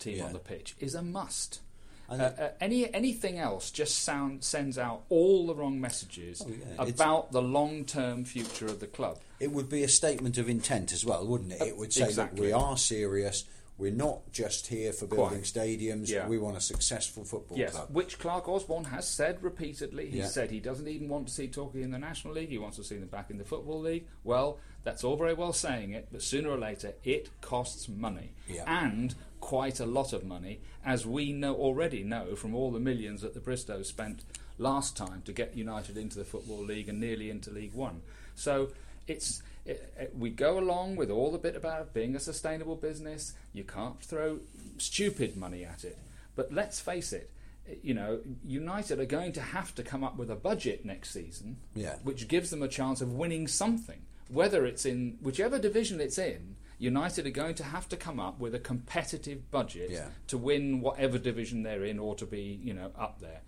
team 0.00 0.18
Yeah. 0.18 0.24
on 0.26 0.32
the 0.32 0.38
pitch 0.40 0.74
is 0.80 0.94
a 0.96 1.02
must. 1.02 1.60
Uh, 2.08 2.14
uh, 2.14 2.50
any 2.60 2.92
anything 2.94 3.36
else 3.38 3.70
just 3.72 3.98
sound 3.98 4.44
sends 4.44 4.78
out 4.78 5.02
all 5.08 5.46
the 5.46 5.54
wrong 5.54 5.80
messages 5.80 6.40
Oh, 6.44 6.48
yeah. 6.50 6.72
It's- 6.74 6.90
about 6.90 7.32
the 7.32 7.42
long 7.42 7.84
term 7.84 8.24
future 8.24 8.66
of 8.66 8.78
the 8.80 8.86
club. 8.86 9.18
It 9.40 9.50
would 9.52 9.68
be 9.68 9.82
a 9.82 9.88
statement 9.88 10.38
of 10.38 10.48
intent 10.48 10.92
as 10.92 11.04
well, 11.04 11.26
wouldn't 11.26 11.52
it? 11.52 11.62
It 11.62 11.76
would 11.76 11.92
say 11.92 12.12
that 12.12 12.34
we 12.34 12.52
are 12.52 12.76
serious. 12.76 13.44
We're 13.78 13.92
not 13.92 14.32
just 14.32 14.68
here 14.68 14.92
for 14.92 15.06
building 15.06 15.40
Quite. 15.40 15.42
stadiums. 15.44 16.08
Yeah. 16.08 16.26
We 16.26 16.38
want 16.38 16.56
a 16.56 16.60
successful 16.62 17.24
football 17.24 17.58
Yes, 17.58 17.72
club. 17.72 17.88
which 17.92 18.18
Clark 18.18 18.48
Osborne 18.48 18.84
has 18.84 19.06
said 19.06 19.42
repeatedly. 19.42 20.08
He 20.10 20.18
Yeah. 20.18 20.26
said 20.28 20.50
he 20.50 20.60
doesn't 20.60 20.88
even 20.88 21.08
want 21.10 21.28
to 21.28 21.34
see 21.34 21.46
Torquay 21.48 21.82
in 21.82 21.90
the 21.90 21.98
National 21.98 22.32
League. 22.32 22.48
He 22.48 22.56
wants 22.56 22.78
to 22.78 22.84
see 22.84 22.96
them 22.96 23.08
back 23.08 23.30
in 23.30 23.36
the 23.36 23.44
Football 23.44 23.80
League. 23.80 24.06
Well, 24.24 24.58
that's 24.82 25.04
all 25.04 25.16
very 25.16 25.34
well 25.34 25.52
saying 25.52 25.90
it, 25.92 26.08
but 26.10 26.22
sooner 26.22 26.48
or 26.50 26.56
later 26.58 26.94
it 27.04 27.28
costs 27.42 27.86
money, 27.88 28.30
Yeah. 28.48 28.64
and 28.66 29.14
quite 29.40 29.78
a 29.78 29.86
lot 29.86 30.14
of 30.14 30.24
money, 30.24 30.60
as 30.84 31.04
we 31.04 31.32
know 31.32 31.54
already 31.54 32.02
know 32.02 32.34
from 32.34 32.54
all 32.54 32.70
the 32.70 32.80
millions 32.80 33.20
that 33.20 33.34
the 33.34 33.40
Bristow 33.40 33.82
spent 33.82 34.24
last 34.58 34.96
time 34.96 35.20
to 35.26 35.32
get 35.34 35.54
United 35.54 35.98
into 35.98 36.16
the 36.18 36.24
Football 36.24 36.64
League 36.64 36.88
and 36.88 36.98
nearly 36.98 37.28
into 37.28 37.50
League 37.50 37.74
One. 37.74 38.00
So 38.34 38.70
it's 39.06 39.42
it, 39.64 39.92
it, 39.98 40.12
we 40.16 40.30
go 40.30 40.58
along 40.58 40.96
with 40.96 41.10
all 41.10 41.30
the 41.32 41.38
bit 41.38 41.56
about 41.56 41.92
being 41.92 42.14
a 42.14 42.20
sustainable 42.20 42.76
business. 42.76 43.34
You 43.52 43.64
can't 43.64 44.00
throw 44.00 44.40
stupid 44.78 45.36
money 45.36 45.64
at 45.64 45.84
it. 45.84 45.98
But 46.36 46.52
let's 46.52 46.78
face 46.80 47.12
it, 47.12 47.30
you 47.82 47.94
know, 47.94 48.20
United 48.44 49.00
are 49.00 49.06
going 49.06 49.32
to 49.32 49.40
have 49.40 49.74
to 49.74 49.82
come 49.82 50.04
up 50.04 50.16
with 50.16 50.30
a 50.30 50.36
budget 50.36 50.84
next 50.84 51.10
season, 51.10 51.56
Yeah. 51.74 51.96
which 52.04 52.28
gives 52.28 52.50
them 52.50 52.62
a 52.62 52.68
chance 52.68 53.00
of 53.00 53.12
winning 53.14 53.48
something. 53.48 54.02
Whether 54.28 54.66
it's 54.66 54.84
in 54.84 55.18
whichever 55.20 55.58
division 55.58 56.00
it's 56.00 56.18
in, 56.18 56.56
United 56.78 57.26
are 57.26 57.30
going 57.30 57.54
to 57.56 57.64
have 57.64 57.88
to 57.88 57.96
come 57.96 58.20
up 58.20 58.38
with 58.38 58.54
a 58.54 58.58
competitive 58.60 59.50
budget 59.50 59.90
Yeah. 59.90 60.08
to 60.28 60.38
win 60.38 60.80
whatever 60.80 61.18
division 61.18 61.62
they're 61.62 61.84
in 61.84 61.98
or 61.98 62.14
to 62.16 62.26
be, 62.26 62.60
you 62.62 62.74
know, 62.74 62.92
up 62.96 63.18
there. 63.20 63.40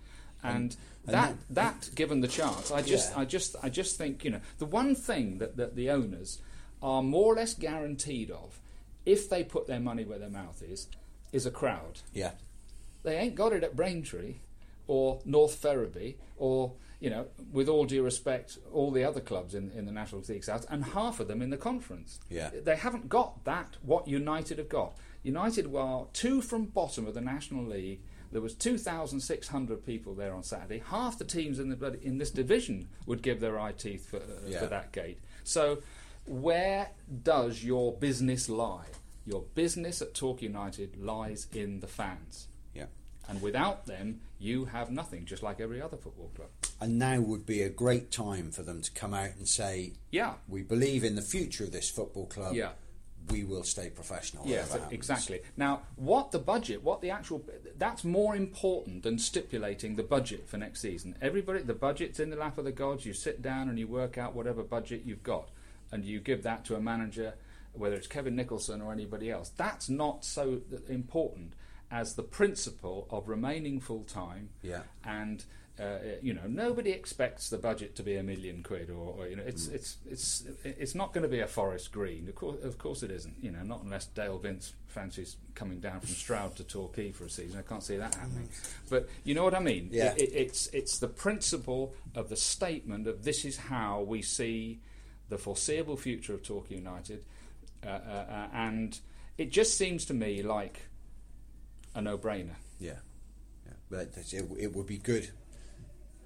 And, 0.42 0.76
and 1.06 1.14
that 1.14 1.34
that 1.50 1.90
given 1.94 2.20
the 2.20 2.28
chance, 2.28 2.70
I 2.70 2.82
just 2.82 3.12
Yeah. 3.12 3.20
I 3.20 3.24
just 3.24 3.56
I 3.62 3.68
just 3.68 3.96
think, 3.96 4.24
you 4.24 4.30
know, 4.30 4.40
the 4.58 4.66
one 4.66 4.94
thing 4.94 5.38
that, 5.38 5.56
that 5.56 5.74
the 5.76 5.90
owners 5.90 6.40
are 6.82 7.02
more 7.02 7.32
or 7.32 7.36
less 7.36 7.54
guaranteed 7.54 8.30
of, 8.30 8.60
if 9.04 9.28
they 9.28 9.42
put 9.42 9.66
their 9.66 9.80
money 9.80 10.04
where 10.04 10.18
their 10.18 10.30
mouth 10.30 10.62
is, 10.62 10.86
is 11.32 11.46
a 11.46 11.50
crowd. 11.50 12.00
Yeah. 12.12 12.32
They 13.02 13.16
ain't 13.16 13.34
got 13.34 13.52
it 13.52 13.64
at 13.64 13.74
Braintree, 13.74 14.36
or 14.86 15.20
North 15.24 15.54
Ferriby 15.56 16.18
or 16.36 16.72
you 17.00 17.10
know, 17.10 17.26
with 17.52 17.68
all 17.68 17.84
due 17.84 18.02
respect, 18.02 18.58
all 18.72 18.90
the 18.90 19.04
other 19.04 19.20
clubs 19.20 19.54
in, 19.54 19.70
in 19.70 19.86
the 19.86 19.92
National 19.92 20.20
League 20.28 20.42
South, 20.42 20.66
and 20.68 20.84
half 20.84 21.20
of 21.20 21.28
them 21.28 21.40
in 21.40 21.50
the 21.50 21.56
conference. 21.56 22.18
Yeah. 22.28 22.50
They 22.52 22.74
haven't 22.74 23.08
got 23.08 23.44
that, 23.44 23.76
what 23.82 24.08
United 24.08 24.58
have 24.58 24.68
got. 24.68 24.96
United 25.22 25.68
were 25.68 26.06
two 26.12 26.40
from 26.40 26.64
bottom 26.66 27.06
of 27.06 27.14
the 27.14 27.20
National 27.20 27.64
League. 27.64 28.00
There 28.30 28.40
was 28.40 28.54
2,600 28.54 29.84
people 29.86 30.14
there 30.14 30.34
on 30.34 30.42
Saturday. 30.42 30.82
Half 30.86 31.18
the 31.18 31.24
teams 31.24 31.58
in, 31.58 31.70
the, 31.70 31.98
in 32.02 32.18
this 32.18 32.30
division 32.30 32.88
would 33.06 33.22
give 33.22 33.40
their 33.40 33.58
eye 33.58 33.72
teeth 33.72 34.08
for, 34.10 34.18
uh, 34.18 34.20
Yeah. 34.46 34.60
for 34.60 34.66
that 34.66 34.92
gate. 34.92 35.18
So, 35.44 35.78
where 36.26 36.90
does 37.22 37.64
your 37.64 37.92
business 37.94 38.48
lie? 38.48 38.86
Your 39.24 39.42
business 39.54 40.02
at 40.02 40.14
Torquay 40.14 40.46
United 40.46 40.96
lies 41.02 41.46
in 41.52 41.80
the 41.80 41.86
fans. 41.86 42.48
Yeah. 42.74 42.86
And 43.28 43.40
without 43.42 43.86
them, 43.86 44.20
you 44.38 44.66
have 44.66 44.90
nothing, 44.90 45.24
just 45.26 45.42
like 45.42 45.60
every 45.60 45.80
other 45.82 45.96
football 45.96 46.30
club. 46.34 46.48
And 46.80 46.98
now 46.98 47.20
would 47.20 47.44
be 47.46 47.62
a 47.62 47.68
great 47.70 48.10
time 48.10 48.50
for 48.50 48.62
them 48.62 48.82
to 48.82 48.90
come 48.92 49.12
out 49.14 49.30
and 49.36 49.48
say, 49.48 49.94
Yeah. 50.10 50.34
we 50.46 50.62
believe 50.62 51.02
in 51.02 51.14
the 51.14 51.22
future 51.22 51.64
of 51.64 51.72
this 51.72 51.90
football 51.90 52.26
club. 52.26 52.54
Yeah. 52.54 52.72
We 53.30 53.44
will 53.44 53.64
stay 53.64 53.90
professional. 53.90 54.46
Yes, 54.46 54.74
exactly. 54.90 55.40
Now, 55.58 55.82
what 55.96 56.30
the 56.32 56.38
budget, 56.38 56.82
what 56.82 57.02
the 57.02 57.10
actual, 57.10 57.44
that's 57.78 58.04
more 58.04 58.34
important 58.34 59.02
than 59.02 59.18
stipulating 59.18 59.96
the 59.96 60.02
budget 60.02 60.48
for 60.48 60.56
next 60.58 60.80
season. 60.80 61.14
Everybody, 61.22 61.62
the 61.62 61.74
budget's 61.74 62.20
in 62.20 62.30
the 62.30 62.36
lap 62.36 62.58
of 62.58 62.64
the 62.64 62.72
gods. 62.72 63.06
You 63.06 63.12
sit 63.12 63.40
down 63.40 63.68
and 63.68 63.78
you 63.78 63.86
work 63.86 64.18
out 64.18 64.34
whatever 64.34 64.62
budget 64.62 65.02
you've 65.04 65.22
got, 65.22 65.48
and 65.92 66.04
you 66.04 66.20
give 66.20 66.42
that 66.42 66.64
to 66.66 66.76
a 66.76 66.80
manager, 66.80 67.34
whether 67.72 67.96
it's 67.96 68.06
Kevin 68.06 68.36
Nicholson 68.36 68.82
or 68.82 68.92
anybody 68.92 69.30
else. 69.30 69.50
That's 69.56 69.88
not 69.88 70.24
so 70.24 70.60
important 70.88 71.54
as 71.90 72.14
the 72.14 72.22
principle 72.22 73.06
of 73.10 73.28
remaining 73.28 73.80
full 73.80 74.04
time. 74.04 74.50
Yeah. 74.62 74.82
And 75.04 75.44
uh, 75.80 75.98
you 76.22 76.34
know, 76.34 76.46
nobody 76.48 76.90
expects 76.90 77.50
the 77.50 77.58
budget 77.58 77.94
to 77.96 78.02
be 78.02 78.16
a 78.16 78.22
million 78.22 78.62
quid, 78.62 78.90
or, 78.90 79.14
or 79.18 79.28
you 79.28 79.36
know, 79.36 79.42
Mm. 79.42 79.48
it's 79.48 79.68
it's 79.68 79.96
it's 80.06 80.44
it's 80.64 80.94
not 80.94 81.12
going 81.12 81.22
to 81.22 81.28
be 81.28 81.40
a 81.40 81.46
forest 81.46 81.92
green. 81.92 82.28
Of 82.28 82.34
course, 82.34 82.62
of 82.64 82.78
course, 82.78 83.02
it 83.02 83.10
isn't. 83.10 83.36
You 83.40 83.52
know, 83.52 83.62
not 83.62 83.82
unless 83.82 84.06
Dale 84.06 84.38
Vince 84.38 84.74
fancies 84.88 85.36
coming 85.54 85.78
down 85.80 86.00
from 86.00 86.08
Stroud 86.10 86.56
to 86.56 86.64
Torquay 86.64 87.12
for 87.12 87.24
a 87.26 87.30
season. 87.30 87.58
I 87.58 87.62
can't 87.62 87.82
see 87.82 87.96
that 87.96 88.14
happening. 88.14 88.48
But 88.90 89.08
you 89.24 89.34
know 89.34 89.44
what 89.44 89.54
I 89.54 89.60
mean? 89.60 89.84
Mm. 89.90 89.92
Yeah. 89.92 90.14
It, 90.16 90.22
it, 90.22 90.32
it's 90.34 90.66
it's 90.68 90.98
the 90.98 91.08
principle 91.08 91.94
of 92.14 92.28
the 92.28 92.36
statement 92.36 93.06
of 93.06 93.22
this 93.24 93.44
is 93.44 93.56
how 93.56 94.00
we 94.02 94.22
see 94.22 94.80
the 95.28 95.38
foreseeable 95.38 95.96
future 95.96 96.34
of 96.34 96.42
Torquay 96.42 96.76
United, 96.76 97.24
uh, 97.84 97.88
uh, 97.88 97.90
uh, 97.90 98.48
and 98.52 98.98
it 99.36 99.52
just 99.52 99.76
seems 99.76 100.06
to 100.06 100.14
me 100.14 100.42
like 100.42 100.86
a 101.94 102.00
no-brainer. 102.00 102.56
Yeah, 102.80 102.92
yeah. 103.66 103.74
But 103.90 104.16
it, 104.16 104.44
it 104.58 104.74
would 104.74 104.86
be 104.86 104.98
good 104.98 105.30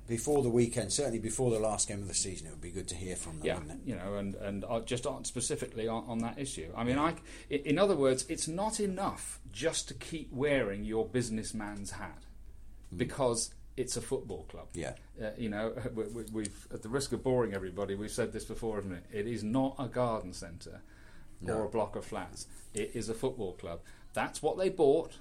before 0.07 0.43
the 0.43 0.49
weekend. 0.49 0.93
Certainly 0.93 1.21
before 1.21 1.51
the 1.51 1.59
last 1.59 1.89
game 1.89 2.03
of 2.03 2.09
the 2.09 2.15
season, 2.15 2.47
it 2.49 2.51
would 2.51 2.61
be 2.61 2.71
good 2.71 2.89
to 2.89 2.95
hear 2.95 3.17
from 3.17 3.39
them. 3.39 3.47
Yeah, 3.47 3.55
wouldn't 3.59 3.73
it? 3.73 3.89
you 3.89 3.97
know, 3.97 4.15
and 4.15 4.35
and 4.37 4.65
just 4.87 5.07
on, 5.07 5.25
specifically 5.25 5.89
on, 5.89 6.05
on 6.07 6.19
that 6.19 6.39
issue. 6.39 6.73
I 6.77 6.85
mean, 6.85 6.99
I, 6.99 7.15
i- 7.51 7.55
in 7.65 7.79
other 7.79 7.97
words, 7.97 8.27
it's 8.29 8.49
not 8.49 8.81
enough 8.81 9.41
just 9.53 9.89
to 9.89 9.95
keep 9.95 10.33
wearing 10.33 10.85
your 10.85 11.07
businessman's 11.07 11.93
hat 11.93 12.25
because 12.97 13.55
it's 13.77 13.97
a 13.97 14.01
football 14.03 14.45
club. 14.51 14.67
Yeah. 14.75 14.93
Uh, 15.21 15.31
you 15.39 15.49
know, 15.49 15.73
we, 15.95 16.05
we, 16.05 16.25
we've 16.33 16.69
at 16.73 16.83
the 16.83 16.89
risk 16.89 17.13
of 17.13 17.23
boring 17.23 17.55
everybody, 17.55 17.95
we've 17.95 18.11
said 18.11 18.33
this 18.33 18.45
before, 18.45 18.77
haven't 18.77 18.93
it? 18.93 19.05
It 19.13 19.27
is 19.27 19.43
not 19.43 19.77
a 19.79 19.89
garden 19.89 20.33
centre 20.33 20.81
or 21.49 21.65
a 21.65 21.69
block 21.69 21.97
of 21.97 22.05
flats. 22.05 22.47
It 22.75 22.93
is 22.95 23.09
a 23.09 23.15
football 23.15 23.55
club. 23.55 23.81
That's 24.13 24.43
what 24.43 24.59
they 24.59 24.69
bought 24.69 25.17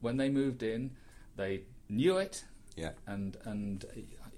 when 0.00 0.16
they 0.16 0.28
moved 0.30 0.62
in. 0.62 0.92
They 1.36 1.62
knew 1.88 2.16
it 2.18 2.44
Yeah. 2.78 2.90
and 3.06 3.36
and 3.44 3.84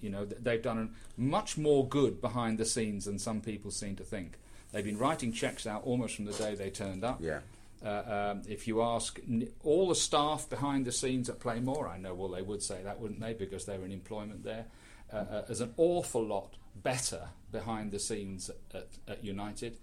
you 0.00 0.11
know 0.11 0.24
they've 0.24 0.62
done 0.62 0.94
much 1.16 1.59
more 1.59 1.87
good 1.87 2.20
behind 2.20 2.59
the 2.59 2.64
scenes 2.64 3.05
than 3.05 3.18
some 3.18 3.40
people 3.40 3.70
seem 3.70 3.96
to 3.96 4.05
think. 4.05 4.38
They've 4.72 4.85
been 4.85 4.98
writing 4.98 5.33
checks 5.33 5.66
out 5.66 5.83
almost 5.85 6.16
from 6.16 6.24
the 6.24 6.33
day 6.33 6.55
they 6.55 6.70
turned 6.70 7.05
up. 7.05 7.20
Yeah. 7.20 7.40
Uh, 7.85 8.33
um, 8.33 8.42
if 8.46 8.68
you 8.68 8.83
ask 8.83 9.18
all 9.64 9.88
the 9.88 9.94
staff 9.94 10.48
behind 10.48 10.85
the 10.85 10.92
scenes 10.92 11.31
at 11.31 11.40
Plainmoor, 11.40 11.88
I 11.88 11.96
know 11.96 12.14
well 12.14 12.29
they 12.29 12.42
would 12.42 12.62
say 12.62 12.83
that, 12.83 13.00
wouldn't 13.00 13.20
they? 13.20 13.33
Because 13.33 13.64
they're 13.64 13.85
in 13.85 13.92
employment 13.92 14.44
there. 14.44 14.66
Uh, 15.12 15.16
uh, 15.16 15.42
there's 15.46 15.62
an 15.62 15.72
awful 15.76 16.24
lot 16.24 16.55
better 16.76 17.29
behind 17.50 17.90
the 17.90 17.98
scenes 17.98 18.50
at, 18.74 18.88
at 19.09 19.24
United, 19.24 19.76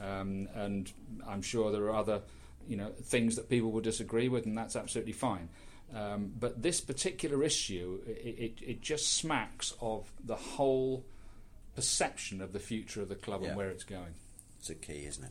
um, 0.00 0.48
and 0.54 0.92
I'm 1.26 1.42
sure 1.42 1.70
there 1.70 1.84
are 1.84 1.96
other, 1.96 2.20
you 2.68 2.76
know, 2.76 2.90
things 3.02 3.36
that 3.36 3.48
people 3.48 3.70
will 3.70 3.80
disagree 3.80 4.28
with, 4.28 4.46
and 4.46 4.58
that's 4.58 4.76
absolutely 4.76 5.12
fine. 5.12 5.48
Um, 5.92 6.32
but 6.38 6.62
this 6.62 6.80
particular 6.80 7.42
issue, 7.42 8.00
it, 8.06 8.10
it, 8.10 8.52
it 8.66 8.80
just 8.82 9.12
smacks 9.14 9.74
of 9.80 10.10
the 10.24 10.36
whole 10.36 11.04
perception 11.76 12.40
of 12.40 12.52
the 12.52 12.58
future 12.60 13.02
of 13.02 13.08
the 13.08 13.14
club 13.14 13.42
Yeah. 13.42 13.48
and 13.48 13.56
where 13.56 13.68
it's 13.70 13.84
going. 13.84 14.14
It's 14.60 14.70
a 14.70 14.74
key, 14.74 15.04
isn't 15.06 15.24
it? 15.24 15.30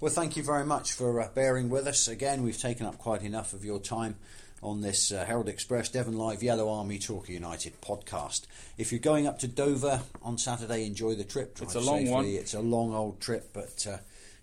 Well, 0.00 0.12
thank 0.12 0.36
you 0.36 0.42
very 0.42 0.64
much 0.64 0.92
for 0.92 1.20
uh, 1.20 1.28
bearing 1.34 1.68
with 1.68 1.86
us. 1.86 2.08
Again, 2.08 2.42
we've 2.42 2.58
taken 2.58 2.86
up 2.86 2.98
quite 2.98 3.22
enough 3.22 3.52
of 3.52 3.64
your 3.64 3.78
time 3.80 4.16
on 4.62 4.80
this 4.80 5.10
uh, 5.12 5.24
Herald 5.24 5.48
Express 5.48 5.88
Devon 5.88 6.16
Live 6.18 6.42
Yellow 6.42 6.68
Army 6.68 6.98
Torquay 6.98 7.32
United 7.34 7.80
podcast. 7.80 8.42
If 8.78 8.92
you're 8.92 9.00
going 9.00 9.26
up 9.26 9.38
to 9.40 9.48
Dover 9.48 10.02
on 10.22 10.38
Saturday, 10.38 10.86
enjoy 10.86 11.14
the 11.14 11.24
trip. 11.24 11.54
Drive 11.54 11.68
It's 11.68 11.74
a 11.76 11.80
long 11.80 11.98
safely. 12.00 12.12
one. 12.12 12.26
It's 12.26 12.54
a 12.54 12.60
long 12.60 12.94
old 12.94 13.20
trip, 13.20 13.50
but 13.52 13.86
uh, 13.88 13.98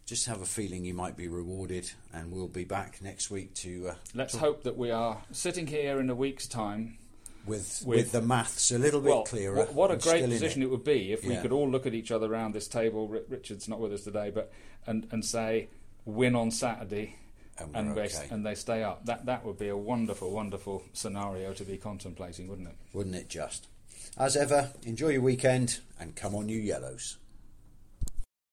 just 0.10 0.26
have 0.26 0.42
a 0.42 0.46
feeling 0.46 0.84
you 0.86 0.94
might 0.94 1.16
be 1.16 1.28
rewarded. 1.28 1.90
And 2.14 2.32
we'll 2.32 2.48
be 2.48 2.64
back 2.66 3.00
next 3.02 3.30
week 3.30 3.54
to 3.56 3.90
uh, 3.90 3.96
Let's 4.16 4.36
hope 4.36 4.64
that 4.64 4.78
we 4.78 4.92
are 4.92 5.22
sitting 5.32 5.68
here 5.68 6.00
in 6.00 6.10
a 6.10 6.16
week's 6.16 6.48
time. 6.48 6.98
with, 7.46 7.84
With- 7.86 7.98
with 7.98 8.12
the 8.12 8.22
maths 8.22 8.72
a 8.72 8.78
little 8.80 9.00
bit 9.02 9.10
well, 9.10 9.24
clearer. 9.24 9.64
wh- 9.66 9.76
what 9.76 9.92
a 9.92 9.98
great 9.98 10.26
position 10.26 10.64
it. 10.64 10.70
would 10.70 10.84
be 10.84 11.14
if 11.14 11.24
we 11.24 11.38
could 11.38 11.52
all 11.52 11.70
look 11.70 11.86
at 11.86 11.94
each 11.94 12.12
other 12.12 12.28
around 12.32 12.54
this 12.54 12.68
table. 12.68 13.08
Ri- 13.08 13.22
Richard's 13.30 13.68
not 13.68 13.80
with 13.80 13.94
us 13.94 14.04
today, 14.04 14.32
but 14.32 14.52
and 14.88 15.08
and 15.12 15.24
say 15.24 15.70
win 16.06 16.36
on 16.36 16.52
Saturday. 16.52 17.16
And 17.60 17.76
And, 17.76 17.90
we're 17.90 18.08
they, 18.08 18.16
okay. 18.16 18.28
and 18.32 18.46
they 18.46 18.56
stay 18.56 18.84
up. 18.84 19.06
That 19.06 19.26
that 19.26 19.46
would 19.46 19.58
be 19.58 19.68
a 19.68 19.76
wonderful, 19.78 20.32
wonderful 20.32 20.84
scenario 20.94 21.54
to 21.54 21.64
be 21.66 21.78
contemplating, 21.78 22.48
wouldn't 22.48 22.70
it? 22.70 22.76
Wouldn't 22.94 23.16
it 23.16 23.28
just? 23.30 23.68
As 24.18 24.36
ever, 24.38 24.72
enjoy 24.84 25.10
your 25.10 25.22
weekend 25.22 25.80
and 26.00 26.16
come 26.16 26.34
on, 26.36 26.50
you 26.50 26.58
yellows. 26.60 27.18